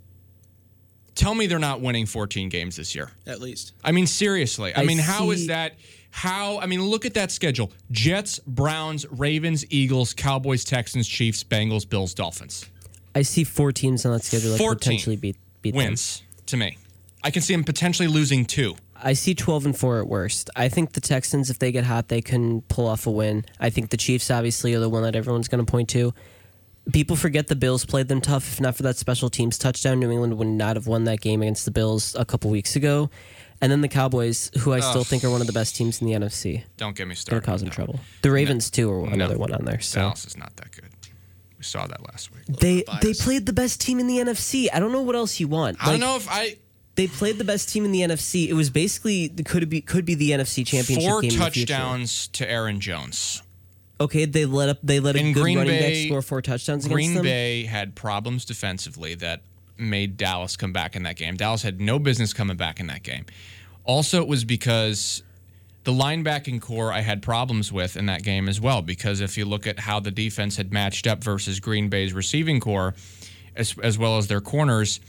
Tell 1.16 1.34
me 1.34 1.46
they're 1.46 1.58
not 1.58 1.80
winning 1.80 2.06
14 2.06 2.48
games 2.48 2.76
this 2.76 2.94
year. 2.94 3.10
At 3.26 3.40
least. 3.40 3.72
I 3.82 3.90
mean, 3.90 4.06
seriously. 4.06 4.72
I, 4.74 4.82
I 4.82 4.84
mean, 4.84 4.98
how 4.98 5.30
is 5.30 5.40
see- 5.40 5.46
that? 5.48 5.74
How? 6.10 6.58
I 6.60 6.66
mean, 6.66 6.82
look 6.82 7.04
at 7.04 7.14
that 7.14 7.32
schedule: 7.32 7.72
Jets, 7.90 8.38
Browns, 8.46 9.04
Ravens, 9.10 9.64
Eagles, 9.68 10.14
Cowboys, 10.14 10.64
Texans, 10.64 11.08
Chiefs, 11.08 11.42
Bengals, 11.42 11.88
Bills, 11.88 12.14
Dolphins. 12.14 12.64
I 13.14 13.22
see 13.22 13.44
four 13.44 13.72
teams 13.72 14.06
on 14.06 14.12
that 14.12 14.24
schedule 14.24 14.52
that 14.52 14.58
could 14.58 14.64
14 14.64 14.78
potentially 14.78 15.16
beat 15.16 15.36
beat 15.62 15.72
them. 15.72 15.78
Wins 15.78 16.22
to 16.46 16.56
me. 16.56 16.78
I 17.24 17.30
can 17.30 17.42
see 17.42 17.54
them 17.54 17.64
potentially 17.64 18.08
losing 18.08 18.44
two. 18.44 18.76
I 19.02 19.12
see 19.12 19.34
12 19.34 19.66
and 19.66 19.76
4 19.76 20.00
at 20.00 20.06
worst. 20.06 20.48
I 20.56 20.68
think 20.68 20.92
the 20.92 21.00
Texans, 21.00 21.50
if 21.50 21.58
they 21.58 21.70
get 21.72 21.84
hot, 21.84 22.08
they 22.08 22.22
can 22.22 22.62
pull 22.62 22.86
off 22.86 23.06
a 23.06 23.10
win. 23.10 23.44
I 23.60 23.68
think 23.68 23.90
the 23.90 23.96
Chiefs, 23.96 24.30
obviously, 24.30 24.74
are 24.74 24.80
the 24.80 24.88
one 24.88 25.02
that 25.02 25.14
everyone's 25.14 25.48
going 25.48 25.64
to 25.64 25.70
point 25.70 25.88
to. 25.90 26.14
People 26.92 27.16
forget 27.16 27.48
the 27.48 27.56
Bills 27.56 27.84
played 27.84 28.08
them 28.08 28.20
tough. 28.20 28.52
If 28.52 28.60
not 28.60 28.76
for 28.76 28.82
that 28.84 28.96
special 28.96 29.28
teams 29.28 29.58
touchdown, 29.58 29.98
New 29.98 30.10
England 30.10 30.38
would 30.38 30.46
not 30.46 30.76
have 30.76 30.86
won 30.86 31.04
that 31.04 31.20
game 31.20 31.42
against 31.42 31.64
the 31.64 31.70
Bills 31.72 32.14
a 32.16 32.24
couple 32.24 32.50
weeks 32.50 32.76
ago. 32.76 33.10
And 33.60 33.72
then 33.72 33.80
the 33.80 33.88
Cowboys, 33.88 34.50
who 34.60 34.72
I 34.72 34.80
still 34.80 35.02
think 35.02 35.24
are 35.24 35.30
one 35.30 35.40
of 35.40 35.46
the 35.46 35.52
best 35.52 35.74
teams 35.76 36.00
in 36.00 36.06
the 36.06 36.12
NFC, 36.12 36.62
Don't 36.76 36.94
get 36.94 37.08
me 37.08 37.14
started. 37.14 37.44
cause 37.44 37.60
them 37.60 37.70
No. 37.70 37.74
trouble. 37.74 38.00
The 38.22 38.30
Ravens, 38.30 38.70
too, 38.70 38.90
are 38.92 39.06
No. 39.06 39.12
another 39.12 39.38
one 39.38 39.52
on 39.52 39.64
there. 39.64 39.80
So 39.80 40.00
Dallas 40.00 40.26
is 40.26 40.36
not 40.36 40.54
that 40.56 40.70
good. 40.72 40.84
We 41.58 41.64
saw 41.64 41.86
that 41.86 42.02
last 42.06 42.30
week. 42.34 42.44
they 42.60 42.84
they 43.00 43.14
played 43.14 43.46
the 43.46 43.52
best 43.54 43.80
team 43.80 43.98
in 43.98 44.06
the 44.06 44.18
NFC. 44.18 44.68
I 44.72 44.78
don't 44.78 44.92
know 44.92 45.00
what 45.00 45.16
else 45.16 45.40
you 45.40 45.48
want. 45.48 45.78
I 45.80 45.90
don't 45.92 46.00
know 46.00 46.16
if 46.16 46.28
I 46.30 46.58
They 46.96 47.06
played 47.06 47.38
the 47.38 47.44
best 47.44 47.68
team 47.70 47.84
in 47.86 47.92
the 47.92 48.02
NFC. 48.02 48.48
It 48.48 48.52
was 48.54 48.68
basically 48.70 49.28
could 49.30 49.68
be 49.70 49.80
could 49.80 50.04
be 50.04 50.14
the 50.14 50.30
NFC 50.32 50.62
Championship 50.64 51.08
four 51.08 51.20
game 51.22 51.30
in 51.32 51.38
the 51.38 51.44
touchdowns 51.44 52.28
to 52.34 52.48
Aaron 52.50 52.78
Jones. 52.80 53.42
Okay, 53.98 54.26
they 54.26 54.44
let 54.44 54.68
up. 54.68 54.78
They 54.82 55.00
let 55.00 55.16
a 55.16 55.22
good 55.32 55.34
Green 55.34 55.58
running 55.58 55.78
Bay- 55.78 56.02
back 56.02 56.08
score 56.08 56.22
four 56.22 56.42
touchdowns 56.42 56.86
Green 56.86 57.10
against 57.10 57.14
them. 57.14 57.24
Bay 57.24 57.64
had 57.64 57.94
problems 57.94 58.44
defensively 58.44 59.14
that 59.16 59.42
made 59.78 60.16
Dallas 60.16 60.56
come 60.56 60.72
back 60.72 60.96
in 60.96 61.02
that 61.04 61.16
game. 61.16 61.36
Dallas 61.36 61.62
had 61.62 61.80
no 61.80 61.98
business 61.98 62.32
coming 62.32 62.56
back 62.56 62.80
in 62.80 62.86
that 62.88 63.02
game. 63.02 63.24
Also, 63.84 64.20
it 64.20 64.28
was 64.28 64.44
because 64.44 65.22
the 65.84 65.92
linebacking 65.92 66.60
corps 66.60 66.92
I 66.92 67.00
had 67.00 67.22
problems 67.22 67.72
with 67.72 67.96
in 67.96 68.06
that 68.06 68.22
game 68.22 68.48
as 68.48 68.60
well. 68.60 68.82
Because 68.82 69.20
if 69.20 69.38
you 69.38 69.44
look 69.44 69.66
at 69.66 69.78
how 69.78 70.00
the 70.00 70.10
defense 70.10 70.56
had 70.56 70.72
matched 70.72 71.06
up 71.06 71.22
versus 71.22 71.60
Green 71.60 71.88
Bay's 71.88 72.12
receiving 72.12 72.60
corps, 72.60 72.94
as, 73.54 73.74
as 73.82 73.96
well 73.96 74.18
as 74.18 74.26
their 74.26 74.40
corners, 74.40 75.00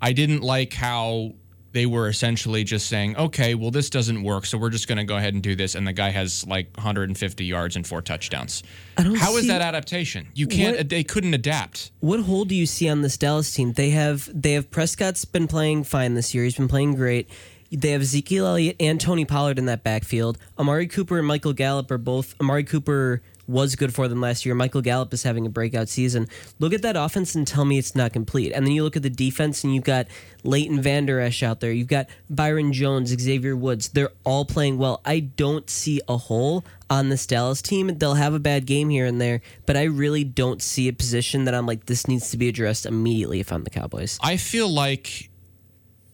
I 0.00 0.12
didn't 0.12 0.40
like 0.40 0.72
how 0.72 1.34
they 1.72 1.86
were 1.86 2.08
essentially 2.08 2.64
just 2.64 2.88
saying, 2.88 3.16
okay, 3.16 3.54
well, 3.54 3.70
this 3.70 3.90
doesn't 3.90 4.22
work, 4.22 4.44
so 4.46 4.58
we're 4.58 4.70
just 4.70 4.88
going 4.88 4.98
to 4.98 5.04
go 5.04 5.16
ahead 5.16 5.34
and 5.34 5.42
do 5.42 5.54
this. 5.54 5.74
And 5.74 5.86
the 5.86 5.92
guy 5.92 6.10
has 6.10 6.46
like 6.46 6.68
150 6.76 7.44
yards 7.44 7.76
and 7.76 7.86
four 7.86 8.02
touchdowns. 8.02 8.62
I 8.98 9.04
don't 9.04 9.14
How 9.16 9.36
is 9.36 9.46
that 9.46 9.60
adaptation? 9.62 10.28
You 10.34 10.46
can't, 10.46 10.76
What- 10.76 10.88
they 10.88 11.04
couldn't 11.04 11.34
adapt. 11.34 11.92
What 12.00 12.20
hole 12.20 12.44
do 12.44 12.54
you 12.54 12.66
see 12.66 12.88
on 12.88 13.02
this 13.02 13.16
Dallas 13.16 13.52
team? 13.52 13.72
They 13.72 13.90
have 13.90 14.28
they 14.32 14.52
have 14.52 14.70
Prescott's 14.70 15.24
been 15.24 15.46
playing 15.46 15.84
fine 15.84 16.14
this 16.14 16.34
year. 16.34 16.44
He's 16.44 16.56
been 16.56 16.68
playing 16.68 16.94
great. 16.96 17.28
They 17.72 17.90
have 17.92 18.00
Ezekiel 18.02 18.46
Elliott 18.46 18.74
and 18.80 19.00
Tony 19.00 19.24
Pollard 19.24 19.56
in 19.58 19.66
that 19.66 19.84
backfield. 19.84 20.38
Amari 20.58 20.88
Cooper 20.88 21.18
and 21.18 21.26
Michael 21.26 21.52
Gallup 21.52 21.88
are 21.92 21.98
both. 21.98 22.34
Amari 22.40 22.64
Cooper 22.64 23.22
was 23.50 23.76
good 23.76 23.92
for 23.92 24.08
them 24.08 24.20
last 24.20 24.46
year. 24.46 24.54
Michael 24.54 24.80
Gallup 24.80 25.12
is 25.12 25.22
having 25.22 25.44
a 25.44 25.50
breakout 25.50 25.88
season. 25.88 26.28
Look 26.58 26.72
at 26.72 26.82
that 26.82 26.96
offense 26.96 27.34
and 27.34 27.46
tell 27.46 27.64
me 27.64 27.78
it's 27.78 27.94
not 27.94 28.12
complete. 28.12 28.52
And 28.52 28.66
then 28.66 28.72
you 28.72 28.82
look 28.82 28.96
at 28.96 29.02
the 29.02 29.10
defense 29.10 29.64
and 29.64 29.74
you've 29.74 29.84
got 29.84 30.06
Leighton 30.44 30.80
Vander 30.80 31.20
Esch 31.20 31.42
out 31.42 31.60
there. 31.60 31.72
You've 31.72 31.88
got 31.88 32.06
Byron 32.28 32.72
Jones, 32.72 33.10
Xavier 33.10 33.56
Woods. 33.56 33.88
They're 33.88 34.12
all 34.24 34.44
playing 34.44 34.78
well. 34.78 35.00
I 35.04 35.20
don't 35.20 35.68
see 35.68 36.00
a 36.08 36.16
hole 36.16 36.64
on 36.88 37.08
this 37.08 37.26
Dallas 37.26 37.62
team. 37.62 37.98
They'll 37.98 38.14
have 38.14 38.34
a 38.34 38.40
bad 38.40 38.66
game 38.66 38.88
here 38.88 39.06
and 39.06 39.20
there, 39.20 39.40
but 39.64 39.76
I 39.76 39.84
really 39.84 40.24
don't 40.24 40.60
see 40.60 40.88
a 40.88 40.92
position 40.92 41.44
that 41.44 41.54
I'm 41.54 41.66
like, 41.66 41.86
this 41.86 42.08
needs 42.08 42.30
to 42.30 42.36
be 42.36 42.48
addressed 42.48 42.86
immediately 42.86 43.40
if 43.40 43.52
I'm 43.52 43.64
the 43.64 43.70
Cowboys. 43.70 44.18
I 44.22 44.36
feel 44.36 44.68
like 44.68 45.29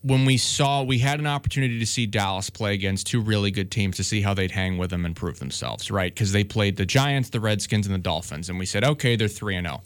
when 0.06 0.24
we 0.24 0.36
saw 0.36 0.84
we 0.84 1.00
had 1.00 1.18
an 1.18 1.26
opportunity 1.26 1.80
to 1.80 1.86
see 1.86 2.06
Dallas 2.06 2.48
play 2.48 2.74
against 2.74 3.08
two 3.08 3.20
really 3.20 3.50
good 3.50 3.72
teams 3.72 3.96
to 3.96 4.04
see 4.04 4.20
how 4.20 4.34
they'd 4.34 4.52
hang 4.52 4.78
with 4.78 4.90
them 4.90 5.04
and 5.04 5.16
prove 5.16 5.40
themselves, 5.40 5.90
right? 5.90 6.14
Because 6.14 6.30
they 6.30 6.44
played 6.44 6.76
the 6.76 6.86
Giants, 6.86 7.30
the 7.30 7.40
Redskins, 7.40 7.86
and 7.86 7.94
the 7.94 7.98
Dolphins, 8.00 8.48
and 8.48 8.56
we 8.56 8.66
said, 8.66 8.84
okay, 8.84 9.16
they're 9.16 9.26
three 9.26 9.56
and 9.56 9.66
zero. 9.66 9.82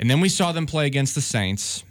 And 0.00 0.08
then 0.08 0.20
we 0.20 0.30
saw 0.30 0.52
them 0.52 0.64
play 0.64 0.86
against 0.86 1.14
the 1.14 1.20
Saints, 1.20 1.84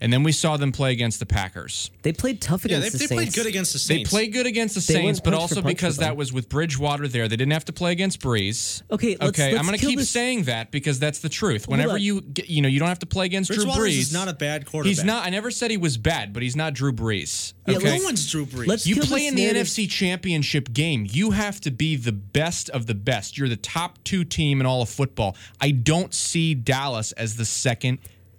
and 0.00 0.12
then 0.12 0.22
we 0.22 0.32
saw 0.32 0.56
them 0.56 0.72
play 0.72 0.92
against 0.92 1.18
the 1.20 1.26
Packers. 1.26 1.90
They 2.02 2.12
played 2.12 2.40
tough 2.40 2.64
Yeah, 2.64 2.78
against 2.78 2.98
they, 2.98 3.06
the 3.06 3.08
they 3.08 3.14
played 3.16 3.34
good 3.34 3.46
against 3.46 3.72
the 3.72 3.78
Saints. 3.78 4.10
They 4.10 4.16
played 4.16 4.32
good 4.32 4.46
against 4.46 4.74
the 4.74 4.80
They 4.92 4.94
went 5.02 5.04
Saints, 5.16 5.20
but 5.20 5.30
punch 5.32 5.36
for 5.36 5.40
also 5.42 5.54
punch 5.62 5.66
because 5.76 5.94
with 5.96 6.00
them. 6.06 6.08
that 6.10 6.16
was 6.16 6.32
with 6.32 6.48
Bridgewater 6.48 7.08
there. 7.08 7.28
They 7.28 7.36
didn't 7.36 7.52
have 7.52 7.64
to 7.66 7.72
play 7.72 7.92
against 7.92 8.20
Brees. 8.20 8.82
Okay, 8.90 9.16
let's- 9.20 9.22
okay. 9.30 9.50
let's 9.52 9.58
I'm 9.60 9.66
going 9.66 9.76
to 9.76 9.80
kill 9.80 9.90
keep 9.90 9.98
this- 9.98 10.10
saying 10.10 10.44
that 10.44 10.70
because 10.70 10.98
that's 10.98 11.18
the 11.20 11.28
truth. 11.28 11.68
Whenever 11.68 11.94
on. 11.94 12.00
you 12.02 12.20
get, 12.20 12.48
you 12.48 12.62
know, 12.62 12.68
you 12.68 12.78
don't 12.78 12.88
have 12.88 12.98
to 13.00 13.06
play 13.06 13.26
against 13.26 13.48
Drew 13.50 13.64
Bridgewater 13.64 13.82
Brees. 13.82 13.98
is 13.98 14.12
not 14.12 14.28
a 14.28 14.32
bad 14.34 14.66
quarterback. 14.66 14.88
He's 14.88 15.04
not. 15.04 15.26
I 15.26 15.30
never 15.30 15.50
said 15.50 15.70
he 15.70 15.76
was 15.76 15.96
bad, 15.98 16.32
but 16.32 16.42
he's 16.42 16.56
not 16.56 16.74
Drew 16.74 16.92
Brees. 16.92 17.52
Yeah, 17.66 17.76
Okay. 17.76 17.98
No 17.98 18.04
one's 18.04 18.30
Drew 18.30 18.46
Brees. 18.46 18.66
Let's 18.66 18.86
You 18.86 18.94
kill 18.96 19.04
play 19.06 19.20
this 19.22 19.28
in 19.30 19.34
the 19.36 19.42
narrative. 19.42 19.66
NFC 19.66 19.88
Championship 19.90 20.72
game. 20.72 21.06
You 21.10 21.32
have 21.32 21.60
to 21.62 21.70
be 21.70 21.96
the 21.96 22.12
best 22.12 22.70
of 22.70 22.86
the 22.86 22.94
best. 22.94 23.36
You're 23.36 23.48
the 23.48 23.56
top 23.56 24.02
two 24.04 24.24
team 24.24 24.60
in 24.60 24.66
all 24.66 24.80
of 24.82 24.88
football. 24.88 25.36
I 25.60 25.70
don't 25.72 26.14
see 26.14 26.54
Dallas 26.54 27.12
as 27.12 27.36
the 27.36 27.44
second 27.44 27.98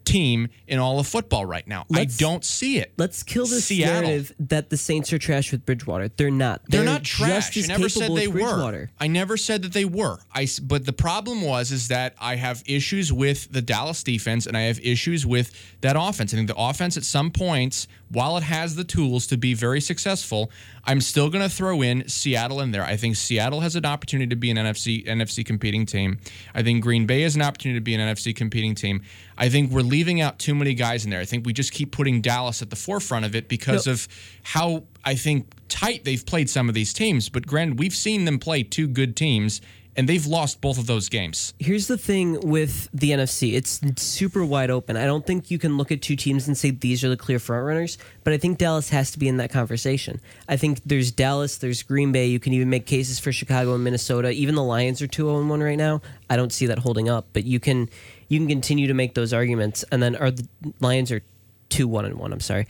team 0.09 0.49
in 0.67 0.79
all 0.79 0.99
of 0.99 1.07
football 1.07 1.45
right 1.45 1.67
now. 1.67 1.85
Let's- 1.89 2.15
I 2.15 2.17
don't 2.19 2.43
see 2.43 2.77
it. 2.79 2.93
Let's 2.97 3.21
kill 3.23 3.45
this 3.45 3.65
Seattle. 3.65 4.01
narrative 4.01 4.33
that 4.39 4.69
the 4.69 4.77
Saints 4.77 5.13
are 5.13 5.19
trash 5.19 5.51
with 5.51 5.65
Bridgewater. 5.65 6.09
They're 6.17 6.31
not. 6.31 6.61
They're, 6.67 6.83
They're 6.83 6.93
not 6.93 7.03
trash. 7.03 7.55
I 7.57 7.67
never 7.67 7.89
said 7.89 8.15
they 8.15 8.27
were. 8.27 8.89
I 8.99 9.07
never 9.07 9.37
said 9.37 9.61
that 9.61 9.73
they 9.73 9.85
were. 9.85 10.19
I 10.33 10.47
but 10.63 10.85
the 10.85 10.93
problem 10.93 11.41
was 11.41 11.71
is 11.71 11.87
that 11.89 12.15
I 12.19 12.35
have 12.35 12.63
issues 12.65 13.13
with 13.13 13.51
the 13.51 13.61
Dallas 13.61 14.03
defense 14.03 14.45
and 14.47 14.57
I 14.57 14.61
have 14.61 14.79
issues 14.79 15.25
with 15.25 15.51
that 15.81 15.95
offense. 15.97 16.33
I 16.33 16.37
think 16.37 16.47
the 16.47 16.57
offense 16.57 16.97
at 16.97 17.03
some 17.03 17.29
points, 17.31 17.87
while 18.09 18.37
it 18.37 18.43
has 18.43 18.75
the 18.75 18.83
tools 18.83 19.27
to 19.27 19.37
be 19.37 19.53
very 19.53 19.79
successful, 19.81 20.51
I'm 20.85 21.01
still 21.01 21.29
going 21.29 21.43
to 21.43 21.49
throw 21.53 21.81
in 21.83 22.07
Seattle 22.07 22.61
in 22.61 22.71
there. 22.71 22.83
I 22.83 22.97
think 22.97 23.15
Seattle 23.15 23.59
has 23.59 23.75
an 23.75 23.85
opportunity 23.85 24.29
to 24.29 24.35
be 24.35 24.49
an 24.49 24.57
NFC 24.57 25.05
NFC 25.05 25.45
competing 25.45 25.85
team. 25.85 26.17
I 26.55 26.63
think 26.63 26.81
Green 26.83 27.05
Bay 27.05 27.21
has 27.21 27.35
an 27.35 27.41
opportunity 27.41 27.79
to 27.79 27.83
be 27.83 27.93
an 27.93 28.01
NFC 28.01 28.35
competing 28.35 28.73
team. 28.75 29.03
I 29.41 29.47
think 29.49 29.71
we're 29.71 29.81
leaving 29.81 30.19
out 30.19 30.37
too 30.37 30.53
many 30.53 30.73
guys 30.73 31.05
in 31.05 31.11
there. 31.11 31.21
I 31.21 31.25
think 31.25 31.45
we 31.45 31.53
just 31.53 31.71
keep 31.71 31.91
putting 31.91 32.19
Dallas 32.21 32.61
at 32.61 32.69
the 32.69 32.75
forefront 32.75 33.25
of 33.25 33.35
it 33.35 33.47
because 33.47 33.87
No. 33.87 33.93
of 33.93 34.07
how 34.43 34.83
I 35.05 35.15
think 35.15 35.47
tight 35.69 36.03
they've 36.03 36.23
played 36.25 36.49
some 36.49 36.67
of 36.67 36.75
these 36.75 36.91
teams. 36.93 37.29
But 37.29 37.47
granted, 37.47 37.79
we've 37.79 37.95
seen 37.95 38.25
them 38.25 38.37
play 38.37 38.63
two 38.63 38.87
good 38.87 39.15
teams, 39.15 39.61
and 39.95 40.07
they've 40.07 40.25
lost 40.25 40.59
both 40.61 40.77
of 40.77 40.87
those 40.87 41.09
games. 41.09 41.53
Here's 41.59 41.87
the 41.87 41.97
thing 41.97 42.39
with 42.41 42.89
the 42.93 43.11
NFC. 43.11 43.53
It's 43.55 43.81
super 44.01 44.43
wide 44.45 44.69
open. 44.69 44.95
I 44.97 45.05
don't 45.05 45.25
think 45.25 45.49
you 45.49 45.57
can 45.57 45.77
look 45.77 45.91
at 45.91 46.01
two 46.01 46.15
teams 46.15 46.47
and 46.47 46.57
say 46.57 46.71
these 46.71 47.03
are 47.03 47.09
the 47.09 47.17
clear 47.17 47.37
frontrunners, 47.37 47.97
but 48.25 48.33
I 48.33 48.37
think 48.37 48.57
Dallas 48.57 48.89
has 48.89 49.11
to 49.11 49.19
be 49.19 49.27
in 49.27 49.37
that 49.37 49.51
conversation. 49.51 50.21
I 50.47 50.57
think 50.57 50.81
there's 50.85 51.11
Dallas, 51.11 51.57
there's 51.57 51.81
Green 51.83 52.11
Bay. 52.11 52.27
You 52.27 52.39
can 52.39 52.53
even 52.53 52.69
make 52.69 52.85
cases 52.85 53.19
for 53.19 53.31
Chicago 53.31 53.73
and 53.73 53.83
Minnesota. 53.83 54.31
Even 54.31 54.55
the 54.55 54.63
Lions 54.63 55.01
are 55.01 55.07
2-0 55.07 55.47
1 55.47 55.59
right 55.61 55.77
now. 55.77 56.01
I 56.29 56.35
don't 56.37 56.53
see 56.53 56.65
that 56.67 56.79
holding 56.79 57.09
up, 57.09 57.27
but 57.33 57.45
you 57.45 57.59
can 57.59 57.89
you 58.29 58.39
can 58.39 58.47
continue 58.47 58.87
to 58.87 58.93
make 58.93 59.13
those 59.15 59.33
arguments 59.33 59.83
and 59.91 60.01
then 60.01 60.15
are 60.15 60.31
the 60.31 60.47
Lions 60.79 61.11
are 61.11 61.21
2-1 61.69 62.05
and 62.05 62.15
1, 62.15 62.31
I'm 62.33 62.39
sorry. 62.39 62.67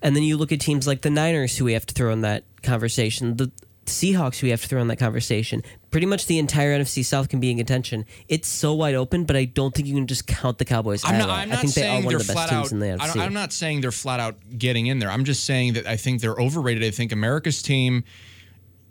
And 0.00 0.14
then 0.14 0.22
you 0.22 0.36
look 0.36 0.52
at 0.52 0.60
teams 0.60 0.86
like 0.86 1.00
the 1.02 1.10
Niners 1.10 1.56
who 1.56 1.64
we 1.64 1.72
have 1.72 1.84
to 1.86 1.94
throw 1.94 2.12
in 2.12 2.20
that 2.20 2.44
conversation. 2.62 3.36
The 3.36 3.50
Seahawks, 3.86 4.42
we 4.42 4.50
have 4.50 4.60
to 4.62 4.68
throw 4.68 4.80
in 4.80 4.88
that 4.88 4.98
conversation. 4.98 5.62
Pretty 5.90 6.06
much 6.06 6.26
the 6.26 6.38
entire 6.38 6.78
NFC 6.78 7.02
South 7.04 7.28
can 7.30 7.40
be 7.40 7.50
in 7.50 7.56
contention. 7.56 8.04
It's 8.28 8.46
so 8.46 8.74
wide 8.74 8.94
open, 8.94 9.24
but 9.24 9.34
I 9.34 9.46
don't 9.46 9.74
think 9.74 9.88
you 9.88 9.94
can 9.94 10.06
just 10.06 10.26
count 10.26 10.58
the 10.58 10.64
Cowboys. 10.66 11.02
I'm 11.04 11.14
out 11.14 11.18
not. 11.26 11.30
I'm 11.30 11.40
I 11.40 11.44
not 11.54 11.60
think 11.62 11.74
they 11.74 11.80
are 11.82 11.84
saying 11.84 12.04
one 12.04 12.12
they're 12.12 12.20
of 12.20 12.26
the 12.26 12.34
best 12.34 12.48
flat 12.48 12.50
teams 12.50 12.66
out. 12.68 12.72
in 12.72 12.78
the 12.80 12.86
NFC. 12.86 13.16
i'm 13.20 13.32
not 13.32 13.52
saying 13.52 13.80
they're 13.80 13.90
flat 13.90 14.20
out 14.20 14.36
getting 14.58 14.86
in 14.86 14.98
there. 14.98 15.10
I'm 15.10 15.24
just 15.24 15.44
saying 15.44 15.72
that 15.72 15.86
I 15.86 15.96
think 15.96 16.20
they're 16.20 16.36
overrated. 16.38 16.84
I 16.84 16.90
think 16.90 17.12
America's 17.12 17.62
team 17.62 18.04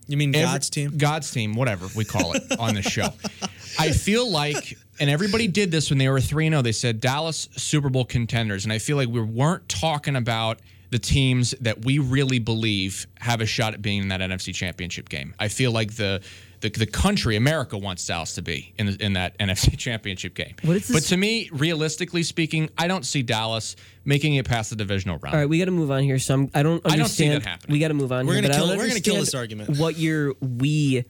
You 0.08 0.18
mean 0.18 0.36
Every- 0.36 0.46
God's 0.48 0.70
team? 0.72 0.98
God's 0.98 1.30
team, 1.32 1.54
whatever 1.56 1.88
we 1.96 2.04
call 2.04 2.34
it 2.34 2.44
on 2.60 2.74
this 2.74 2.86
show. 2.86 3.10
I 3.80 3.92
feel 3.92 4.30
like, 4.30 4.78
and 5.00 5.10
everybody 5.10 5.48
did 5.48 5.72
this 5.72 5.90
when 5.90 5.98
they 6.00 6.10
were 6.10 6.22
3 6.22 6.50
0. 6.50 6.62
They 6.62 6.72
said 6.72 7.00
Dallas 7.00 7.50
Super 7.56 7.90
Bowl 7.90 8.06
contenders. 8.06 8.64
And 8.66 8.74
I 8.74 8.80
feel 8.80 8.98
like 8.98 9.10
we 9.10 9.22
weren't 9.22 9.68
talking 9.70 10.16
about 10.16 10.60
the 10.90 11.00
teams 11.00 11.52
that 11.62 11.84
we 11.84 12.00
really 12.00 12.40
believe 12.40 13.08
have 13.20 13.42
a 13.42 13.46
shot 13.46 13.74
at 13.74 13.82
being 13.82 14.02
in 14.04 14.08
that 14.08 14.22
NFC 14.22 14.54
championship 14.56 15.10
game. 15.10 15.34
I 15.40 15.48
feel 15.48 15.72
like 15.72 15.96
the. 15.96 16.22
The, 16.60 16.70
the 16.72 16.88
country, 16.88 17.36
America, 17.36 17.78
wants 17.78 18.08
Dallas 18.08 18.34
to 18.34 18.42
be 18.42 18.74
in, 18.80 18.88
in 19.00 19.14
that 19.14 19.38
NFC 19.40 19.78
championship 19.78 20.34
game. 20.34 20.56
What 20.64 20.78
is 20.78 20.90
but 20.92 21.04
to 21.04 21.16
me, 21.16 21.52
realistically 21.54 22.24
speaking, 22.24 22.72
I 22.76 22.88
don't 22.88 23.06
see 23.06 23.22
Dallas 23.22 23.76
making 24.06 24.34
it 24.34 24.48
past 24.48 24.72
the 24.72 24.76
divisional 24.76 25.20
round. 25.20 25.36
All 25.36 25.40
right, 25.42 25.48
we 25.48 25.60
got 25.60 25.66
to 25.66 25.72
move 25.72 25.92
on 25.92 26.02
here. 26.02 26.18
So 26.18 26.34
I'm, 26.34 26.50
I 26.56 26.64
don't 26.64 26.84
I 26.84 26.94
understand. 26.94 27.00
don't 27.00 27.08
see 27.10 27.30
that 27.30 27.44
happening. 27.44 27.74
We 27.74 27.80
got 27.80 27.90
to 27.90 27.94
move 27.94 28.12
on 28.12 28.26
We're 28.26 28.34
here. 28.34 28.42
gonna 28.42 28.54
but 28.56 28.58
kill- 28.58 28.76
we're 28.76 28.88
gonna 28.88 29.00
kill 29.02 29.16
this 29.18 29.36
argument. 29.36 29.78
What 29.78 30.00
your 30.00 30.34
we 30.42 31.06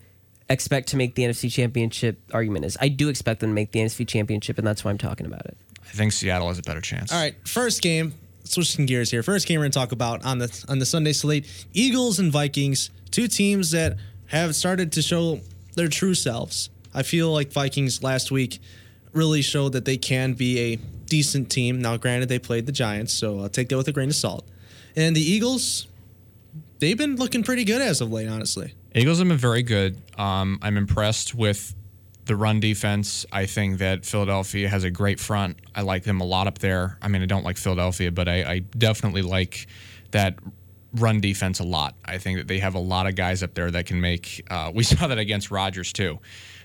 expect 0.50 0.90
to 0.90 0.98
make 0.98 1.16
the 1.16 1.24
NFC 1.24 1.52
Championship 1.52 2.20
argument 2.34 2.66
is. 2.66 2.78
I 2.80 2.88
do 2.90 3.10
expect 3.10 3.42
them 3.42 3.50
to 3.50 3.54
make 3.54 3.72
the 3.72 3.80
NFC 3.80 4.08
Championship, 4.08 4.58
and 4.58 4.66
that's 4.66 4.84
why 4.84 4.92
I'm 4.92 4.98
talking 4.98 5.26
about 5.26 5.46
it. 5.46 5.58
I 5.84 5.92
think 5.92 6.12
Seattle 6.12 6.48
has 6.48 6.60
a 6.60 6.64
better 6.64 6.82
chance. 6.82 7.12
All 7.12 7.20
right, 7.20 7.36
first 7.48 7.82
game. 7.82 8.14
Switching 8.44 8.86
gears 8.86 9.12
here. 9.12 9.24
First 9.24 9.46
game 9.46 9.60
we're 9.60 9.66
gonna 9.66 9.74
talk 9.74 9.92
about 9.92 10.24
on 10.24 10.38
the 10.38 10.66
on 10.70 10.80
the 10.80 10.86
Sunday 10.86 11.12
slate: 11.12 11.46
Eagles 11.74 12.18
and 12.18 12.32
Vikings, 12.32 12.90
two 13.12 13.28
teams 13.28 13.72
that 13.72 13.98
have 14.28 14.56
started 14.56 14.94
to 14.94 15.02
show 15.02 15.42
their 15.76 15.90
true 15.90 16.14
selves. 16.14 16.70
I 16.94 17.04
feel 17.04 17.32
like 17.32 17.52
Vikings 17.52 18.02
last 18.02 18.32
week 18.32 18.60
really 19.12 19.42
showed 19.42 19.74
that 19.74 19.84
they 19.84 19.98
can 19.98 20.34
be 20.34 20.60
a 20.60 20.76
decent 21.08 21.50
team. 21.50 21.82
Now, 21.82 21.98
granted, 21.98 22.30
they 22.30 22.40
played 22.40 22.66
the 22.66 22.72
Giants, 22.72 23.14
so 23.14 23.42
I'll 23.42 23.50
take 23.50 23.70
that 23.70 23.78
with 23.78 23.88
a 23.88 23.92
grain 23.92 24.10
of 24.10 24.16
salt. 24.16 24.46
And 24.96 25.16
the 25.16 25.22
Eagles, 25.22 25.88
they've 26.80 26.98
been 26.98 27.18
looking 27.18 27.44
pretty 27.44 27.66
good 27.66 27.82
as 27.82 28.02
of 28.02 28.12
late, 28.12 28.28
honestly. 28.28 28.74
Eagles 28.96 29.20
have 29.20 29.28
been 29.28 29.38
very 29.38 29.64
good. 29.64 30.02
Um, 30.18 30.60
I'm 30.62 30.78
impressed 30.78 31.36
with 31.36 31.76
the 32.26 32.36
run 32.36 32.60
defense. 32.60 33.26
I 33.32 33.46
think 33.46 33.80
that 33.80 34.06
Philadelphia 34.06 34.70
has 34.70 34.84
a 34.84 34.92
great 34.92 35.20
front. 35.20 35.58
I 35.76 35.82
like 35.82 36.04
them 36.04 36.22
a 36.22 36.26
lot 36.26 36.48
up 36.48 36.60
there. 36.60 36.98
I 37.02 37.08
mean, 37.08 37.22
I 37.22 37.26
don't 37.26 37.44
like 37.44 37.58
Philadelphia, 37.58 38.12
but 38.12 38.28
I, 38.28 38.44
I 38.44 38.60
definitely 38.60 39.22
like 39.22 39.68
that 40.12 40.38
run 40.94 41.20
defense 41.20 41.60
a 41.60 41.64
lot. 41.64 41.96
I 42.06 42.18
think 42.18 42.38
that 42.38 42.48
they 42.48 42.60
have 42.60 42.76
a 42.76 42.80
lot 42.80 43.08
of 43.08 43.16
guys 43.16 43.44
up 43.44 43.54
there 43.54 43.72
that 43.72 43.86
can 43.86 44.00
make. 44.02 44.46
Uh, 44.50 44.72
we 44.76 44.84
saw 44.84 45.08
that 45.08 45.18
against 45.18 45.52
Rodgers 45.52 45.92
too, 45.94 46.20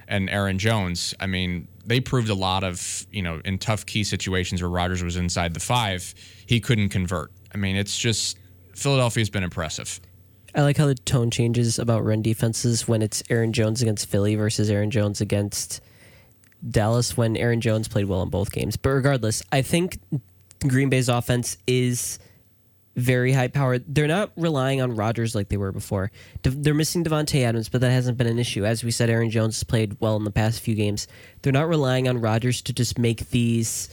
and 0.09 0.29
Aaron 0.29 0.59
Jones. 0.59 1.15
I 1.21 1.27
mean, 1.27 1.69
they 1.85 2.01
proved 2.01 2.29
a 2.29 2.35
lot 2.35 2.65
of 2.65 3.07
you 3.11 3.23
know 3.23 3.41
in 3.45 3.59
tough 3.59 3.87
key 3.87 4.05
situations 4.05 4.63
where 4.63 4.71
Rodgers 4.71 5.03
was 5.03 5.17
inside 5.17 5.55
the 5.55 5.61
five, 5.61 6.15
he 6.47 6.61
couldn't 6.61 6.91
convert. 6.91 7.33
I 7.55 7.59
mean, 7.59 7.77
it's 7.77 7.97
just 7.97 8.39
Philadelphia's 8.75 9.31
been 9.31 9.45
impressive. 9.45 10.01
I 10.55 10.63
like 10.63 10.77
how 10.77 10.87
the 10.87 10.95
tone 10.95 11.31
changes 11.31 11.79
about 11.79 12.05
run 12.05 12.23
defenses 12.23 12.87
when 12.87 13.01
it's 13.03 13.23
Aaron 13.31 13.53
Jones 13.53 13.81
against 13.81 14.09
Philly 14.09 14.35
versus 14.35 14.69
Aaron 14.69 14.91
Jones 14.91 15.21
against 15.21 15.81
Dallas 16.69 17.17
when 17.17 17.37
Aaron 17.37 17.61
Jones 17.61 17.89
played 17.89 18.07
well 18.07 18.23
in 18.23 18.29
both 18.29 18.53
games. 18.53 18.77
But 18.77 18.91
regardless, 18.91 19.43
I 19.51 19.63
think 19.63 19.99
Green 20.61 20.91
Bay's 20.91 21.09
offense 21.09 21.57
is 21.67 22.19
very 22.97 23.33
high 23.33 23.49
powered. 23.49 23.83
They're 23.93 24.07
not 24.07 24.33
relying 24.37 24.83
on 24.83 24.95
Rodgers 24.95 25.35
like 25.35 25.49
they 25.49 25.57
were 25.57 25.73
before. 25.73 26.11
De- 26.43 26.51
they're 26.51 26.75
missing 26.75 27.03
Davante 27.03 27.43
Adams, 27.43 27.69
but 27.69 27.81
that 27.81 27.91
hasn't 27.91 28.19
been 28.19 28.27
an 28.27 28.39
issue. 28.39 28.65
As 28.67 28.85
we 28.85 28.91
said, 28.91 29.09
Aaron 29.09 29.31
Jones 29.31 29.57
has 29.57 29.65
played 29.65 29.97
well 30.01 30.17
in 30.17 30.25
the 30.25 30.31
past 30.31 30.61
few 30.61 30.75
games. 30.75 31.09
They're 31.41 31.53
not 31.53 31.69
relying 31.69 32.09
on 32.09 32.21
Rodgers 32.21 32.61
to 32.63 32.73
just 32.73 32.99
make 32.99 33.31
these, 33.31 33.89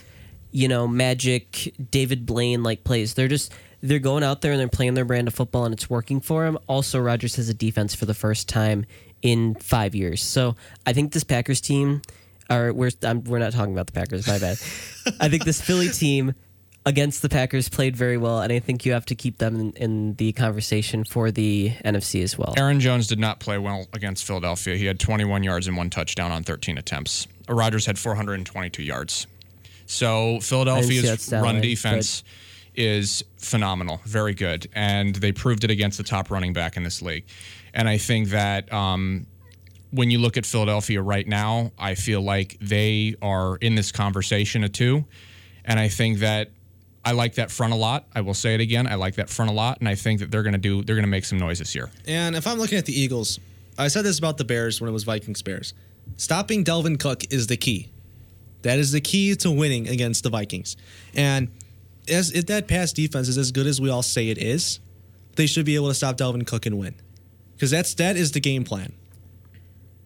you 0.51 0.67
know, 0.67 0.87
magic 0.87 1.73
David 1.91 2.25
Blaine 2.25 2.61
like 2.63 2.83
plays. 2.83 3.13
They're 3.13 3.29
just 3.29 3.53
they're 3.81 3.99
going 3.99 4.23
out 4.23 4.41
there 4.41 4.51
and 4.51 4.59
they're 4.59 4.67
playing 4.67 4.93
their 4.93 5.05
brand 5.05 5.27
of 5.27 5.33
football 5.33 5.65
and 5.65 5.73
it's 5.73 5.89
working 5.89 6.19
for 6.19 6.45
them. 6.45 6.57
Also, 6.67 6.99
Rodgers 6.99 7.35
has 7.35 7.49
a 7.49 7.53
defense 7.53 7.95
for 7.95 8.05
the 8.05 8.13
first 8.13 8.49
time 8.49 8.85
in 9.21 9.55
five 9.55 9.95
years. 9.95 10.21
So 10.23 10.55
I 10.85 10.93
think 10.93 11.13
this 11.13 11.23
Packers 11.23 11.61
team, 11.61 12.01
or 12.49 12.73
we're 12.73 12.91
I'm, 13.03 13.23
we're 13.23 13.39
not 13.39 13.53
talking 13.53 13.73
about 13.73 13.87
the 13.87 13.93
Packers. 13.93 14.27
My 14.27 14.39
bad. 14.39 14.57
I 15.19 15.29
think 15.29 15.45
this 15.45 15.61
Philly 15.61 15.89
team 15.89 16.33
against 16.85 17.21
the 17.21 17.29
Packers 17.29 17.69
played 17.69 17.95
very 17.95 18.17
well, 18.17 18.41
and 18.41 18.51
I 18.51 18.59
think 18.59 18.85
you 18.85 18.93
have 18.93 19.05
to 19.07 19.15
keep 19.15 19.37
them 19.37 19.59
in, 19.59 19.71
in 19.73 20.13
the 20.15 20.31
conversation 20.31 21.03
for 21.03 21.31
the 21.31 21.71
NFC 21.85 22.23
as 22.23 22.37
well. 22.37 22.53
Aaron 22.57 22.79
Jones 22.79 23.07
did 23.07 23.19
not 23.19 23.39
play 23.39 23.57
well 23.57 23.87
against 23.93 24.25
Philadelphia. 24.25 24.75
He 24.75 24.85
had 24.85 24.99
21 24.99 25.43
yards 25.43 25.67
and 25.67 25.77
one 25.77 25.89
touchdown 25.89 26.31
on 26.31 26.43
13 26.43 26.77
attempts. 26.77 27.27
Rodgers 27.47 27.85
had 27.85 27.99
422 27.99 28.83
yards. 28.83 29.27
So 29.85 30.39
Philadelphia's 30.39 31.31
run 31.31 31.61
defense 31.61 32.23
is 32.79 33.23
phenomenal, 33.37 33.99
very 34.05 34.33
good, 34.33 34.69
and 34.73 35.13
they 35.15 35.33
proved 35.33 35.65
it 35.65 35.69
against 35.69 35.97
the 35.97 36.03
top 36.03 36.31
running 36.31 36.53
back 36.53 36.77
in 36.77 36.83
this 36.83 37.01
league. 37.01 37.25
And 37.73 37.89
I 37.89 37.97
think 37.97 38.29
that 38.29 38.71
um, 38.71 39.27
when 39.91 40.09
you 40.09 40.19
look 40.19 40.37
at 40.37 40.45
Philadelphia 40.45 41.01
right 41.01 41.27
now, 41.27 41.71
I 41.77 41.95
feel 41.95 42.21
like 42.21 42.57
they 42.61 43.15
are 43.21 43.57
in 43.57 43.75
this 43.75 43.91
conversation 43.91 44.63
of 44.63 44.71
two, 44.71 45.03
and 45.65 45.77
I 45.77 45.89
think 45.89 46.19
that 46.19 46.51
I 47.03 47.11
like 47.11 47.35
that 47.35 47.51
front 47.51 47.73
a 47.73 47.75
lot. 47.75 48.07
I 48.15 48.21
will 48.21 48.33
say 48.33 48.55
it 48.55 48.61
again. 48.61 48.87
I 48.87 48.95
like 48.95 49.15
that 49.15 49.29
front 49.29 49.51
a 49.51 49.53
lot, 49.53 49.79
and 49.79 49.89
I 49.89 49.95
think 49.95 50.21
that 50.21 50.31
they're 50.31 50.43
going 50.43 50.53
to 50.53 50.59
do. 50.59 50.81
They're 50.81 50.95
going 50.95 51.03
to 51.03 51.09
make 51.09 51.25
some 51.25 51.37
noise 51.37 51.59
this 51.59 51.75
year. 51.75 51.89
And 52.07 52.35
if 52.35 52.47
I'm 52.47 52.57
looking 52.57 52.77
at 52.77 52.85
the 52.85 52.97
Eagles, 52.97 53.39
I 53.77 53.89
said 53.89 54.05
this 54.05 54.17
about 54.17 54.37
the 54.37 54.45
Bears 54.45 54.79
when 54.79 54.89
it 54.89 54.93
was 54.93 55.03
Vikings 55.03 55.41
Bears. 55.41 55.73
Stopping 56.15 56.63
Dalvin 56.63 56.97
Cook 56.97 57.23
is 57.29 57.47
the 57.47 57.57
key. 57.57 57.89
That 58.61 58.79
is 58.79 58.91
the 58.91 59.01
key 59.01 59.35
to 59.35 59.51
winning 59.51 59.87
against 59.87 60.23
the 60.23 60.29
Vikings. 60.29 60.75
And 61.13 61.49
as 62.09 62.31
if 62.31 62.45
that 62.47 62.67
pass 62.67 62.91
defense 62.93 63.27
is 63.27 63.37
as 63.37 63.51
good 63.51 63.67
as 63.67 63.79
we 63.79 63.89
all 63.89 64.03
say 64.03 64.29
it 64.29 64.37
is, 64.37 64.79
they 65.35 65.45
should 65.47 65.65
be 65.65 65.75
able 65.75 65.87
to 65.89 65.93
stop 65.93 66.17
Dalvin 66.17 66.45
Cook 66.45 66.65
and 66.65 66.77
win. 66.77 66.95
Because 67.55 67.71
that's 67.71 67.93
that 67.95 68.15
is 68.17 68.31
the 68.31 68.39
game 68.39 68.63
plan. 68.63 68.93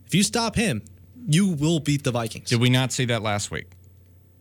If 0.05 0.15
you 0.15 0.23
stop 0.23 0.55
him, 0.55 0.81
you 1.27 1.47
will 1.47 1.79
beat 1.79 2.03
the 2.03 2.11
Vikings. 2.11 2.49
Did 2.49 2.59
we 2.61 2.69
not 2.69 2.91
see 2.91 3.05
that 3.05 3.21
last 3.21 3.51
week? 3.51 3.67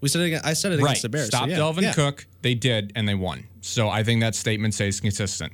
We 0.00 0.08
said 0.08 0.22
it. 0.22 0.24
again- 0.26 0.40
I 0.44 0.54
said 0.54 0.72
it 0.72 0.76
Right. 0.80 0.84
against 0.90 1.02
the 1.02 1.08
Bears. 1.08 1.26
so 1.26 1.36
Stop 1.36 1.48
yeah, 1.48 1.58
Dalvin 1.58 1.82
yeah. 1.82 1.92
Cook. 1.92 2.26
They 2.42 2.54
did, 2.54 2.92
and 2.96 3.08
they 3.08 3.14
won. 3.14 3.44
So 3.60 3.88
I 3.88 4.02
think 4.02 4.20
that 4.20 4.34
statement 4.34 4.74
stays 4.74 5.00
consistent. 5.00 5.52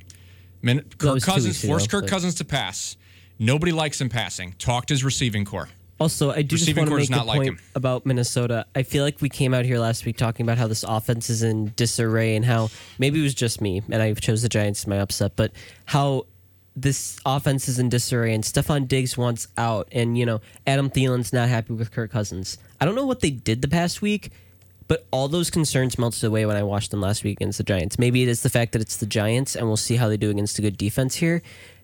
Min- 0.61 0.83
Kirk 0.97 1.21
Cousins 1.21 1.63
forced 1.63 1.89
Kirk 1.89 2.03
but- 2.05 2.09
Cousins 2.09 2.35
to 2.35 2.45
pass. 2.45 2.97
Nobody 3.37 3.71
likes 3.71 4.01
him 4.01 4.09
passing. 4.09 4.53
Talked 4.57 4.89
his 4.89 5.03
receiving 5.03 5.45
corps. 5.45 5.69
Also, 5.99 6.31
I 6.31 6.41
do 6.41 6.55
just 6.55 6.61
Receiving 6.61 6.89
want 6.89 6.91
to 6.91 6.95
make 6.97 7.09
a 7.09 7.11
not 7.11 7.25
like 7.25 7.37
point 7.37 7.49
him. 7.49 7.59
about 7.75 8.05
Minnesota. 8.05 8.65
I 8.73 8.83
feel 8.83 9.03
like 9.03 9.19
we 9.21 9.27
came 9.27 9.53
out 9.53 9.65
here 9.65 9.79
last 9.79 10.05
week 10.05 10.15
talking 10.15 10.45
about 10.45 10.57
how 10.57 10.67
this 10.67 10.83
offense 10.83 11.29
is 11.29 11.43
in 11.43 11.73
disarray 11.75 12.35
and 12.37 12.45
how 12.45 12.69
maybe 12.99 13.19
it 13.19 13.23
was 13.23 13.33
just 13.33 13.59
me 13.59 13.81
and 13.89 14.01
I 14.01 14.13
chose 14.13 14.41
the 14.41 14.49
Giants 14.49 14.85
in 14.85 14.89
my 14.91 14.99
upset, 14.99 15.35
but 15.35 15.51
how 15.85 16.25
this 16.75 17.19
offense 17.25 17.67
is 17.67 17.79
in 17.79 17.89
disarray 17.89 18.33
and 18.33 18.43
Stefon 18.45 18.87
Diggs 18.87 19.17
wants 19.17 19.49
out 19.57 19.89
and 19.91 20.17
you 20.17 20.25
know 20.25 20.39
Adam 20.65 20.89
Thielen's 20.89 21.33
not 21.33 21.49
happy 21.49 21.73
with 21.73 21.91
Kirk 21.91 22.11
Cousins. 22.11 22.57
I 22.79 22.85
don't 22.85 22.95
know 22.95 23.05
what 23.05 23.19
they 23.19 23.31
did 23.31 23.61
the 23.61 23.67
past 23.67 24.01
week, 24.01 24.31
but 24.87 25.05
all 25.11 25.27
those 25.27 25.49
concerns 25.49 25.99
melted 25.99 26.23
away 26.23 26.45
when 26.45 26.55
I 26.55 26.63
watched 26.63 26.91
them 26.91 27.01
last 27.01 27.25
week 27.25 27.37
against 27.41 27.57
the 27.57 27.65
Giants. 27.65 27.99
Maybe 27.99 28.23
it 28.23 28.29
is 28.29 28.41
the 28.41 28.49
fact 28.49 28.71
that 28.71 28.81
it's 28.81 28.95
the 28.95 29.05
Giants 29.05 29.57
and 29.57 29.67
we'll 29.67 29.75
see 29.75 29.97
how 29.97 30.07
they 30.07 30.15
do 30.15 30.29
against 30.29 30.57
a 30.59 30.61
good 30.61 30.77
defense 30.77 31.15
here, 31.15 31.41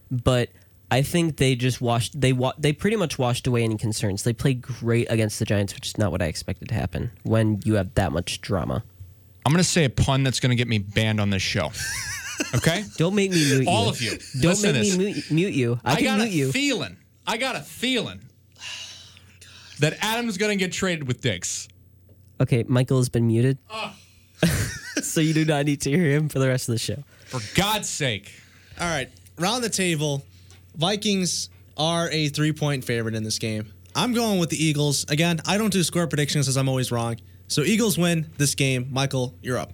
but 0.10 0.50
I 0.92 1.02
think 1.02 1.38
they 1.38 1.56
just 1.56 1.82
washed 1.82 2.20
they 2.20 2.32
wa- 2.34 2.54
they 2.58 2.72
pretty 2.72 2.96
much 2.96 3.18
washed 3.18 3.48
away 3.48 3.64
any 3.64 3.78
concerns. 3.78 4.24
They 4.24 4.34
played 4.34 4.62
great 4.62 5.08
against 5.10 5.40
the 5.40 5.46
Giants, 5.46 5.74
which 5.74 5.88
is 5.88 5.98
not 5.98 6.12
what 6.12 6.22
I 6.22 6.26
expected 6.26 6.70
to 6.70 6.76
happen 6.76 7.12
when 7.24 7.62
you 7.66 7.76
have 7.76 7.94
that 7.96 8.12
much 8.12 8.42
drama. 8.42 8.84
I'm 9.46 9.52
going 9.52 9.64
to 9.64 9.70
say 9.70 9.86
a 9.86 9.90
pun 9.90 10.24
that's 10.24 10.40
going 10.40 10.50
to 10.50 10.56
get 10.56 10.68
me 10.68 10.80
banned 10.80 11.20
on 11.20 11.30
this 11.30 11.42
show. 11.42 11.72
Okay? 12.56 12.84
Don't 12.98 13.14
make 13.14 13.32
me 13.32 13.38
mute 13.38 13.64
you. 13.64 13.70
All 13.70 13.90
of 13.90 14.02
you. 14.02 14.12
Don't 14.42 14.52
Listen 14.52 14.74
make 14.74 14.92
to 14.92 14.98
me 14.98 15.14
mute, 15.14 15.32
mute 15.32 15.54
you. 15.54 15.80
I, 15.86 15.94
I, 15.94 15.96
can 15.98 16.04
got 16.06 16.18
mute 16.18 16.28
a 16.28 16.36
you. 16.36 16.52
feeling. 16.52 16.98
I 17.28 17.38
got 17.38 17.56
a 17.56 17.60
feeling 17.62 18.22
that 19.80 19.98
Adam's 20.02 20.38
going 20.38 20.58
to 20.58 20.64
get 20.64 20.72
traded 20.72 21.08
with 21.08 21.22
Diggs. 21.22 21.68
okay, 22.42 22.64
Michael 22.68 22.98
has 22.98 23.10
been 23.10 23.28
muted. 23.28 23.58
Ah. 23.70 23.96
so 25.02 25.22
you 25.22 25.34
do 25.34 25.46
not 25.46 25.66
need 25.66 25.82
to 25.82 25.92
hear 25.92 26.10
him 26.12 26.30
for 26.30 26.40
the 26.40 26.48
rest 26.48 26.68
of 26.68 26.74
the 26.74 26.80
show. 26.80 27.04
For 27.26 27.40
God's 27.56 27.90
sake. 27.90 28.32
All 28.80 28.88
right, 28.88 29.10
round 29.38 29.64
the 29.64 29.70
table. 29.70 30.24
Vikings 30.78 31.50
are 31.78 32.10
a 32.12 32.30
three 32.30 32.52
point 32.52 32.84
favorite 32.84 33.16
in 33.16 33.24
this 33.24 33.40
game. 33.40 33.74
I'm 33.96 34.14
going 34.14 34.40
with 34.40 34.50
the 34.50 34.62
Eagles. 34.62 35.06
Again, 35.10 35.40
I 35.46 35.58
don't 35.58 35.72
do 35.72 35.82
score 35.84 36.06
predictions 36.08 36.48
as 36.48 36.58
I'm 36.58 36.68
always 36.68 36.92
wrong. 36.92 37.18
So 37.48 37.62
Eagles 37.62 37.98
win 37.98 38.30
this 38.38 38.56
game. 38.56 38.88
Michael, 38.92 39.36
you're 39.42 39.58
up. 39.58 39.72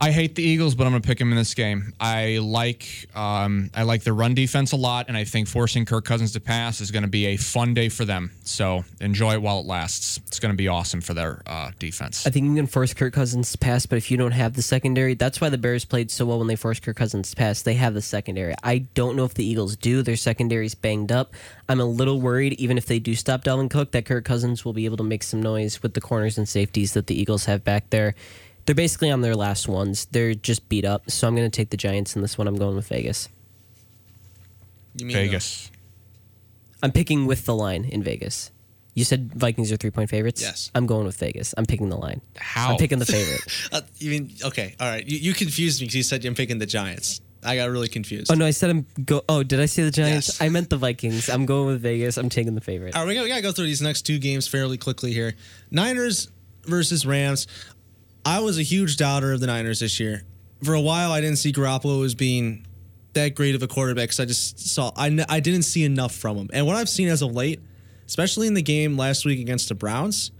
I 0.00 0.12
hate 0.12 0.36
the 0.36 0.42
Eagles, 0.44 0.76
but 0.76 0.86
I'm 0.86 0.92
going 0.92 1.02
to 1.02 1.06
pick 1.06 1.18
them 1.18 1.32
in 1.32 1.36
this 1.36 1.54
game. 1.54 1.92
I 1.98 2.38
like 2.40 3.08
um, 3.16 3.70
I 3.74 3.82
like 3.82 4.04
the 4.04 4.12
run 4.12 4.34
defense 4.34 4.70
a 4.70 4.76
lot, 4.76 5.08
and 5.08 5.16
I 5.16 5.24
think 5.24 5.48
forcing 5.48 5.84
Kirk 5.84 6.04
Cousins 6.04 6.32
to 6.32 6.40
pass 6.40 6.80
is 6.80 6.92
going 6.92 7.02
to 7.02 7.08
be 7.08 7.26
a 7.26 7.36
fun 7.36 7.74
day 7.74 7.88
for 7.88 8.04
them. 8.04 8.30
So 8.44 8.84
enjoy 9.00 9.32
it 9.32 9.42
while 9.42 9.58
it 9.58 9.66
lasts. 9.66 10.18
It's 10.28 10.38
going 10.38 10.52
to 10.52 10.56
be 10.56 10.68
awesome 10.68 11.00
for 11.00 11.14
their 11.14 11.42
uh, 11.46 11.72
defense. 11.80 12.26
I 12.26 12.30
think 12.30 12.46
you 12.46 12.54
can 12.54 12.68
force 12.68 12.94
Kirk 12.94 13.12
Cousins 13.12 13.50
to 13.52 13.58
pass, 13.58 13.86
but 13.86 13.98
if 13.98 14.08
you 14.10 14.16
don't 14.16 14.32
have 14.32 14.54
the 14.54 14.62
secondary, 14.62 15.14
that's 15.14 15.40
why 15.40 15.48
the 15.48 15.58
Bears 15.58 15.84
played 15.84 16.12
so 16.12 16.26
well 16.26 16.38
when 16.38 16.46
they 16.46 16.56
forced 16.56 16.82
Kirk 16.82 16.96
Cousins 16.96 17.30
to 17.30 17.36
pass. 17.36 17.62
They 17.62 17.74
have 17.74 17.94
the 17.94 18.02
secondary. 18.02 18.54
I 18.62 18.78
don't 18.78 19.16
know 19.16 19.24
if 19.24 19.34
the 19.34 19.44
Eagles 19.44 19.74
do. 19.74 20.02
Their 20.02 20.16
secondary's 20.16 20.76
banged 20.76 21.10
up. 21.10 21.34
I'm 21.68 21.80
a 21.80 21.84
little 21.84 22.20
worried, 22.20 22.52
even 22.54 22.78
if 22.78 22.86
they 22.86 23.00
do 23.00 23.16
stop 23.16 23.42
Dalvin 23.42 23.68
Cook, 23.68 23.90
that 23.90 24.06
Kirk 24.06 24.24
Cousins 24.24 24.64
will 24.64 24.72
be 24.72 24.84
able 24.84 24.96
to 24.98 25.02
make 25.02 25.24
some 25.24 25.42
noise 25.42 25.82
with 25.82 25.94
the 25.94 26.00
corners 26.00 26.38
and 26.38 26.48
safeties 26.48 26.92
that 26.92 27.08
the 27.08 27.20
Eagles 27.20 27.46
have 27.46 27.64
back 27.64 27.90
there. 27.90 28.14
They're 28.68 28.74
basically 28.74 29.10
on 29.10 29.22
their 29.22 29.34
last 29.34 29.66
ones. 29.66 30.04
They're 30.10 30.34
just 30.34 30.68
beat 30.68 30.84
up. 30.84 31.10
So 31.10 31.26
I'm 31.26 31.34
going 31.34 31.50
to 31.50 31.56
take 31.56 31.70
the 31.70 31.78
Giants 31.78 32.14
in 32.14 32.20
this 32.20 32.36
one. 32.36 32.46
I'm 32.46 32.56
going 32.56 32.76
with 32.76 32.86
Vegas. 32.88 33.30
You 34.94 35.06
mean 35.06 35.16
Vegas. 35.16 35.70
I'm 36.82 36.92
picking 36.92 37.24
with 37.24 37.46
the 37.46 37.54
line 37.54 37.86
in 37.86 38.02
Vegas. 38.02 38.50
You 38.92 39.04
said 39.04 39.32
Vikings 39.32 39.72
are 39.72 39.78
three 39.78 39.90
point 39.90 40.10
favorites? 40.10 40.42
Yes. 40.42 40.70
I'm 40.74 40.84
going 40.84 41.06
with 41.06 41.16
Vegas. 41.16 41.54
I'm 41.56 41.64
picking 41.64 41.88
the 41.88 41.96
line. 41.96 42.20
How? 42.36 42.72
I'm 42.72 42.76
picking 42.76 42.98
the 42.98 43.06
favorite. 43.06 43.40
Uh, 43.72 43.80
you 43.96 44.10
mean 44.10 44.34
okay? 44.44 44.74
All 44.78 44.86
right. 44.86 45.06
You, 45.06 45.16
you 45.16 45.32
confused 45.32 45.80
me 45.80 45.86
because 45.86 45.94
you 45.94 46.02
said 46.02 46.22
I'm 46.26 46.34
picking 46.34 46.58
the 46.58 46.66
Giants. 46.66 47.22
I 47.42 47.56
got 47.56 47.70
really 47.70 47.88
confused. 47.88 48.30
Oh 48.30 48.34
no, 48.34 48.44
I 48.44 48.50
said 48.50 48.68
I'm 48.68 48.84
go. 49.02 49.22
Oh, 49.30 49.42
did 49.42 49.60
I 49.60 49.66
say 49.66 49.82
the 49.82 49.90
Giants? 49.90 50.28
Yes. 50.28 50.42
I 50.42 50.50
meant 50.50 50.68
the 50.68 50.76
Vikings. 50.76 51.30
I'm 51.30 51.46
going 51.46 51.68
with 51.68 51.80
Vegas. 51.80 52.18
I'm 52.18 52.28
taking 52.28 52.54
the 52.54 52.60
favorite. 52.60 52.94
All 52.94 53.00
right, 53.00 53.08
we 53.08 53.14
gotta, 53.14 53.24
we 53.24 53.30
gotta 53.30 53.40
go 53.40 53.52
through 53.52 53.64
these 53.64 53.80
next 53.80 54.02
two 54.02 54.18
games 54.18 54.46
fairly 54.46 54.76
quickly 54.76 55.14
here. 55.14 55.36
Niners 55.70 56.28
versus 56.64 57.06
Rams. 57.06 57.46
I 58.28 58.40
was 58.40 58.58
a 58.58 58.62
huge 58.62 58.98
doubter 58.98 59.32
of 59.32 59.40
the 59.40 59.46
Niners 59.46 59.80
this 59.80 59.98
year. 59.98 60.22
For 60.62 60.74
a 60.74 60.80
while, 60.82 61.12
I 61.12 61.22
didn't 61.22 61.38
see 61.38 61.50
Garoppolo 61.50 62.04
as 62.04 62.14
being 62.14 62.66
that 63.14 63.34
great 63.34 63.54
of 63.54 63.62
a 63.62 63.66
quarterback 63.66 64.10
because 64.10 64.20
I 64.20 64.26
just 64.26 64.68
saw 64.68 64.92
I, 64.94 65.08
didn't 65.40 65.62
see 65.62 65.82
enough 65.82 66.14
from 66.14 66.36
him. 66.36 66.50
And 66.52 66.66
what 66.66 66.76
I've 66.76 66.90
seen 66.90 67.08
as 67.08 67.22
of 67.22 67.32
late, 67.32 67.58
especially 68.06 68.46
in 68.46 68.52
the 68.52 68.60
game 68.60 68.98
last 68.98 69.24
week 69.24 69.40
against 69.40 69.70
the 69.70 69.74
Browns, 69.74 70.30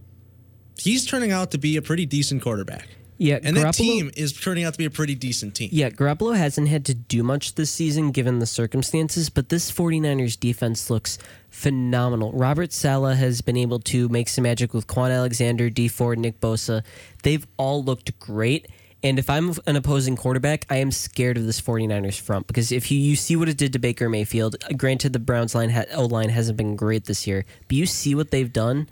he's 0.77 1.07
turning 1.07 1.33
out 1.33 1.51
to 1.53 1.59
be 1.59 1.79
a 1.79 1.83
pretty 1.83 2.05
decent 2.05 2.43
quarterback. 2.43 2.89
Yeah, 3.19 3.41
And 3.43 3.57
that 3.57 3.75
team 3.75 4.13
is 4.17 4.33
turning 4.33 4.63
out 4.65 4.75
to 4.75 4.79
be 4.79 4.85
a 4.85 4.91
pretty 4.91 5.17
decent 5.17 5.57
team. 5.57 5.71
Yeah, 5.73 5.91
Garoppolo 5.91 6.37
hasn't 6.37 6.69
had 6.69 6.85
to 6.87 6.95
do 6.95 7.25
much 7.25 7.57
this 7.57 7.71
season 7.71 8.13
given 8.13 8.39
the 8.39 8.47
circumstances, 8.47 9.29
but 9.29 9.49
this 9.49 9.73
49ers 9.73 10.39
defense 10.39 10.89
looks 10.89 11.19
phenomenal. 11.51 12.31
Robert 12.33 12.73
Saleh 12.73 13.17
has 13.19 13.41
been 13.41 13.57
able 13.57 13.81
to 13.81 14.09
make 14.09 14.29
some 14.29 14.45
magic 14.45 14.73
with 14.73 14.87
Kwon 14.87 15.13
Alexander, 15.15 15.69
Dee 15.69 15.89
Ford, 15.89 16.19
Nick 16.19 16.41
Bosa. 16.41 16.85
They've 17.25 17.47
all 17.57 17.83
looked 17.83 18.17
great. 18.21 18.69
And 19.03 19.19
if 19.19 19.31
I'm 19.31 19.53
an 19.67 19.77
opposing 19.77 20.17
quarterback, 20.17 20.67
I 20.71 20.77
am 20.77 20.91
scared 20.91 21.37
of 21.37 21.47
this 21.47 21.61
49ers 21.61 22.21
front 22.21 22.47
because 22.47 22.73
if 22.73 22.91
you, 22.91 22.99
you 22.99 23.15
see 23.17 23.37
what 23.37 23.49
it 23.49 23.57
did 23.57 23.73
to 23.75 23.79
Baker 23.79 24.09
Mayfield, 24.09 24.57
uh, 24.65 24.75
granted 24.77 25.13
the 25.13 25.21
Browns 25.21 25.55
line 25.55 25.71
ha- 25.71 25.85
O 25.95 26.07
line 26.07 26.31
hasn't 26.31 26.57
been 26.57 26.75
great 26.75 27.05
this 27.05 27.27
year, 27.27 27.45
but 27.69 27.77
you 27.77 27.87
see 27.87 28.15
what 28.15 28.31
they've 28.31 28.53
done 28.53 28.89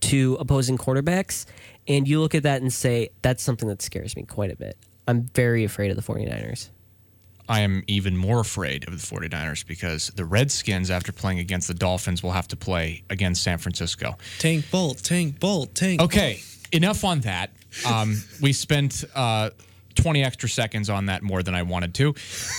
to 0.00 0.36
opposing 0.40 0.78
quarterbacks, 0.78 1.44
and 1.88 2.06
you 2.06 2.20
look 2.20 2.34
at 2.34 2.44
that 2.44 2.62
and 2.62 2.72
say, 2.72 3.10
that's 3.22 3.42
something 3.42 3.68
that 3.68 3.82
scares 3.82 4.16
me 4.16 4.22
quite 4.22 4.50
a 4.50 4.56
bit. 4.56 4.76
I'm 5.06 5.22
very 5.34 5.64
afraid 5.64 5.90
of 5.90 5.96
the 5.96 6.02
49ers. 6.02 6.70
I 7.48 7.60
am 7.60 7.82
even 7.86 8.16
more 8.16 8.40
afraid 8.40 8.86
of 8.86 8.92
the 8.92 9.04
49ers 9.04 9.66
because 9.66 10.08
the 10.14 10.24
Redskins, 10.24 10.90
after 10.90 11.12
playing 11.12 11.40
against 11.40 11.68
the 11.68 11.74
Dolphins, 11.74 12.22
will 12.22 12.30
have 12.30 12.48
to 12.48 12.56
play 12.56 13.02
against 13.10 13.42
San 13.42 13.58
Francisco. 13.58 14.16
Tank 14.38 14.70
Bolt, 14.70 15.02
Tank 15.02 15.40
Bolt, 15.40 15.74
Tank. 15.74 16.00
Okay, 16.00 16.40
enough 16.70 17.04
on 17.04 17.20
that. 17.20 17.50
Um, 17.86 18.22
we 18.40 18.52
spent 18.52 19.04
uh, 19.14 19.50
20 19.96 20.22
extra 20.22 20.48
seconds 20.48 20.88
on 20.88 21.06
that 21.06 21.22
more 21.22 21.42
than 21.42 21.54
I 21.54 21.62
wanted 21.62 21.94
to. 21.94 22.14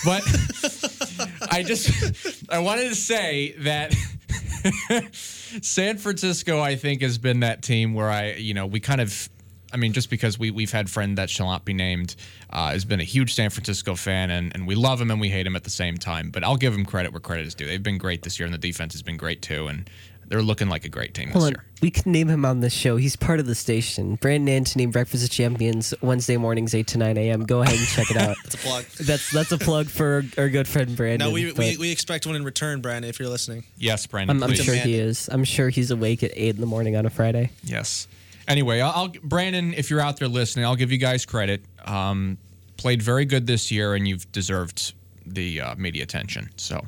But 0.06 0.24
I 1.50 1.64
just, 1.66 2.44
I 2.50 2.60
wanted 2.60 2.90
to 2.90 2.96
say 2.96 3.56
that 3.60 3.96
San 5.12 5.98
Francisco, 5.98 6.60
I 6.60 6.76
think, 6.76 7.02
has 7.02 7.18
been 7.18 7.42
that 7.42 7.62
team 7.62 7.94
where 7.94 8.10
I, 8.10 8.34
you 8.34 8.54
know, 8.54 8.66
we 8.66 8.80
kind 8.80 9.02
of. 9.02 9.30
I 9.72 9.76
mean, 9.76 9.94
just 9.94 10.12
because 10.12 10.38
we 10.38 10.52
we've 10.52 10.72
had 10.72 10.88
friend 10.88 11.18
that 11.18 11.32
shall 11.32 11.48
not 11.48 11.66
be 11.66 11.74
named, 11.74 12.16
uh, 12.52 12.70
has 12.70 12.86
been 12.86 13.00
a 13.00 13.04
huge 13.04 13.34
San 13.34 13.50
Francisco 13.50 13.96
fan, 13.96 14.30
and, 14.30 14.54
and 14.54 14.68
we 14.68 14.76
love 14.76 15.02
him 15.02 15.10
and 15.10 15.20
we 15.20 15.30
hate 15.30 15.48
him 15.48 15.56
at 15.56 15.64
the 15.64 15.72
same 15.72 15.98
time. 15.98 16.30
But 16.30 16.44
I'll 16.44 16.58
give 16.58 16.76
him 16.76 16.86
credit 16.86 17.12
where 17.12 17.20
credit 17.20 17.48
is 17.48 17.56
due. 17.56 17.66
They've 17.66 17.82
been 17.82 17.98
great 17.98 18.22
this 18.22 18.40
year, 18.40 18.46
and 18.46 18.54
the 18.54 18.60
defense 18.60 18.94
has 18.94 19.02
been 19.02 19.18
great 19.18 19.42
too, 19.42 19.66
and 19.66 19.90
they're 20.28 20.42
looking 20.42 20.70
like 20.70 20.86
a 20.86 20.90
great 20.90 21.14
team 21.14 21.28
this 21.28 21.34
Hold 21.34 21.46
on. 21.46 21.52
year. 21.52 21.66
We 21.82 21.92
can 21.92 22.12
name 22.12 22.30
him 22.30 22.46
on 22.46 22.62
this 22.62 22.74
show. 22.74 22.98
He's 22.98 23.16
part 23.16 23.40
of 23.40 23.46
the 23.46 23.56
station. 23.56 24.16
Brandon 24.16 24.50
Anthony, 24.50 24.86
Breakfast 24.86 25.24
of 25.24 25.30
Champions, 25.30 25.94
Wednesday 26.02 26.38
mornings, 26.38 26.74
8 26.74 26.88
to 26.88 26.98
9 26.98 27.18
a.m. 27.18 27.46
Go 27.46 27.62
ahead 27.62 27.78
and 27.78 27.88
check 27.88 28.10
it 28.10 28.18
out. 28.18 28.36
It's 28.46 28.56
a 28.56 28.58
plug. 28.58 28.86
that's 28.86 29.32
that's 29.32 29.52
a 29.52 29.58
plug 29.58 29.88
for 29.88 30.24
our 30.38 30.50
good 30.50 30.68
friend 30.68 30.96
Brandon. 30.96 31.28
No, 31.28 31.34
we, 31.34 31.46
we, 31.46 31.52
but 31.54 31.78
we 31.78 31.92
expect 31.92 32.26
one 32.26 32.36
in 32.36 32.44
return, 32.44 32.82
Brandon, 32.82 33.10
if 33.10 33.20
you're 33.20 33.30
listening. 33.30 33.64
Yes, 33.78 34.06
Brandon. 34.06 34.38
I'm, 34.38 34.44
I'm 34.44 34.50
please. 34.50 34.64
sure 34.64 34.76
he 34.76 34.96
is. 34.96 35.30
I'm 35.32 35.44
sure 35.44 35.70
he's 35.70 35.92
awake 35.92 36.24
at 36.24 36.32
8 36.36 36.56
in 36.56 36.62
the 36.62 36.68
morning 36.68 36.96
on 36.96 37.06
a 37.06 37.10
Friday. 37.10 37.52
Yes. 37.64 38.08
Anyway, 38.48 38.82
I'll, 38.82 38.92
I'll 38.92 39.08
Brandon, 39.24 39.74
if 39.74 39.90
you're 39.90 40.02
out 40.02 40.18
there 40.18 40.28
listening, 40.28 40.66
I'll 40.66 40.76
give 40.76 40.92
you 40.92 40.98
guys 40.98 41.26
credit. 41.26 41.64
Um, 41.86 42.38
played 42.78 43.02
very 43.02 43.26
good 43.26 43.48
this 43.48 43.72
year, 43.72 43.94
and 43.94 44.08
you've 44.08 44.30
deserved 44.32 44.94
the 45.26 45.62
uh, 45.62 45.76
media 45.76 46.04
attention. 46.04 46.50
So, 46.58 46.82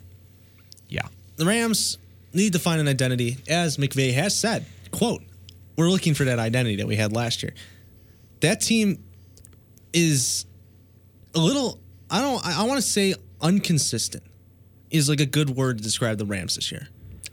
yeah. 0.89 1.07
The 1.37 1.45
Rams 1.45 1.97
need 2.35 2.53
to 2.53 2.59
find 2.59 2.79
an 2.79 2.87
identity, 2.87 3.37
as 3.47 3.77
McVay 3.77 4.13
has 4.13 4.37
said. 4.37 4.65
Quote, 4.91 5.23
we're 5.77 5.89
looking 5.89 6.13
for 6.13 6.25
that 6.25 6.39
identity 6.39 6.77
that 6.77 6.87
we 6.87 6.95
had 6.95 7.11
last 7.11 7.43
year. 7.43 7.53
That 8.41 8.61
team 8.61 9.03
is 9.93 10.45
a 11.33 11.39
little 11.39 11.79
I 12.09 12.21
don't 12.21 12.45
I, 12.45 12.61
I 12.61 12.63
want 12.63 12.77
to 12.77 12.81
say 12.87 13.15
inconsistent 13.41 14.23
is 14.91 15.09
like 15.09 15.19
a 15.19 15.25
good 15.25 15.49
word 15.49 15.77
to 15.77 15.83
describe 15.83 16.17
the 16.17 16.25
Rams 16.25 16.55
this 16.55 16.71
year. 16.71 16.87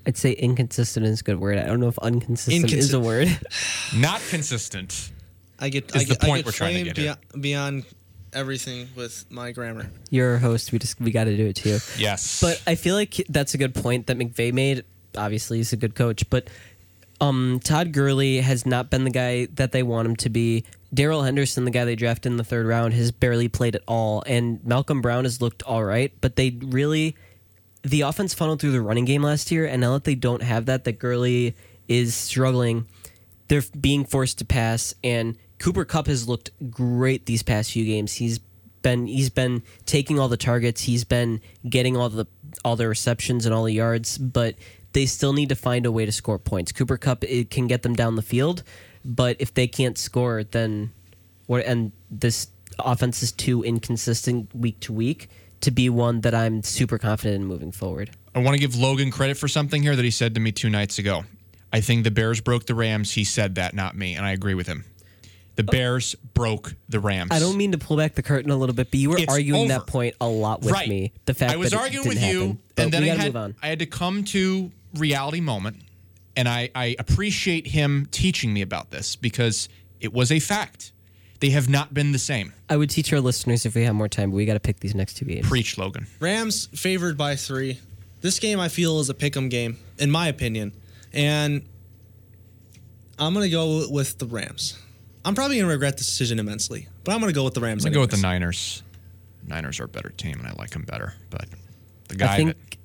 I'd 0.06 0.16
say 0.16 0.32
inconsistent 0.32 1.06
is 1.06 1.20
a 1.20 1.24
good 1.24 1.38
word. 1.38 1.58
I 1.58 1.66
don't 1.66 1.78
know 1.80 1.88
if 1.88 1.98
inconsistent 2.02 2.72
is 2.72 2.92
a 2.92 2.98
word. 3.00 3.28
Not 3.96 4.20
consistent. 4.30 5.12
I 5.60 5.68
get 5.68 5.94
Is 5.94 6.02
I 6.02 6.04
the 6.04 6.14
get, 6.16 6.24
I 6.24 6.36
get 6.36 6.46
we're 6.46 6.52
trying 6.52 6.74
to 6.74 6.82
get 6.92 6.98
at. 6.98 7.20
beyond, 7.30 7.42
beyond 7.42 7.84
everything 8.32 8.88
with 8.96 9.24
my 9.30 9.52
grammar. 9.52 9.90
You're 10.10 10.34
a 10.34 10.38
host. 10.40 10.72
We 10.72 10.78
just 10.80 11.00
we 11.00 11.12
got 11.12 11.24
to 11.24 11.36
do 11.36 11.46
it 11.46 11.56
to 11.56 11.68
you. 11.68 11.78
Yes. 11.98 12.40
But 12.40 12.60
I 12.66 12.74
feel 12.74 12.96
like 12.96 13.14
that's 13.28 13.54
a 13.54 13.58
good 13.58 13.74
point 13.74 14.08
that 14.08 14.18
McVay 14.18 14.52
made. 14.52 14.84
Obviously, 15.16 15.58
he's 15.58 15.72
a 15.72 15.76
good 15.76 15.94
coach, 15.94 16.28
but 16.30 16.48
um, 17.20 17.60
Todd 17.62 17.92
Gurley 17.92 18.40
has 18.40 18.66
not 18.66 18.90
been 18.90 19.04
the 19.04 19.10
guy 19.10 19.46
that 19.54 19.72
they 19.72 19.82
want 19.82 20.08
him 20.08 20.16
to 20.16 20.28
be. 20.28 20.64
Darrell 20.92 21.22
Henderson, 21.22 21.64
the 21.64 21.70
guy 21.70 21.84
they 21.84 21.94
drafted 21.94 22.32
in 22.32 22.36
the 22.36 22.44
third 22.44 22.66
round, 22.66 22.94
has 22.94 23.12
barely 23.12 23.48
played 23.48 23.76
at 23.76 23.82
all, 23.86 24.22
and 24.26 24.64
Malcolm 24.64 25.00
Brown 25.00 25.24
has 25.24 25.40
looked 25.40 25.62
all 25.62 25.84
right. 25.84 26.12
But 26.20 26.36
they 26.36 26.50
really, 26.50 27.16
the 27.82 28.02
offense 28.02 28.34
funneled 28.34 28.60
through 28.60 28.72
the 28.72 28.82
running 28.82 29.04
game 29.04 29.22
last 29.22 29.50
year, 29.50 29.66
and 29.66 29.80
now 29.80 29.92
that 29.92 30.04
they 30.04 30.14
don't 30.14 30.42
have 30.42 30.66
that, 30.66 30.84
that 30.84 30.98
Gurley 30.98 31.54
is 31.88 32.14
struggling. 32.14 32.86
They're 33.48 33.62
being 33.78 34.04
forced 34.04 34.38
to 34.38 34.44
pass, 34.44 34.94
and 35.04 35.38
Cooper 35.58 35.84
Kupp 35.84 36.08
has 36.08 36.28
looked 36.28 36.50
great 36.70 37.26
these 37.26 37.42
past 37.42 37.70
few 37.70 37.84
games. 37.84 38.14
He's 38.14 38.40
been 38.82 39.06
he's 39.06 39.30
been 39.30 39.62
taking 39.86 40.18
all 40.18 40.28
the 40.28 40.36
targets. 40.36 40.82
He's 40.82 41.04
been 41.04 41.40
getting 41.68 41.96
all 41.96 42.08
the 42.08 42.26
all 42.64 42.74
the 42.74 42.88
receptions 42.88 43.46
and 43.46 43.54
all 43.54 43.64
the 43.64 43.72
yards, 43.72 44.18
but 44.18 44.56
they 44.92 45.06
still 45.06 45.32
need 45.32 45.48
to 45.48 45.54
find 45.54 45.86
a 45.86 45.92
way 45.92 46.04
to 46.06 46.12
score 46.12 46.38
points. 46.38 46.72
Cooper 46.72 46.96
Kupp 46.96 47.24
it 47.24 47.50
can 47.50 47.66
get 47.66 47.82
them 47.82 47.94
down 47.94 48.16
the 48.16 48.22
field, 48.22 48.62
but 49.04 49.36
if 49.38 49.52
they 49.54 49.66
can't 49.66 49.96
score, 49.98 50.44
then 50.44 50.92
what? 51.46 51.64
And 51.64 51.92
this 52.10 52.48
offense 52.78 53.22
is 53.22 53.32
too 53.32 53.62
inconsistent 53.62 54.54
week 54.54 54.80
to 54.80 54.92
week 54.92 55.28
to 55.60 55.70
be 55.70 55.88
one 55.88 56.20
that 56.22 56.34
I'm 56.34 56.62
super 56.62 56.98
confident 56.98 57.42
in 57.42 57.46
moving 57.46 57.72
forward. 57.72 58.10
I 58.34 58.40
want 58.40 58.54
to 58.54 58.60
give 58.60 58.74
Logan 58.76 59.10
credit 59.10 59.36
for 59.36 59.48
something 59.48 59.82
here 59.82 59.94
that 59.94 60.04
he 60.04 60.10
said 60.10 60.34
to 60.34 60.40
me 60.40 60.52
two 60.52 60.70
nights 60.70 60.98
ago. 60.98 61.24
I 61.72 61.80
think 61.80 62.04
the 62.04 62.10
Bears 62.10 62.40
broke 62.40 62.66
the 62.66 62.74
Rams. 62.74 63.12
He 63.12 63.24
said 63.24 63.54
that, 63.56 63.74
not 63.74 63.96
me, 63.96 64.14
and 64.14 64.26
I 64.26 64.32
agree 64.32 64.54
with 64.54 64.66
him. 64.66 64.84
The 65.54 65.62
Bears 65.62 66.14
broke 66.34 66.74
the 66.88 66.98
Rams. 66.98 67.30
I 67.30 67.38
don't 67.38 67.56
mean 67.58 67.72
to 67.72 67.78
pull 67.78 67.98
back 67.98 68.14
the 68.14 68.22
curtain 68.22 68.50
a 68.50 68.56
little 68.56 68.74
bit, 68.74 68.90
but 68.90 68.98
you 68.98 69.10
were 69.10 69.18
It's 69.18 69.30
arguing 69.30 69.70
over. 69.70 69.80
that 69.80 69.86
point 69.86 70.14
a 70.20 70.26
lot 70.26 70.62
with 70.62 70.72
right. 70.72 70.88
me. 70.88 71.12
The 71.26 71.34
fact 71.34 71.52
I 71.52 71.56
was 71.56 71.70
that 71.70 71.76
it 71.76 71.80
arguing 71.80 72.08
didn't 72.08 72.22
with 72.22 72.30
you, 72.32 72.40
happen. 72.40 72.58
But 72.74 72.82
and 72.84 72.92
then 72.92 73.02
we 73.02 73.10
I 73.10 73.14
had. 73.16 73.54
I 73.62 73.66
had 73.68 73.78
to 73.80 73.86
come 73.86 74.24
to 74.24 74.70
reality 74.94 75.40
moment, 75.40 75.82
and 76.36 76.48
I, 76.48 76.70
I 76.74 76.96
appreciate 76.98 77.66
him 77.66 78.06
teaching 78.10 78.52
me 78.52 78.62
about 78.62 78.90
this 78.90 79.16
because 79.16 79.68
it 80.00 80.12
was 80.12 80.32
a 80.32 80.40
fact. 80.40 80.92
They 81.40 81.50
have 81.50 81.68
not 81.68 81.92
been 81.92 82.12
the 82.12 82.20
same. 82.20 82.52
I 82.70 82.76
would 82.76 82.88
teach 82.88 83.12
our 83.12 83.20
listeners 83.20 83.66
if 83.66 83.74
we 83.74 83.82
have 83.82 83.96
more 83.96 84.08
time, 84.08 84.30
but 84.30 84.36
we 84.36 84.46
got 84.46 84.54
to 84.54 84.60
pick 84.60 84.78
these 84.78 84.94
next 84.94 85.14
two 85.14 85.24
games. 85.24 85.48
Preach, 85.48 85.76
Logan. 85.76 86.06
Rams 86.20 86.66
favored 86.66 87.18
by 87.18 87.34
three. 87.34 87.80
This 88.20 88.38
game 88.38 88.60
I 88.60 88.68
feel 88.68 89.00
is 89.00 89.10
a 89.10 89.14
pick'em 89.14 89.50
game, 89.50 89.76
in 89.98 90.08
my 90.08 90.28
opinion, 90.28 90.72
and 91.12 91.66
I'm 93.18 93.34
gonna 93.34 93.48
go 93.48 93.88
with 93.90 94.18
the 94.18 94.26
Rams. 94.26 94.78
I'm 95.24 95.34
probably 95.34 95.58
gonna 95.58 95.68
regret 95.68 95.98
this 95.98 96.06
decision 96.06 96.38
immensely, 96.38 96.88
but 97.02 97.12
I'm 97.12 97.20
gonna 97.20 97.32
go 97.32 97.44
with 97.44 97.54
the 97.54 97.60
Rams. 97.60 97.84
I'm 97.84 97.90
gonna 97.92 98.06
go 98.06 98.12
with 98.12 98.12
the. 98.12 98.26
Niners. 98.26 98.82
Niners 99.46 99.80
are 99.80 99.84
a 99.84 99.88
better 99.88 100.10
team, 100.10 100.38
and 100.38 100.46
I 100.46 100.52
like 100.52 100.70
them 100.70 100.82
better. 100.82 101.14
But 101.30 101.46
the 102.08 102.16
guy 102.16 102.34
I 102.34 102.36
think 102.36 102.48
that 102.70 102.76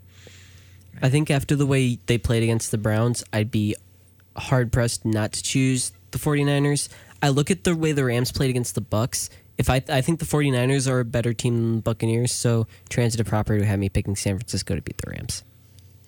I 1.02 1.10
think 1.10 1.30
after 1.30 1.56
the 1.56 1.66
way 1.66 2.00
they 2.06 2.18
played 2.18 2.44
against 2.44 2.72
the 2.72 2.78
Browns, 2.78 3.24
I'd 3.32 3.52
be 3.52 3.76
hard 4.36 4.72
pressed 4.72 5.06
not 5.06 5.32
to 5.34 5.44
choose 5.44 5.92
the 6.12 6.18
49ers. 6.18 6.90
I 7.22 7.30
look 7.30 7.52
at 7.52 7.64
the 7.64 7.76
way 7.76 7.92
the 7.92 8.06
Rams 8.06 8.32
played 8.32 8.50
against 8.50 8.76
the 8.76 8.82
Bucks. 8.82 9.30
If 9.58 9.70
I 9.70 9.84
I 9.90 10.02
think 10.02 10.20
the 10.20 10.26
49ers 10.26 10.90
are 10.90 11.00
a 11.00 11.06
better 11.06 11.34
team 11.34 11.56
than 11.56 11.76
the 11.78 11.82
Buccaneers, 11.82 12.32
so 12.32 12.68
transitive 12.90 13.26
property 13.26 13.60
would 13.60 13.68
have 13.68 13.80
me 13.80 13.90
picking 13.90 14.16
San 14.16 14.38
Francisco 14.38 14.76
to 14.76 14.82
beat 14.82 14.98
the 14.98 15.10
Rams. 15.10 15.44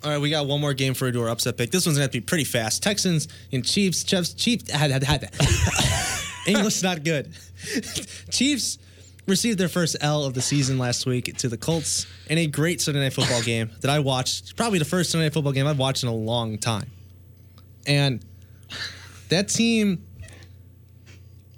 All 0.03 0.11
right, 0.11 0.21
we 0.21 0.29
got 0.29 0.47
one 0.47 0.61
more 0.61 0.73
game 0.73 0.93
for 0.93 1.07
a 1.07 1.11
door 1.11 1.29
upset 1.29 1.57
pick. 1.57 1.71
This 1.71 1.85
one's 1.85 1.97
gonna 1.97 2.03
have 2.03 2.11
to 2.11 2.21
be 2.21 2.25
pretty 2.25 2.43
fast. 2.43 2.83
Texans 2.83 3.27
and 3.51 3.65
Chiefs. 3.65 4.03
Chiefs. 4.03 4.33
Chiefs. 4.33 4.71
Had, 4.71 5.03
had. 5.03 5.29
English 6.47 6.83
not 6.83 7.03
good. 7.03 7.33
Chiefs 8.31 8.77
received 9.29 9.59
their 9.59 9.69
first 9.69 9.95
L 10.01 10.23
of 10.23 10.33
the 10.33 10.41
season 10.41 10.77
last 10.77 11.05
week 11.05 11.37
to 11.37 11.47
the 11.47 11.57
Colts 11.57 12.05
in 12.29 12.37
a 12.37 12.47
great 12.47 12.81
Sunday 12.81 13.01
night 13.01 13.13
football 13.13 13.41
game 13.41 13.71
that 13.81 13.89
I 13.89 13.99
watched. 13.99 14.55
Probably 14.57 14.79
the 14.79 14.85
first 14.85 15.11
Sunday 15.11 15.25
night 15.25 15.33
football 15.33 15.53
game 15.53 15.67
I've 15.67 15.79
watched 15.79 16.03
in 16.03 16.09
a 16.09 16.13
long 16.13 16.57
time. 16.57 16.89
And 17.87 18.23
that 19.29 19.47
team, 19.47 20.05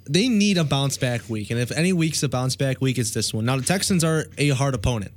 they 0.08 0.28
need 0.28 0.58
a 0.58 0.64
bounce 0.64 0.98
back 0.98 1.28
week. 1.28 1.50
And 1.50 1.58
if 1.58 1.72
any 1.72 1.92
week's 1.92 2.22
a 2.22 2.28
bounce 2.28 2.56
back 2.56 2.80
week, 2.80 2.98
it's 2.98 3.12
this 3.12 3.34
one. 3.34 3.44
Now 3.44 3.56
the 3.56 3.62
Texans 3.62 4.04
are 4.04 4.26
a 4.38 4.50
hard 4.50 4.74
opponent. 4.74 5.12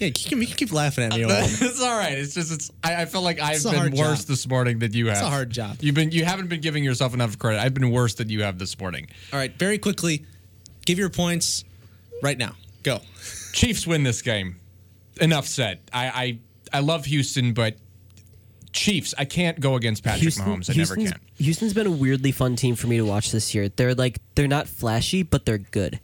Yeah, 0.00 0.08
you 0.08 0.12
can, 0.12 0.40
you 0.40 0.46
can 0.46 0.56
keep 0.56 0.72
laughing 0.72 1.04
at 1.04 1.12
me. 1.12 1.22
it's 1.28 1.82
all 1.82 1.98
right. 1.98 2.12
It's 2.12 2.34
just 2.34 2.52
it's. 2.52 2.70
I, 2.84 3.02
I 3.02 3.04
feel 3.06 3.22
like 3.22 3.40
I've 3.40 3.62
been 3.62 3.96
worse 3.96 4.20
job. 4.20 4.28
this 4.28 4.46
morning 4.46 4.78
than 4.78 4.92
you 4.92 5.06
have. 5.06 5.16
It's 5.16 5.26
a 5.26 5.30
hard 5.30 5.50
job. 5.50 5.78
You've 5.80 5.94
been 5.94 6.12
you 6.12 6.24
haven't 6.24 6.48
been 6.48 6.60
giving 6.60 6.84
yourself 6.84 7.14
enough 7.14 7.38
credit. 7.38 7.60
I've 7.60 7.74
been 7.74 7.90
worse 7.90 8.14
than 8.14 8.28
you 8.28 8.42
have 8.42 8.58
this 8.58 8.78
morning. 8.78 9.08
All 9.32 9.38
right, 9.38 9.52
very 9.58 9.78
quickly, 9.78 10.24
give 10.88 10.98
your 10.98 11.10
points 11.10 11.64
right 12.22 12.38
now. 12.38 12.56
Go. 12.82 13.00
Chiefs 13.52 13.86
win 13.86 14.02
this 14.02 14.22
game. 14.22 14.58
Enough 15.20 15.46
said. 15.46 15.80
I 15.92 16.38
I, 16.72 16.78
I 16.78 16.80
love 16.80 17.04
Houston, 17.04 17.52
but 17.52 17.76
Chiefs. 18.72 19.14
I 19.18 19.26
can't 19.26 19.60
go 19.60 19.74
against 19.74 20.02
Patrick 20.02 20.34
Mahomes. 20.34 20.70
I 20.70 20.74
never 20.74 20.96
can. 20.96 21.12
Houston's 21.36 21.74
been 21.74 21.86
a 21.86 21.90
weirdly 21.90 22.32
fun 22.32 22.56
team 22.56 22.74
for 22.74 22.86
me 22.86 22.96
to 22.96 23.04
watch 23.04 23.30
this 23.30 23.54
year. 23.54 23.68
They're 23.68 23.94
like 23.94 24.20
they're 24.34 24.48
not 24.48 24.66
flashy, 24.66 25.22
but 25.22 25.44
they're 25.44 25.58
good. 25.58 26.00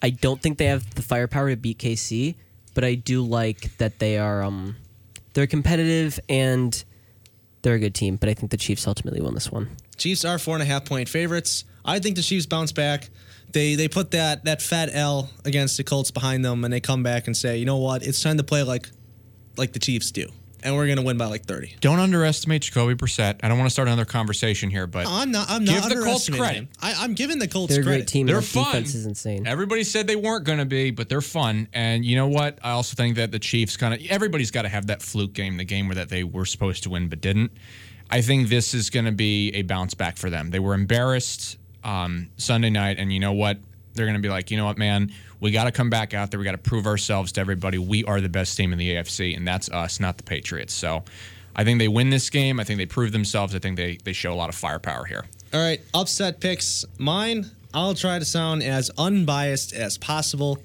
I 0.00 0.10
don't 0.10 0.40
think 0.40 0.58
they 0.58 0.66
have 0.66 0.94
the 0.94 1.02
firepower 1.02 1.50
to 1.50 1.56
beat 1.56 1.78
KC, 1.78 2.36
but 2.74 2.84
I 2.84 2.94
do 2.94 3.22
like 3.22 3.76
that 3.78 3.98
they 3.98 4.18
are 4.18 4.42
um 4.42 4.76
they're 5.32 5.48
competitive 5.48 6.20
and 6.28 6.84
they're 7.62 7.74
a 7.74 7.80
good 7.80 7.94
team. 7.94 8.16
But 8.16 8.28
I 8.28 8.34
think 8.34 8.52
the 8.52 8.56
Chiefs 8.56 8.86
ultimately 8.86 9.20
won 9.20 9.34
this 9.34 9.50
one. 9.50 9.76
Chiefs 9.96 10.24
are 10.24 10.38
four 10.38 10.54
and 10.54 10.62
a 10.62 10.66
half 10.66 10.84
point 10.84 11.08
favorites. 11.08 11.64
I 11.84 11.98
think 11.98 12.14
the 12.14 12.22
Chiefs 12.22 12.46
bounce 12.46 12.70
back. 12.70 13.08
They 13.52 13.74
they 13.76 13.88
put 13.88 14.10
that 14.12 14.44
that 14.44 14.60
fat 14.60 14.90
L 14.92 15.30
against 15.44 15.76
the 15.76 15.84
Colts 15.84 16.10
behind 16.10 16.44
them, 16.44 16.64
and 16.64 16.72
they 16.72 16.80
come 16.80 17.02
back 17.02 17.26
and 17.26 17.36
say, 17.36 17.56
you 17.58 17.64
know 17.64 17.78
what, 17.78 18.02
it's 18.02 18.22
time 18.22 18.36
to 18.36 18.44
play 18.44 18.62
like 18.62 18.88
like 19.56 19.72
the 19.72 19.78
Chiefs 19.78 20.10
do, 20.10 20.28
and 20.62 20.76
we're 20.76 20.86
gonna 20.86 21.02
win 21.02 21.16
by 21.16 21.24
like 21.26 21.44
thirty. 21.46 21.74
Don't 21.80 21.98
underestimate 21.98 22.62
Jacoby 22.62 22.94
Brissett. 22.94 23.40
I 23.42 23.48
don't 23.48 23.56
want 23.58 23.66
to 23.68 23.72
start 23.72 23.88
another 23.88 24.04
conversation 24.04 24.70
here, 24.70 24.86
but 24.86 25.06
I'm 25.08 25.30
not. 25.30 25.48
I'm 25.50 25.64
Give 25.64 25.80
not 25.80 25.88
the 25.88 26.02
Colts 26.02 26.28
credit. 26.28 26.54
him. 26.56 26.68
I, 26.82 26.94
I'm 26.98 27.14
giving 27.14 27.38
the 27.38 27.48
Colts 27.48 27.72
They're 27.72 27.80
a 27.82 27.84
credit. 27.84 28.00
great 28.00 28.08
team. 28.08 28.26
They're 28.26 28.34
their 28.36 28.42
fun. 28.42 28.66
defense 28.66 28.94
is 28.94 29.06
insane. 29.06 29.46
Everybody 29.46 29.82
said 29.82 30.06
they 30.06 30.16
weren't 30.16 30.44
going 30.44 30.58
to 30.58 30.64
be, 30.66 30.90
but 30.90 31.08
they're 31.08 31.20
fun. 31.20 31.68
And 31.72 32.04
you 32.04 32.16
know 32.16 32.28
what? 32.28 32.58
I 32.62 32.72
also 32.72 32.94
think 32.94 33.16
that 33.16 33.32
the 33.32 33.38
Chiefs 33.38 33.76
kind 33.76 33.94
of 33.94 34.00
everybody's 34.10 34.50
got 34.50 34.62
to 34.62 34.68
have 34.68 34.88
that 34.88 35.00
fluke 35.02 35.32
game, 35.32 35.56
the 35.56 35.64
game 35.64 35.88
where 35.88 35.96
that 35.96 36.10
they 36.10 36.22
were 36.22 36.44
supposed 36.44 36.82
to 36.84 36.90
win 36.90 37.08
but 37.08 37.20
didn't. 37.22 37.50
I 38.10 38.22
think 38.22 38.48
this 38.48 38.72
is 38.72 38.88
going 38.88 39.04
to 39.06 39.12
be 39.12 39.50
a 39.54 39.62
bounce 39.62 39.92
back 39.94 40.16
for 40.16 40.30
them. 40.30 40.48
They 40.50 40.60
were 40.60 40.72
embarrassed 40.74 41.57
um, 41.84 42.30
Sunday 42.36 42.70
night, 42.70 42.98
and 42.98 43.12
you 43.12 43.20
know 43.20 43.32
what? 43.32 43.58
They're 43.94 44.06
going 44.06 44.16
to 44.16 44.22
be 44.22 44.28
like, 44.28 44.50
you 44.50 44.56
know 44.56 44.66
what, 44.66 44.78
man? 44.78 45.12
We 45.40 45.50
got 45.50 45.64
to 45.64 45.72
come 45.72 45.90
back 45.90 46.14
out 46.14 46.30
there. 46.30 46.38
We 46.38 46.44
got 46.44 46.52
to 46.52 46.58
prove 46.58 46.86
ourselves 46.86 47.32
to 47.32 47.40
everybody. 47.40 47.78
We 47.78 48.04
are 48.04 48.20
the 48.20 48.28
best 48.28 48.56
team 48.56 48.72
in 48.72 48.78
the 48.78 48.94
AFC, 48.94 49.36
and 49.36 49.46
that's 49.46 49.68
us, 49.70 50.00
not 50.00 50.16
the 50.16 50.24
Patriots. 50.24 50.74
So. 50.74 51.04
I 51.56 51.64
think 51.64 51.80
they 51.80 51.88
win 51.88 52.08
this 52.08 52.30
game. 52.30 52.60
I 52.60 52.64
think 52.64 52.78
they 52.78 52.86
prove 52.86 53.10
themselves. 53.10 53.52
I 53.52 53.58
think 53.58 53.76
they, 53.76 53.98
they 54.04 54.12
show 54.12 54.32
a 54.32 54.36
lot 54.36 54.48
of 54.48 54.54
firepower 54.54 55.04
here. 55.06 55.24
All 55.52 55.60
right, 55.60 55.80
upset 55.92 56.38
picks. 56.38 56.84
Mine, 56.98 57.50
I'll 57.74 57.94
try 57.94 58.20
to 58.20 58.24
sound 58.24 58.62
as 58.62 58.92
unbiased 58.96 59.72
as 59.72 59.98
possible. 59.98 60.62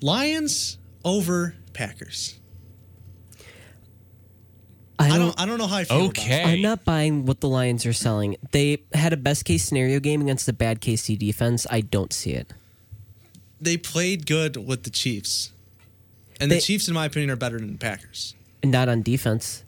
Lions 0.00 0.78
over 1.04 1.56
Packers. 1.72 2.38
I 5.02 5.06
I 5.06 5.18
don't. 5.18 5.18
don't. 5.28 5.40
I 5.40 5.46
don't 5.46 5.58
know 5.58 5.66
how 5.66 5.76
I 5.78 5.84
feel. 5.84 5.96
about 6.06 6.18
it. 6.18 6.20
Okay. 6.22 6.42
I'm 6.44 6.62
not 6.62 6.84
buying 6.84 7.26
what 7.26 7.40
the 7.40 7.48
Lions 7.48 7.84
are 7.86 7.92
selling. 7.92 8.36
They 8.52 8.82
had 8.92 9.12
a 9.12 9.16
best 9.16 9.44
case 9.44 9.64
scenario 9.64 10.00
game 10.00 10.22
against 10.22 10.46
the 10.46 10.52
bad 10.52 10.80
KC 10.80 11.18
defense. 11.18 11.66
I 11.70 11.80
don't 11.80 12.12
see 12.12 12.32
it. 12.32 12.52
They 13.60 13.76
played 13.76 14.26
good 14.26 14.56
with 14.56 14.82
the 14.84 14.90
Chiefs, 14.90 15.52
and 16.40 16.50
They- 16.50 16.56
the 16.56 16.60
Chiefs, 16.62 16.88
in 16.88 16.94
my 16.94 17.06
opinion, 17.06 17.30
are 17.30 17.36
better 17.36 17.58
than 17.58 17.72
the 17.72 17.78
Packers. 17.78 18.34
Not 18.64 18.88
on 18.88 19.02
defense. 19.02 19.62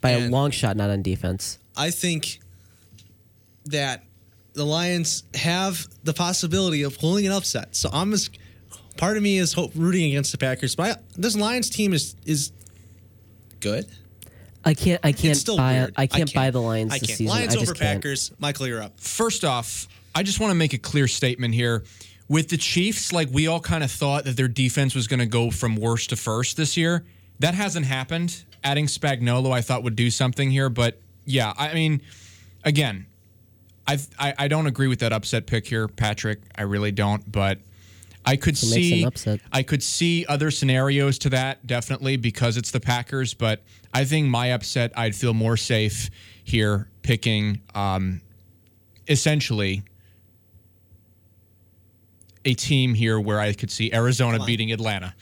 By 0.00 0.10
a 0.10 0.18
And- 0.20 0.30
long 0.32 0.50
shot, 0.50 0.76
not 0.76 0.90
on 0.90 1.02
defense. 1.02 1.58
I 1.76 1.90
think 1.90 2.40
that 3.66 4.04
the 4.52 4.64
Lions 4.64 5.24
have 5.34 5.88
the 6.04 6.12
possibility 6.12 6.82
of 6.82 6.98
pulling 6.98 7.26
an 7.26 7.32
upset. 7.32 7.74
So 7.74 7.88
I'm 7.92 8.10
just 8.12 8.30
part 8.96 9.16
of 9.16 9.22
me 9.22 9.38
is 9.38 9.52
hope, 9.54 9.72
rooting 9.74 10.04
against 10.10 10.30
the 10.32 10.38
Packers, 10.38 10.74
but 10.74 10.98
I, 10.98 11.00
this 11.16 11.34
Lions 11.36 11.68
team 11.70 11.92
is 11.92 12.14
is 12.24 12.52
good. 13.60 13.86
I 14.64 14.74
can't. 14.74 15.00
I 15.04 15.12
can't 15.12 15.32
It's 15.32 15.40
still 15.40 15.56
buy. 15.56 15.72
weird. 15.74 15.94
I 15.96 16.06
can't 16.06 16.32
buy 16.32 16.50
the 16.50 16.60
Lions 16.60 16.92
I 16.92 16.98
this 16.98 17.08
can't. 17.08 17.18
season. 17.18 17.34
Lions 17.36 17.54
I 17.54 17.58
just 17.58 17.70
over 17.70 17.78
can't. 17.78 18.02
Packers. 18.02 18.32
Michael, 18.38 18.66
you're 18.66 18.82
up. 18.82 18.98
First 18.98 19.44
off, 19.44 19.88
I 20.14 20.22
just 20.22 20.40
want 20.40 20.50
to 20.50 20.54
make 20.54 20.72
a 20.72 20.78
clear 20.78 21.06
statement 21.08 21.54
here. 21.54 21.84
With 22.28 22.48
the 22.48 22.56
Chiefs, 22.56 23.12
like 23.12 23.28
we 23.30 23.46
all 23.48 23.60
kind 23.60 23.84
of 23.84 23.90
thought 23.90 24.24
that 24.24 24.36
their 24.36 24.48
defense 24.48 24.94
was 24.94 25.06
going 25.06 25.20
to 25.20 25.26
go 25.26 25.50
from 25.50 25.76
worst 25.76 26.10
to 26.10 26.16
first 26.16 26.56
this 26.56 26.76
year. 26.76 27.04
That 27.40 27.54
hasn't 27.54 27.84
happened. 27.86 28.44
Adding 28.62 28.86
Spagnolo, 28.86 29.52
I 29.52 29.60
thought 29.60 29.82
would 29.82 29.96
do 29.96 30.10
something 30.10 30.50
here, 30.50 30.70
but 30.70 30.98
yeah, 31.26 31.52
I 31.58 31.74
mean, 31.74 32.00
again, 32.64 33.04
I 33.86 33.98
I, 34.18 34.34
I 34.38 34.48
don't 34.48 34.66
agree 34.66 34.88
with 34.88 35.00
that 35.00 35.12
upset 35.12 35.46
pick 35.46 35.66
here, 35.66 35.86
Patrick. 35.86 36.40
I 36.56 36.62
really 36.62 36.90
don't, 36.92 37.30
but 37.30 37.58
I 38.26 38.36
could 38.36 38.54
It 38.54 38.58
see 38.58 39.04
upset. 39.04 39.40
I 39.52 39.62
could 39.62 39.82
see 39.82 40.24
other 40.28 40.50
scenarios 40.50 41.18
to 41.20 41.30
that 41.30 41.66
definitely 41.66 42.16
because 42.16 42.56
it's 42.56 42.70
the 42.70 42.80
Packers, 42.80 43.34
but 43.34 43.62
I 43.92 44.04
think 44.04 44.28
my 44.28 44.52
upset 44.52 44.92
I'd 44.96 45.14
feel 45.14 45.34
more 45.34 45.56
safe 45.56 46.10
here 46.42 46.88
picking 47.02 47.60
um, 47.74 48.20
essentially 49.08 49.82
a 52.44 52.54
team 52.54 52.94
here 52.94 53.18
where 53.18 53.40
I 53.40 53.52
could 53.52 53.70
see 53.70 53.92
Arizona 53.92 54.44
beating 54.44 54.72
Atlanta. 54.72 55.14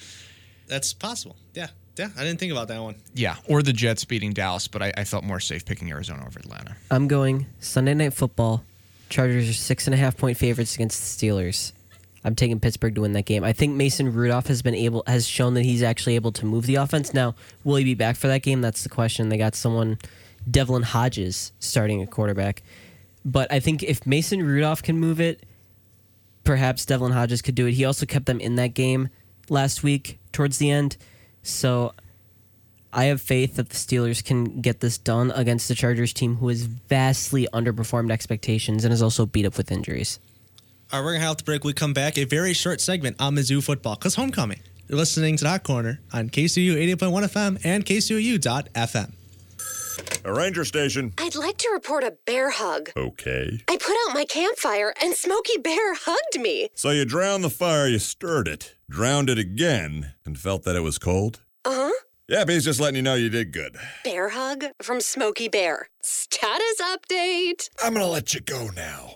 That's 0.67 0.93
possible. 0.93 1.37
Yeah. 1.55 1.69
Yeah. 1.97 2.09
I 2.17 2.25
didn't 2.25 2.41
think 2.41 2.53
about 2.53 2.69
that 2.69 2.81
one. 2.81 2.97
Yeah, 3.15 3.37
or 3.47 3.63
the 3.63 3.73
Jets 3.73 4.05
beating 4.05 4.33
Dallas, 4.33 4.67
but 4.67 4.83
I, 4.83 4.93
I 4.97 5.05
felt 5.05 5.25
more 5.25 5.41
safe 5.41 5.65
picking 5.65 5.91
Arizona 5.91 6.25
over 6.27 6.39
Atlanta. 6.39 6.77
I'm 6.91 7.07
going 7.09 7.47
Sunday 7.61 7.95
Night 7.95 8.15
Football. 8.15 8.65
Chargers 9.09 9.49
are 9.49 9.53
six 9.53 9.87
and 9.87 9.95
a 9.95 9.99
half 9.99 10.17
point 10.17 10.39
favorites 10.39 10.75
against 10.75 11.21
the 11.21 11.27
Steelers. 11.27 11.73
I'm 12.25 12.35
taking 12.35 12.61
Pittsburgh 12.61 12.95
to 12.95 13.01
win 13.01 13.13
that 13.13 13.25
game. 13.25 13.43
I 13.43 13.53
think 13.53 13.75
Mason 13.75 14.13
Rudolph 14.13 14.47
has 14.47 14.63
been 14.63 14.75
able 14.75 15.03
has 15.07 15.27
shown 15.27 15.55
that 15.55 15.65
he's 15.65 15.83
actually 15.83 16.15
able 16.15 16.33
to 16.33 16.47
move 16.47 16.67
the 16.67 16.77
offense. 16.77 17.13
Now, 17.13 17.35
will 17.65 17.77
he 17.77 17.85
be 17.85 17.95
back 17.95 18.17
for 18.17 18.29
that 18.29 18.43
game? 18.43 18.61
That's 18.61 18.83
the 18.83 18.89
question. 18.89 19.29
They 19.29 19.39
got 19.39 19.55
someone, 19.55 19.99
Devlin 20.49 20.83
Hodges, 20.83 21.53
starting 21.59 22.01
at 22.01 22.11
quarterback. 22.11 22.63
But 23.25 23.53
I 23.53 23.61
think 23.61 23.83
if 23.83 24.07
Mason 24.07 24.45
Rudolph 24.45 24.83
can 24.83 24.99
move 24.99 25.21
it, 25.21 25.45
perhaps 26.45 26.85
Devlin 26.85 27.13
Hodges 27.13 27.43
could 27.43 27.55
do 27.55 27.67
it. 27.67 27.73
He 27.73 27.85
also 27.85 28.07
kept 28.07 28.27
them 28.27 28.41
in 28.41 28.57
that 28.57 28.75
game 28.75 29.09
last 29.49 29.83
week 29.83 30.19
towards 30.33 30.59
the 30.59 30.71
end. 30.71 30.97
So 31.43 31.93
I 32.93 33.05
have 33.05 33.21
faith 33.21 33.57
that 33.57 33.71
the 33.71 33.77
Steelers 33.77 34.25
can 34.25 34.61
get 34.61 34.81
this 34.81 34.99
done 34.99 35.31
against 35.33 35.69
the 35.69 35.75
Chargers 35.75 36.13
team 36.13 36.37
who 36.37 36.49
has 36.49 36.63
vastly 36.63 37.49
underperformed 37.53 38.11
expectations 38.11 38.85
and 38.85 38.93
is 38.93 39.03
also 39.03 39.27
beat 39.27 39.47
up 39.47 39.57
with 39.57 39.73
injuries. 39.73 40.19
All 40.93 40.99
right, 41.01 41.05
we're 41.07 41.13
gonna 41.15 41.25
have 41.27 41.39
to 41.39 41.45
break. 41.45 41.65
We 41.65 41.73
come 41.73 41.95
back. 41.95 42.19
A 42.19 42.25
very 42.25 42.53
short 42.53 42.81
segment 42.83 43.17
on 43.19 43.35
Mizzou 43.35 43.63
football 43.65 43.95
because 43.97 44.15
homecoming. 44.15 44.61
You're 44.89 44.99
listening 44.99 45.39
to 45.39 45.45
that 45.45 45.63
corner 45.65 46.01
on 46.13 46.29
KCOU 46.29 46.75
88.1 46.97 47.25
FM 47.33 47.61
and 47.65 47.87
KCOU.FM. 47.87 49.13
A 50.25 50.33
ranger 50.33 50.67
station. 50.67 51.15
I'd 51.17 51.35
like 51.35 51.57
to 51.59 51.71
report 51.73 52.05
a 52.05 52.15
bear 52.27 52.51
hug. 52.51 52.91
Okay. 52.95 53.61
I 53.71 53.77
put 53.79 53.97
out 54.07 54.15
my 54.15 54.27
campfire 54.27 54.93
and 55.03 55.15
Smokey 55.15 55.57
Bear 55.59 55.95
hugged 55.95 56.41
me. 56.43 56.69
So 56.75 56.91
you 56.91 57.07
drowned 57.07 57.43
the 57.43 57.51
fire, 57.51 57.89
you 57.89 57.99
stirred 57.99 58.47
it, 58.47 58.75
drowned 58.91 59.31
it 59.31 59.39
again, 59.39 60.13
and 60.27 60.39
felt 60.39 60.65
that 60.65 60.77
it 60.77 60.81
was 60.81 60.99
cold? 60.99 61.41
Uh 61.65 61.89
huh. 61.89 61.93
Yeah, 62.29 62.45
but 62.45 62.53
he's 62.53 62.65
just 62.65 62.81
letting 62.81 62.97
you 62.97 63.03
know 63.03 63.15
you 63.15 63.31
did 63.31 63.53
good. 63.53 63.77
Bear 64.05 64.29
hug 64.29 64.65
from 64.83 65.01
Smokey 65.01 65.49
Bear. 65.49 65.89
Status 66.03 66.81
update. 66.83 67.71
I'm 67.83 67.95
gonna 67.95 68.07
let 68.07 68.35
you 68.35 68.41
go 68.41 68.69
now. 68.77 69.15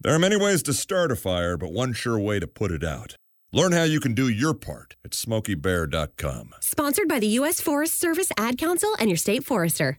There 0.00 0.14
are 0.14 0.18
many 0.18 0.36
ways 0.36 0.62
to 0.62 0.72
start 0.72 1.10
a 1.10 1.16
fire, 1.16 1.56
but 1.56 1.72
one 1.72 1.92
sure 1.92 2.20
way 2.20 2.38
to 2.38 2.46
put 2.46 2.70
it 2.70 2.84
out. 2.84 3.16
Learn 3.52 3.72
how 3.72 3.82
you 3.82 3.98
can 3.98 4.14
do 4.14 4.28
your 4.28 4.54
part 4.54 4.94
at 5.04 5.10
smokeybear.com. 5.10 6.54
Sponsored 6.60 7.08
by 7.08 7.18
the 7.18 7.26
U.S. 7.38 7.60
Forest 7.60 7.98
Service 7.98 8.30
Ad 8.38 8.58
Council 8.58 8.94
and 9.00 9.10
your 9.10 9.16
state 9.16 9.44
forester. 9.44 9.98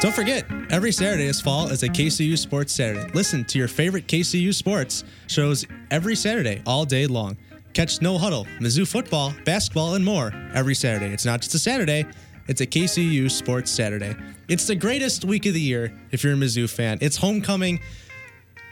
Don't 0.00 0.14
forget, 0.14 0.46
every 0.70 0.92
Saturday 0.92 1.26
this 1.26 1.40
fall 1.42 1.68
is 1.68 1.82
a 1.82 1.88
KCOU 1.88 2.38
Sports 2.38 2.72
Saturday. 2.72 3.10
Listen 3.12 3.44
to 3.44 3.58
your 3.58 3.68
favorite 3.68 4.06
KCOU 4.06 4.54
sports 4.54 5.04
shows 5.26 5.66
every 5.90 6.16
Saturday, 6.16 6.62
all 6.66 6.86
day 6.86 7.06
long. 7.06 7.36
Catch 7.74 8.00
No 8.00 8.16
Huddle, 8.16 8.46
Mizzou 8.60 8.86
football, 8.88 9.34
basketball, 9.44 9.94
and 9.96 10.04
more 10.04 10.32
every 10.54 10.74
Saturday. 10.74 11.12
It's 11.12 11.24
not 11.26 11.42
just 11.42 11.54
a 11.54 11.58
Saturday, 11.58 12.06
it's 12.46 12.60
a 12.60 12.66
KCOU 12.66 13.30
Sports 13.30 13.70
Saturday. 13.70 14.14
It's 14.48 14.66
the 14.66 14.74
greatest 14.74 15.24
week 15.24 15.46
of 15.46 15.54
the 15.54 15.60
year 15.60 15.92
if 16.10 16.22
you're 16.22 16.34
a 16.34 16.36
Mizzou 16.36 16.68
fan. 16.68 16.98
It's 17.00 17.16
homecoming. 17.16 17.80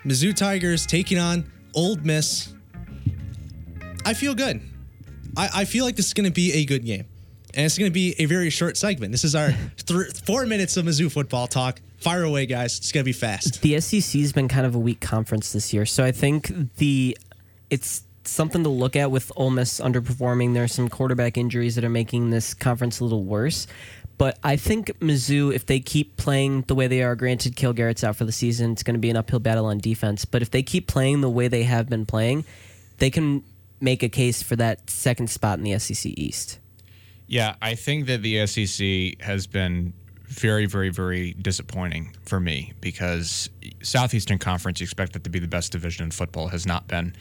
Mizzou 0.05 0.35
Tigers 0.35 0.87
taking 0.87 1.19
on 1.19 1.51
Ole 1.75 1.97
Miss. 1.97 2.53
I 4.05 4.15
feel 4.15 4.35
good. 4.35 4.61
I, 5.37 5.49
I 5.55 5.65
feel 5.65 5.85
like 5.85 5.97
this 5.97 6.07
is 6.07 6.15
going 6.15 6.27
to 6.27 6.33
be 6.33 6.53
a 6.53 6.65
good 6.65 6.85
game. 6.85 7.07
And 7.55 7.67
it's 7.67 7.79
going 7.79 7.91
to 7.91 7.95
be 7.95 8.15
a 8.19 8.25
very 8.25 8.51
short 8.51 8.77
segment. 8.77 9.13
This 9.13 9.25
is 9.25 9.35
our 9.35 9.53
th- 9.87 10.13
four 10.25 10.47
minutes 10.47 10.77
of 10.77 10.87
Mizzou 10.87 11.11
football 11.13 11.47
talk. 11.47 11.81
Fire 11.99 12.25
away, 12.25 12.47
guys. 12.47 12.79
It's 12.79 12.93
going 12.93 13.05
to 13.05 13.09
be 13.09 13.13
fast. 13.13 13.63
The 13.63 13.81
SEC 13.81 14.21
has 14.21 14.33
been 14.33 14.49
kind 14.49 14.67
of 14.67 14.75
a 14.75 14.79
weak 14.79 15.01
conference 15.01 15.53
this 15.53 15.73
year, 15.73 15.87
so 15.87 16.05
I 16.05 16.13
think 16.13 16.51
the 16.77 17.17
it's 17.71 18.03
something 18.25 18.63
to 18.63 18.69
look 18.69 18.97
at 18.97 19.11
with 19.11 19.33
Ole 19.37 19.51
Miss 19.51 19.81
underperforming. 19.81 20.55
There 20.55 20.65
are 20.65 20.69
some 20.69 20.89
quarterback 20.89 21.37
injuries 21.37 21.75
that 21.75 21.85
are 21.85 21.91
making 21.91 22.31
this 22.31 22.55
conference 22.55 23.01
a 23.01 23.05
little 23.05 23.25
worse. 23.25 23.67
But 24.19 24.39
I 24.45 24.57
think 24.57 24.87
Mizzou, 25.01 25.53
if 25.53 25.67
they 25.67 25.81
keep 25.81 26.17
playing 26.17 26.63
the 26.63 26.75
way 26.75 26.87
they 26.87 27.03
are, 27.03 27.17
granted 27.17 27.57
Cale 27.57 27.73
Garrett's 27.73 28.05
out 28.05 28.17
for 28.17 28.25
the 28.25 28.33
season, 28.33 28.73
it's 28.73 28.83
going 28.83 28.95
to 28.95 29.01
be 29.01 29.11
an 29.11 29.17
uphill 29.17 29.41
battle 29.41 29.67
on 29.67 29.79
defense. 29.79 30.25
But 30.25 30.43
if 30.43 30.51
they 30.51 30.63
keep 30.63 30.87
playing 30.87 31.23
the 31.23 31.31
way 31.31 31.49
they 31.49 31.65
have 31.65 31.89
been 31.89 32.07
playing, 32.07 32.45
they 32.99 33.11
can 33.11 33.43
make 33.81 34.03
a 34.03 34.09
case 34.09 34.43
for 34.43 34.55
that 34.57 34.89
second 34.89 35.29
spot 35.29 35.59
in 35.59 35.65
the 35.65 35.79
SEC 35.79 36.13
East. 36.17 36.61
Yeah, 37.27 37.57
I 37.61 37.75
think 37.75 38.07
that 38.07 38.23
the 38.23 38.47
SEC 38.47 39.21
has 39.25 39.47
been 39.47 39.93
very, 40.25 40.67
very, 40.67 40.91
very 40.91 41.33
disappointing 41.35 42.15
for 42.25 42.39
me 42.39 42.73
because 42.81 43.51
Southeastern 43.83 44.39
Conference, 44.39 44.81
you 44.81 44.85
expect 44.85 45.17
it 45.17 45.25
to 45.25 45.31
be 45.31 45.39
the 45.39 45.49
best 45.49 45.73
division 45.73 46.05
in 46.05 46.11
football, 46.11 46.49
has 46.49 46.67
not 46.67 46.87
been. 46.89 47.15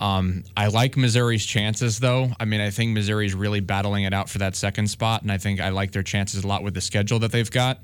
Um, 0.00 0.44
I 0.56 0.68
like 0.68 0.96
Missouri's 0.96 1.44
chances, 1.44 1.98
though. 1.98 2.30
I 2.40 2.46
mean, 2.46 2.60
I 2.60 2.70
think 2.70 2.94
Missouri's 2.94 3.34
really 3.34 3.60
battling 3.60 4.04
it 4.04 4.14
out 4.14 4.30
for 4.30 4.38
that 4.38 4.56
second 4.56 4.88
spot, 4.88 5.22
and 5.22 5.30
I 5.30 5.36
think 5.36 5.60
I 5.60 5.68
like 5.68 5.92
their 5.92 6.02
chances 6.02 6.42
a 6.42 6.46
lot 6.46 6.62
with 6.62 6.72
the 6.74 6.80
schedule 6.80 7.18
that 7.18 7.32
they've 7.32 7.50
got. 7.50 7.80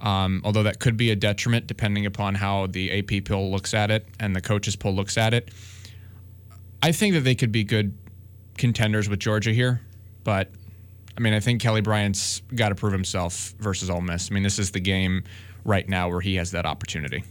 Um, 0.00 0.42
although 0.44 0.64
that 0.64 0.80
could 0.80 0.96
be 0.96 1.12
a 1.12 1.16
detriment 1.16 1.66
depending 1.66 2.04
upon 2.04 2.34
how 2.34 2.66
the 2.66 2.98
AP 2.98 3.24
poll 3.24 3.50
looks 3.50 3.72
at 3.72 3.90
it 3.90 4.06
and 4.18 4.34
the 4.34 4.40
coaches 4.40 4.76
poll 4.76 4.92
looks 4.92 5.16
at 5.16 5.32
it. 5.32 5.50
I 6.82 6.92
think 6.92 7.14
that 7.14 7.20
they 7.20 7.34
could 7.34 7.52
be 7.52 7.64
good 7.64 7.96
contenders 8.58 9.08
with 9.08 9.20
Georgia 9.20 9.52
here, 9.52 9.80
but 10.24 10.50
I 11.16 11.20
mean, 11.20 11.32
I 11.32 11.40
think 11.40 11.62
Kelly 11.62 11.80
Bryant's 11.80 12.42
got 12.54 12.70
to 12.70 12.74
prove 12.74 12.92
himself 12.92 13.54
versus 13.58 13.88
Ole 13.88 14.00
Miss. 14.00 14.30
I 14.30 14.34
mean, 14.34 14.42
this 14.42 14.58
is 14.58 14.72
the 14.72 14.80
game 14.80 15.22
right 15.64 15.88
now 15.88 16.08
where 16.08 16.20
he 16.20 16.34
has 16.34 16.50
that 16.50 16.66
opportunity. 16.66 17.24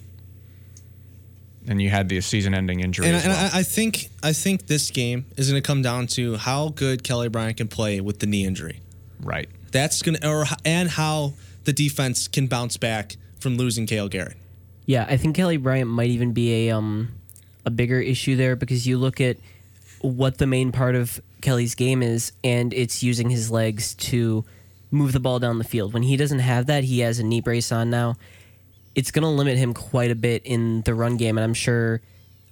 And 1.68 1.82
you 1.82 1.89
had 1.89 2.09
the 2.09 2.20
season-ending 2.22 2.82
injury. 2.82 3.07
And, 3.07 3.16
as 3.16 3.24
and 3.24 3.34
well. 3.34 3.49
I, 3.53 3.59
I 3.59 3.64
think 3.64 4.09
I 4.22 4.34
think 4.34 4.68
this 4.68 4.91
game 4.91 5.26
is 5.38 5.49
going 5.49 5.61
to 5.61 5.66
come 5.66 5.82
down 5.82 6.07
to 6.07 6.36
how 6.36 6.70
good 6.70 7.03
Kelly 7.03 7.30
Bryant 7.30 7.57
can 7.57 7.68
play 7.68 8.01
with 8.01 8.20
the 8.20 8.26
knee 8.26 8.45
injury. 8.45 8.82
right. 9.22 9.49
That's 9.72 10.01
going 10.03 10.18
to, 10.18 10.28
or 10.30 10.45
and 10.64 10.89
how 10.89 11.34
the 11.64 11.74
defense 11.74 12.28
can 12.28 12.45
bounce 12.47 12.78
back 12.78 13.16
from 13.39 13.57
losing 13.57 13.88
Cale 13.88 14.07
Garrett. 14.07 14.38
Yeah, 14.86 15.05
I 15.09 15.18
think 15.18 15.36
Kelly 15.36 15.57
Bryant 15.57 15.89
might 15.89 16.09
even 16.09 16.34
be 16.34 16.68
a 16.68 16.76
um 16.76 17.14
a 17.66 17.72
bigger 17.72 17.99
issue 17.99 18.36
there 18.36 18.55
because 18.55 18.86
you 18.86 18.97
look 18.97 19.20
at 19.22 19.38
what 20.01 20.38
the 20.38 20.45
main 20.45 20.72
part 20.72 20.95
of 20.95 21.22
Kelly's 21.41 21.76
game 21.76 22.03
is, 22.03 22.34
and 22.43 22.74
it's 22.74 23.01
using 23.01 23.30
his 23.30 23.49
legs 23.49 23.95
to 23.95 24.45
move 24.91 25.11
the 25.14 25.20
ball 25.20 25.39
down 25.39 25.57
the 25.57 25.64
field. 25.64 25.93
When 25.93 26.03
he 26.03 26.18
doesn't 26.18 26.39
have 26.39 26.68
that, 26.68 26.84
he 26.84 26.99
has 26.99 27.18
a 27.20 27.24
knee 27.24 27.41
brace 27.41 27.72
on 27.72 27.89
now. 27.89 28.16
It's 28.96 29.12
going 29.12 29.24
to 29.24 29.30
limit 29.30 29.58
him 29.58 29.74
quite 29.74 30.12
a 30.12 30.16
bit 30.16 30.44
in 30.46 30.82
the 30.82 30.94
run 30.94 31.18
game, 31.18 31.38
and 31.38 31.44
I'm 31.44 31.54
sure 31.54 32.02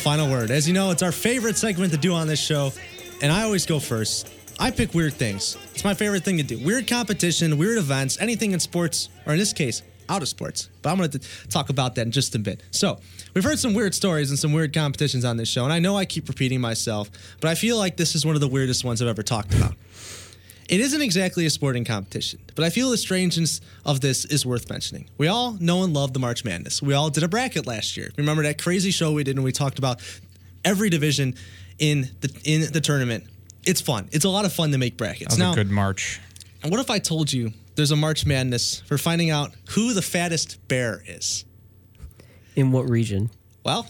Final 0.09 0.27
word. 0.27 0.49
As 0.49 0.67
you 0.67 0.73
know, 0.73 0.89
it's 0.89 1.03
our 1.03 1.11
favorite 1.11 1.55
segment 1.55 1.91
to 1.91 1.97
do 1.99 2.13
on 2.13 2.25
this 2.25 2.39
show, 2.39 2.71
and 3.21 3.31
I 3.31 3.43
always 3.43 3.67
go 3.67 3.79
first. 3.79 4.27
I 4.59 4.71
pick 4.71 4.95
weird 4.95 5.13
things. 5.13 5.55
It's 5.75 5.83
my 5.83 5.93
favorite 5.93 6.23
thing 6.23 6.37
to 6.37 6.43
do. 6.43 6.57
Weird 6.57 6.87
competition, 6.87 7.59
weird 7.59 7.77
events, 7.77 8.17
anything 8.19 8.53
in 8.53 8.59
sports, 8.59 9.09
or 9.27 9.33
in 9.33 9.37
this 9.37 9.53
case, 9.53 9.83
out 10.09 10.23
of 10.23 10.27
sports. 10.27 10.69
But 10.81 10.89
I'm 10.89 10.97
going 10.97 11.11
to 11.11 11.19
talk 11.49 11.69
about 11.69 11.93
that 11.93 12.07
in 12.07 12.11
just 12.11 12.33
a 12.33 12.39
bit. 12.39 12.63
So, 12.71 12.97
we've 13.35 13.43
heard 13.43 13.59
some 13.59 13.75
weird 13.75 13.93
stories 13.93 14.31
and 14.31 14.39
some 14.39 14.51
weird 14.51 14.73
competitions 14.73 15.25
on 15.25 15.37
this 15.37 15.47
show, 15.47 15.63
and 15.63 15.71
I 15.71 15.77
know 15.77 15.95
I 15.95 16.05
keep 16.05 16.27
repeating 16.27 16.59
myself, 16.59 17.11
but 17.39 17.51
I 17.51 17.53
feel 17.53 17.77
like 17.77 17.95
this 17.95 18.15
is 18.15 18.25
one 18.25 18.33
of 18.33 18.41
the 18.41 18.47
weirdest 18.47 18.83
ones 18.83 19.03
I've 19.03 19.09
ever 19.09 19.21
talked 19.21 19.53
about. 19.53 19.75
It 20.69 20.81
isn't 20.81 21.01
exactly 21.01 21.47
a 21.47 21.49
sporting 21.49 21.83
competition, 21.83 22.39
but 22.53 22.63
I 22.63 22.69
feel 22.69 22.91
the 22.91 22.97
strangeness 22.97 23.59
of 23.85 24.01
this 24.01 24.23
is 24.25 24.45
worth 24.45 24.69
mentioning. 24.69 25.09
We 25.17 25.27
all 25.27 25.53
know 25.53 25.83
and 25.83 25.95
love 25.95 26.13
the 26.13 26.19
March 26.19 26.45
Madness. 26.45 26.79
We 26.79 26.93
all 26.93 27.09
did 27.09 27.23
a 27.23 27.27
bracket 27.27 27.65
last 27.65 27.97
year. 27.97 28.11
Remember 28.17 28.43
that 28.43 28.61
crazy 28.61 28.91
show 28.91 29.11
we 29.11 29.23
did 29.23 29.35
and 29.35 29.43
we 29.43 29.51
talked 29.51 29.79
about 29.79 29.99
every 30.63 30.91
division 30.91 31.33
in 31.79 32.09
the 32.21 32.31
in 32.43 32.71
the 32.71 32.81
tournament. 32.81 33.23
It's 33.65 33.81
fun. 33.81 34.09
It's 34.11 34.25
a 34.25 34.29
lot 34.29 34.45
of 34.45 34.53
fun 34.53 34.71
to 34.71 34.77
make 34.77 34.95
brackets. 34.95 35.35
That 35.35 35.39
was 35.39 35.39
now, 35.39 35.51
a 35.53 35.55
good 35.55 35.71
March. 35.71 36.21
what 36.63 36.79
if 36.79 36.91
I 36.91 36.99
told 36.99 37.33
you 37.33 37.51
there's 37.75 37.91
a 37.91 37.95
March 37.95 38.27
Madness 38.27 38.81
for 38.81 38.99
finding 38.99 39.31
out 39.31 39.51
who 39.71 39.95
the 39.95 40.03
fattest 40.03 40.67
bear 40.67 41.01
is? 41.07 41.45
In 42.55 42.71
what 42.71 42.87
region? 42.87 43.31
Well, 43.65 43.87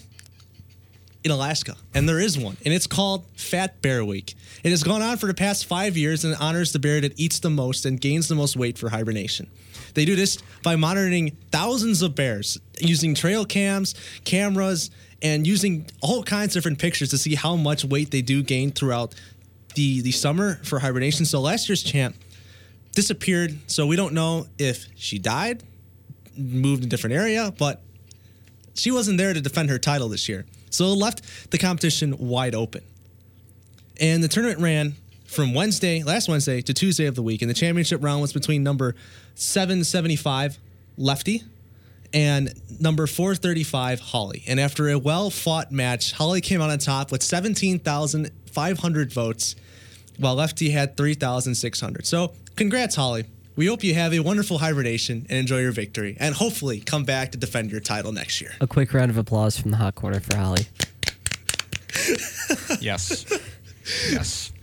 in 1.23 1.31
Alaska, 1.31 1.75
and 1.93 2.07
there 2.07 2.19
is 2.19 2.37
one, 2.37 2.55
and 2.63 2.73
it's 2.73 2.87
called 2.87 3.25
Fat 3.35 3.81
Bear 3.81 4.05
Week. 4.05 4.35
It 4.63 4.69
has 4.69 4.83
gone 4.83 5.01
on 5.01 5.17
for 5.17 5.27
the 5.27 5.33
past 5.33 5.65
five 5.65 5.97
years 5.97 6.23
and 6.23 6.35
honors 6.39 6.71
the 6.71 6.79
bear 6.79 7.01
that 7.01 7.19
eats 7.19 7.39
the 7.39 7.49
most 7.49 7.85
and 7.85 7.99
gains 7.99 8.27
the 8.27 8.35
most 8.35 8.55
weight 8.55 8.77
for 8.77 8.89
hibernation. 8.89 9.49
They 9.93 10.05
do 10.05 10.15
this 10.15 10.37
by 10.63 10.75
monitoring 10.75 11.35
thousands 11.51 12.01
of 12.01 12.15
bears 12.15 12.57
using 12.79 13.15
trail 13.15 13.45
cams, 13.45 13.95
cameras, 14.23 14.91
and 15.21 15.45
using 15.45 15.87
all 16.01 16.23
kinds 16.23 16.55
of 16.55 16.61
different 16.61 16.79
pictures 16.79 17.09
to 17.09 17.17
see 17.17 17.35
how 17.35 17.55
much 17.55 17.83
weight 17.83 18.11
they 18.11 18.21
do 18.21 18.41
gain 18.41 18.71
throughout 18.71 19.13
the, 19.75 20.01
the 20.01 20.11
summer 20.11 20.55
for 20.63 20.79
hibernation. 20.79 21.25
So 21.25 21.41
last 21.41 21.67
year's 21.67 21.83
champ 21.83 22.15
disappeared, 22.93 23.57
so 23.67 23.85
we 23.85 23.95
don't 23.95 24.13
know 24.13 24.47
if 24.57 24.87
she 24.95 25.19
died, 25.19 25.63
moved 26.37 26.83
to 26.83 26.87
a 26.87 26.89
different 26.89 27.15
area, 27.15 27.53
but 27.57 27.81
she 28.73 28.91
wasn't 28.91 29.17
there 29.17 29.33
to 29.33 29.41
defend 29.41 29.69
her 29.69 29.77
title 29.77 30.07
this 30.07 30.29
year. 30.29 30.45
So 30.69 30.85
it 30.85 30.95
left 30.95 31.51
the 31.51 31.57
competition 31.57 32.15
wide 32.17 32.55
open. 32.55 32.83
And 33.99 34.23
the 34.23 34.27
tournament 34.27 34.61
ran 34.61 34.95
from 35.25 35.53
Wednesday, 35.53 36.03
last 36.03 36.27
Wednesday, 36.27 36.61
to 36.61 36.73
Tuesday 36.73 37.05
of 37.05 37.15
the 37.15 37.21
week. 37.21 37.41
And 37.41 37.49
the 37.49 37.55
championship 37.55 38.03
round 38.03 38.21
was 38.21 38.33
between 38.33 38.63
number 38.63 38.95
775, 39.35 40.57
Lefty, 40.97 41.43
and 42.13 42.53
number 42.79 43.05
435, 43.07 43.99
Holly. 43.99 44.43
And 44.47 44.59
after 44.59 44.89
a 44.89 44.97
well 44.97 45.29
fought 45.29 45.71
match, 45.71 46.13
Holly 46.13 46.41
came 46.41 46.61
out 46.61 46.69
on 46.69 46.79
top 46.79 47.11
with 47.11 47.21
17,500 47.21 49.13
votes, 49.13 49.55
while 50.17 50.35
Lefty 50.35 50.71
had 50.71 50.97
3,600. 50.97 52.05
So 52.05 52.33
congrats, 52.55 52.95
Holly. 52.95 53.25
We 53.59 53.65
hope 53.65 53.83
you 53.83 53.93
have 53.93 54.13
a 54.13 54.21
wonderful 54.21 54.59
hibernation 54.59 55.25
and 55.27 55.37
enjoy 55.37 55.59
your 55.59 55.73
victory, 55.73 56.15
and 56.17 56.33
hopefully 56.33 56.79
come 56.79 57.03
back 57.03 57.33
to 57.33 57.37
defend 57.37 57.71
your 57.71 57.81
title 57.81 58.13
next 58.13 58.39
year. 58.39 58.53
A 58.61 58.67
quick 58.67 58.93
round 58.93 59.11
of 59.11 59.17
applause 59.17 59.59
from 59.59 59.71
the 59.71 59.75
hot 59.75 59.95
corner 59.95 60.21
for 60.21 60.37
Holly. 60.37 60.67
Yes. 62.79 63.25
yes. 64.09 64.53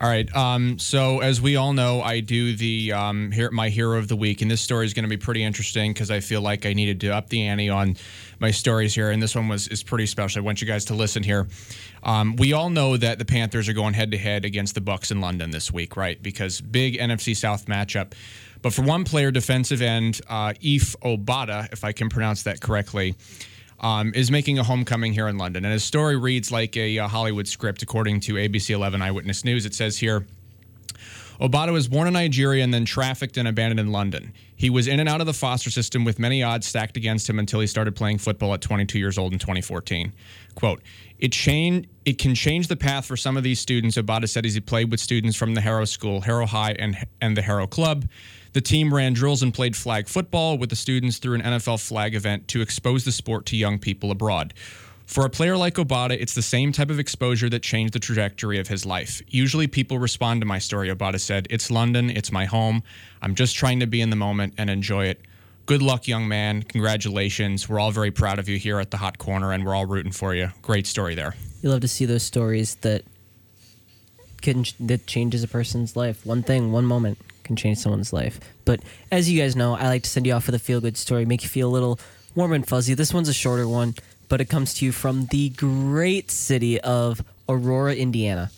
All 0.00 0.08
right. 0.08 0.34
Um, 0.34 0.78
so 0.78 1.20
as 1.20 1.40
we 1.40 1.56
all 1.56 1.72
know, 1.72 2.02
I 2.02 2.20
do 2.20 2.56
the 2.56 2.92
um, 2.92 3.30
here, 3.30 3.50
my 3.50 3.68
hero 3.68 3.98
of 3.98 4.08
the 4.08 4.16
week, 4.16 4.42
and 4.42 4.50
this 4.50 4.60
story 4.60 4.86
is 4.86 4.94
going 4.94 5.04
to 5.04 5.08
be 5.08 5.16
pretty 5.16 5.44
interesting 5.44 5.92
because 5.92 6.10
I 6.10 6.20
feel 6.20 6.40
like 6.40 6.66
I 6.66 6.72
needed 6.72 7.00
to 7.02 7.10
up 7.10 7.28
the 7.28 7.46
ante 7.46 7.68
on 7.68 7.96
my 8.40 8.50
stories 8.50 8.94
here, 8.94 9.10
and 9.10 9.22
this 9.22 9.34
one 9.34 9.48
was 9.48 9.68
is 9.68 9.82
pretty 9.82 10.06
special. 10.06 10.40
I 10.40 10.44
want 10.44 10.60
you 10.60 10.66
guys 10.66 10.86
to 10.86 10.94
listen 10.94 11.22
here. 11.22 11.46
Um, 12.04 12.36
we 12.36 12.52
all 12.52 12.70
know 12.70 12.96
that 12.96 13.18
the 13.18 13.24
Panthers 13.24 13.68
are 13.68 13.72
going 13.72 13.94
head 13.94 14.10
to 14.10 14.18
head 14.18 14.44
against 14.44 14.74
the 14.74 14.80
Bucks 14.80 15.10
in 15.10 15.20
London 15.20 15.50
this 15.50 15.72
week, 15.72 15.96
right? 15.96 16.22
Because 16.22 16.60
big 16.60 16.98
NFC 16.98 17.34
South 17.34 17.66
matchup. 17.66 18.12
But 18.60 18.72
for 18.72 18.82
one 18.82 19.04
player, 19.04 19.30
defensive 19.30 19.82
end 19.82 20.20
uh, 20.28 20.52
Efe 20.62 20.96
Obada, 21.02 21.72
if 21.72 21.82
I 21.82 21.92
can 21.92 22.08
pronounce 22.08 22.42
that 22.44 22.60
correctly 22.60 23.14
um, 23.80 24.12
is 24.14 24.30
making 24.30 24.58
a 24.58 24.62
homecoming 24.62 25.12
here 25.12 25.28
in 25.28 25.38
London. 25.38 25.64
And 25.64 25.72
his 25.72 25.84
story 25.84 26.16
reads 26.16 26.50
like 26.50 26.76
a 26.76 26.98
uh, 26.98 27.08
Hollywood 27.08 27.48
script, 27.48 27.82
according 27.82 28.20
to 28.20 28.34
ABC 28.34 28.70
11 28.70 29.02
Eyewitness 29.02 29.44
News. 29.44 29.66
It 29.66 29.74
says 29.74 29.98
here. 29.98 30.26
Obada 31.40 31.72
was 31.72 31.88
born 31.88 32.06
in 32.06 32.12
Nigeria 32.12 32.62
and 32.62 32.72
then 32.72 32.84
trafficked 32.84 33.36
and 33.36 33.48
abandoned 33.48 33.80
in 33.80 33.90
London. 33.90 34.32
He 34.56 34.70
was 34.70 34.86
in 34.86 35.00
and 35.00 35.08
out 35.08 35.20
of 35.20 35.26
the 35.26 35.34
foster 35.34 35.70
system 35.70 36.04
with 36.04 36.18
many 36.18 36.42
odds 36.42 36.66
stacked 36.66 36.96
against 36.96 37.28
him 37.28 37.38
until 37.38 37.60
he 37.60 37.66
started 37.66 37.96
playing 37.96 38.18
football 38.18 38.54
at 38.54 38.60
22 38.60 38.98
years 38.98 39.18
old 39.18 39.32
in 39.32 39.38
2014. 39.38 40.12
Quote, 40.54 40.80
it 41.18 41.34
it 42.04 42.18
can 42.18 42.34
change 42.34 42.68
the 42.68 42.76
path 42.76 43.06
for 43.06 43.16
some 43.16 43.36
of 43.36 43.42
these 43.42 43.58
students, 43.58 43.96
Obada 43.96 44.28
said 44.28 44.44
as 44.46 44.54
he 44.54 44.60
played 44.60 44.90
with 44.90 45.00
students 45.00 45.36
from 45.36 45.54
the 45.54 45.60
Harrow 45.60 45.84
School, 45.84 46.20
Harrow 46.20 46.46
High, 46.46 46.72
and, 46.78 46.96
and 47.20 47.36
the 47.36 47.42
Harrow 47.42 47.66
Club. 47.66 48.06
The 48.52 48.60
team 48.60 48.94
ran 48.94 49.14
drills 49.14 49.42
and 49.42 49.52
played 49.52 49.74
flag 49.74 50.06
football 50.06 50.58
with 50.58 50.70
the 50.70 50.76
students 50.76 51.18
through 51.18 51.34
an 51.36 51.42
NFL 51.42 51.84
flag 51.84 52.14
event 52.14 52.46
to 52.48 52.60
expose 52.60 53.04
the 53.04 53.10
sport 53.10 53.46
to 53.46 53.56
young 53.56 53.78
people 53.80 54.10
abroad. 54.10 54.54
For 55.06 55.26
a 55.26 55.30
player 55.30 55.56
like 55.56 55.74
Obada, 55.74 56.12
it's 56.12 56.34
the 56.34 56.42
same 56.42 56.72
type 56.72 56.90
of 56.90 56.98
exposure 56.98 57.48
that 57.50 57.62
changed 57.62 57.92
the 57.92 58.00
trajectory 58.00 58.58
of 58.58 58.68
his 58.68 58.86
life. 58.86 59.22
Usually 59.28 59.66
people 59.66 59.98
respond 59.98 60.40
to 60.40 60.46
my 60.46 60.58
story, 60.58 60.88
Obada 60.88 61.20
said. 61.20 61.46
It's 61.50 61.70
London, 61.70 62.10
it's 62.10 62.32
my 62.32 62.46
home. 62.46 62.82
I'm 63.20 63.34
just 63.34 63.54
trying 63.54 63.80
to 63.80 63.86
be 63.86 64.00
in 64.00 64.10
the 64.10 64.16
moment 64.16 64.54
and 64.56 64.70
enjoy 64.70 65.06
it. 65.06 65.20
Good 65.66 65.82
luck, 65.82 66.08
young 66.08 66.28
man. 66.28 66.62
Congratulations. 66.62 67.68
We're 67.68 67.80
all 67.80 67.90
very 67.90 68.10
proud 68.10 68.38
of 68.38 68.48
you 68.48 68.58
here 68.58 68.80
at 68.80 68.90
the 68.90 68.98
Hot 68.98 69.18
Corner, 69.18 69.52
and 69.52 69.64
we're 69.64 69.74
all 69.74 69.86
rooting 69.86 70.12
for 70.12 70.34
you. 70.34 70.50
Great 70.62 70.86
story 70.86 71.14
there. 71.14 71.34
You 71.62 71.70
love 71.70 71.80
to 71.80 71.88
see 71.88 72.04
those 72.04 72.22
stories 72.22 72.74
that 72.76 73.04
can 74.42 74.66
that 74.80 75.06
changes 75.06 75.42
a 75.42 75.48
person's 75.48 75.96
life. 75.96 76.26
One 76.26 76.42
thing, 76.42 76.70
one 76.70 76.84
moment 76.84 77.18
can 77.44 77.56
change 77.56 77.78
someone's 77.78 78.12
life. 78.12 78.40
But 78.64 78.80
as 79.10 79.30
you 79.30 79.40
guys 79.40 79.56
know, 79.56 79.74
I 79.74 79.86
like 79.86 80.02
to 80.02 80.10
send 80.10 80.26
you 80.26 80.34
off 80.34 80.46
with 80.46 80.54
a 80.54 80.58
feel 80.58 80.80
good 80.80 80.98
story, 80.98 81.24
make 81.24 81.42
you 81.42 81.48
feel 81.48 81.68
a 81.68 81.72
little 81.72 81.98
warm 82.34 82.52
and 82.52 82.66
fuzzy. 82.66 82.92
This 82.92 83.14
one's 83.14 83.28
a 83.28 83.34
shorter 83.34 83.66
one, 83.66 83.94
but 84.28 84.40
it 84.40 84.46
comes 84.46 84.74
to 84.74 84.84
you 84.84 84.92
from 84.92 85.26
the 85.26 85.50
great 85.50 86.30
city 86.30 86.80
of 86.80 87.22
Aurora, 87.48 87.94
Indiana. 87.94 88.50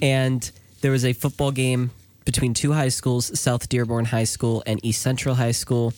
And 0.00 0.50
there 0.80 0.90
was 0.90 1.04
a 1.04 1.12
football 1.12 1.50
game 1.50 1.90
between 2.24 2.54
two 2.54 2.72
high 2.72 2.88
schools, 2.88 3.38
South 3.38 3.68
Dearborn 3.68 4.06
High 4.06 4.24
School 4.24 4.62
and 4.66 4.84
East 4.84 5.02
Central 5.02 5.34
High 5.34 5.52
School. 5.52 5.92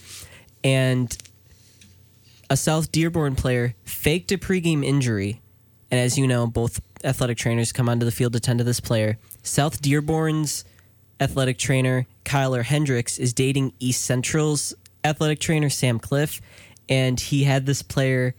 And 0.62 1.16
a 2.50 2.56
South 2.56 2.92
Dearborn 2.92 3.34
player 3.34 3.74
faked 3.84 4.32
a 4.32 4.38
pregame 4.38 4.84
injury. 4.84 5.40
And 5.90 6.00
as 6.00 6.18
you 6.18 6.26
know, 6.26 6.46
both 6.46 6.80
athletic 7.04 7.38
trainers 7.38 7.72
come 7.72 7.88
onto 7.88 8.04
the 8.04 8.12
field 8.12 8.32
to 8.32 8.40
tend 8.40 8.58
to 8.58 8.64
this 8.64 8.80
player. 8.80 9.18
South 9.42 9.80
Dearborn's 9.82 10.64
athletic 11.20 11.58
trainer, 11.58 12.06
Kyler 12.24 12.64
Hendricks, 12.64 13.18
is 13.18 13.32
dating 13.32 13.72
East 13.78 14.04
Central's 14.04 14.74
athletic 15.04 15.40
trainer, 15.40 15.70
Sam 15.70 15.98
Cliff. 15.98 16.40
And 16.88 17.18
he 17.18 17.44
had 17.44 17.66
this 17.66 17.82
player 17.82 18.34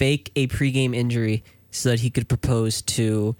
fake 0.00 0.32
a 0.34 0.46
pregame 0.46 0.96
injury 0.96 1.44
so 1.70 1.90
that 1.90 2.00
he 2.00 2.08
could 2.08 2.26
propose 2.26 2.80
to 2.80 3.36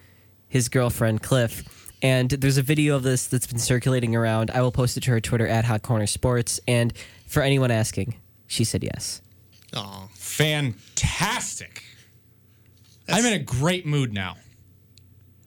his 0.46 0.68
girlfriend, 0.68 1.22
Cliff. 1.22 1.90
And 2.02 2.28
there's 2.28 2.58
a 2.58 2.62
video 2.62 2.96
of 2.96 3.02
this 3.02 3.28
that's 3.28 3.46
been 3.46 3.58
circulating 3.58 4.14
around. 4.14 4.50
I 4.50 4.60
will 4.60 4.70
post 4.70 4.98
it 4.98 5.04
to 5.04 5.10
her 5.12 5.20
Twitter 5.22 5.46
at 5.46 5.64
Hot 5.64 5.80
Corner 5.80 6.06
Sports. 6.06 6.60
And 6.68 6.92
for 7.26 7.42
anyone 7.42 7.70
asking, 7.70 8.14
she 8.46 8.64
said 8.64 8.84
yes. 8.84 9.22
Oh, 9.72 10.10
Fantastic. 10.12 11.82
I'm 13.08 13.24
in 13.24 13.32
a 13.32 13.38
great 13.42 13.86
mood 13.86 14.12
now. 14.12 14.36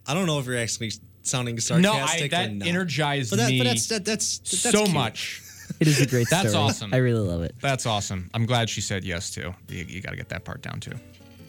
I 0.07 0.16
don't 0.16 0.26
know 0.26 0.39
if 0.39 0.47
you're 0.47 0.57
actually 0.57 0.93
sounding 1.22 1.59
sarcastic. 1.59 1.84
No, 1.84 1.93
I, 1.93 2.07
sarcastic 2.07 2.32
that 2.32 2.49
or 2.49 2.53
not. 2.53 2.68
energized 2.68 3.30
But, 3.30 3.36
that, 3.38 3.51
me 3.51 3.59
but 3.59 3.66
that's 3.66 3.88
that, 3.89 4.03
that's 4.03 4.39
that's 4.39 4.72
so 4.72 4.86
cute. 4.86 4.95
much. 4.95 5.43
It 5.80 5.88
is 5.88 5.99
a 6.01 6.05
great 6.07 6.30
That's 6.30 6.49
story. 6.49 6.63
awesome. 6.63 6.93
I 6.93 6.97
really 6.97 7.28
love 7.28 7.41
it. 7.43 7.55
That's 7.59 7.86
awesome. 7.86 8.30
I'm 8.34 8.45
glad 8.45 8.69
she 8.69 8.82
said 8.82 9.03
yes 9.03 9.32
too. 9.32 9.53
You, 9.69 9.86
you 9.86 10.01
got 10.01 10.11
to 10.11 10.17
get 10.17 10.30
that 10.30 10.43
part 10.45 10.61
down 10.61 10.80
too. 10.80 10.93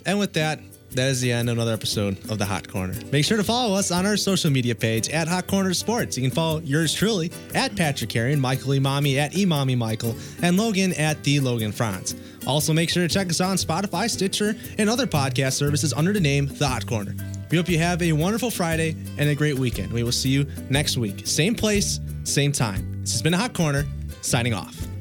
And 0.06 0.18
with 0.18 0.34
that, 0.34 0.60
that 0.90 1.08
is 1.08 1.20
the 1.20 1.32
end 1.32 1.48
of 1.48 1.56
another 1.56 1.72
episode 1.72 2.18
of 2.30 2.38
the 2.38 2.44
Hot 2.44 2.68
Corner. 2.68 2.94
Make 3.10 3.24
sure 3.24 3.36
to 3.36 3.42
follow 3.42 3.74
us 3.74 3.90
on 3.90 4.06
our 4.06 4.16
social 4.16 4.50
media 4.50 4.74
page 4.74 5.08
at 5.08 5.26
Hot 5.28 5.46
Corner 5.46 5.74
Sports. 5.74 6.16
You 6.16 6.22
can 6.22 6.30
follow 6.30 6.60
yours 6.60 6.92
truly 6.94 7.32
at 7.54 7.74
Patrick 7.74 8.10
Carrion, 8.10 8.38
Michael 8.40 8.72
Imami 8.72 9.16
at 9.16 9.32
Imami 9.32 9.76
Michael, 9.76 10.14
and 10.42 10.56
Logan 10.56 10.92
at 10.92 11.22
the 11.24 11.40
Logan 11.40 11.72
Franz. 11.72 12.14
Also, 12.46 12.72
make 12.72 12.90
sure 12.90 13.06
to 13.06 13.12
check 13.12 13.28
us 13.30 13.40
out 13.40 13.50
on 13.50 13.56
Spotify, 13.56 14.08
Stitcher, 14.08 14.54
and 14.78 14.88
other 14.90 15.06
podcast 15.06 15.54
services 15.54 15.92
under 15.92 16.12
the 16.12 16.20
name 16.20 16.46
The 16.46 16.68
Hot 16.68 16.86
Corner. 16.86 17.14
We 17.50 17.56
hope 17.56 17.68
you 17.68 17.78
have 17.78 18.02
a 18.02 18.12
wonderful 18.12 18.50
Friday 18.50 18.94
and 19.18 19.28
a 19.28 19.34
great 19.34 19.58
weekend. 19.58 19.92
We 19.92 20.02
will 20.02 20.12
see 20.12 20.28
you 20.30 20.46
next 20.70 20.96
week. 20.96 21.26
Same 21.26 21.54
place, 21.54 21.98
same 22.24 22.52
time. 22.52 23.00
This 23.00 23.12
has 23.12 23.22
been 23.22 23.34
a 23.34 23.38
Hot 23.38 23.54
Corner, 23.54 23.84
signing 24.24 24.54
off. 24.54 24.93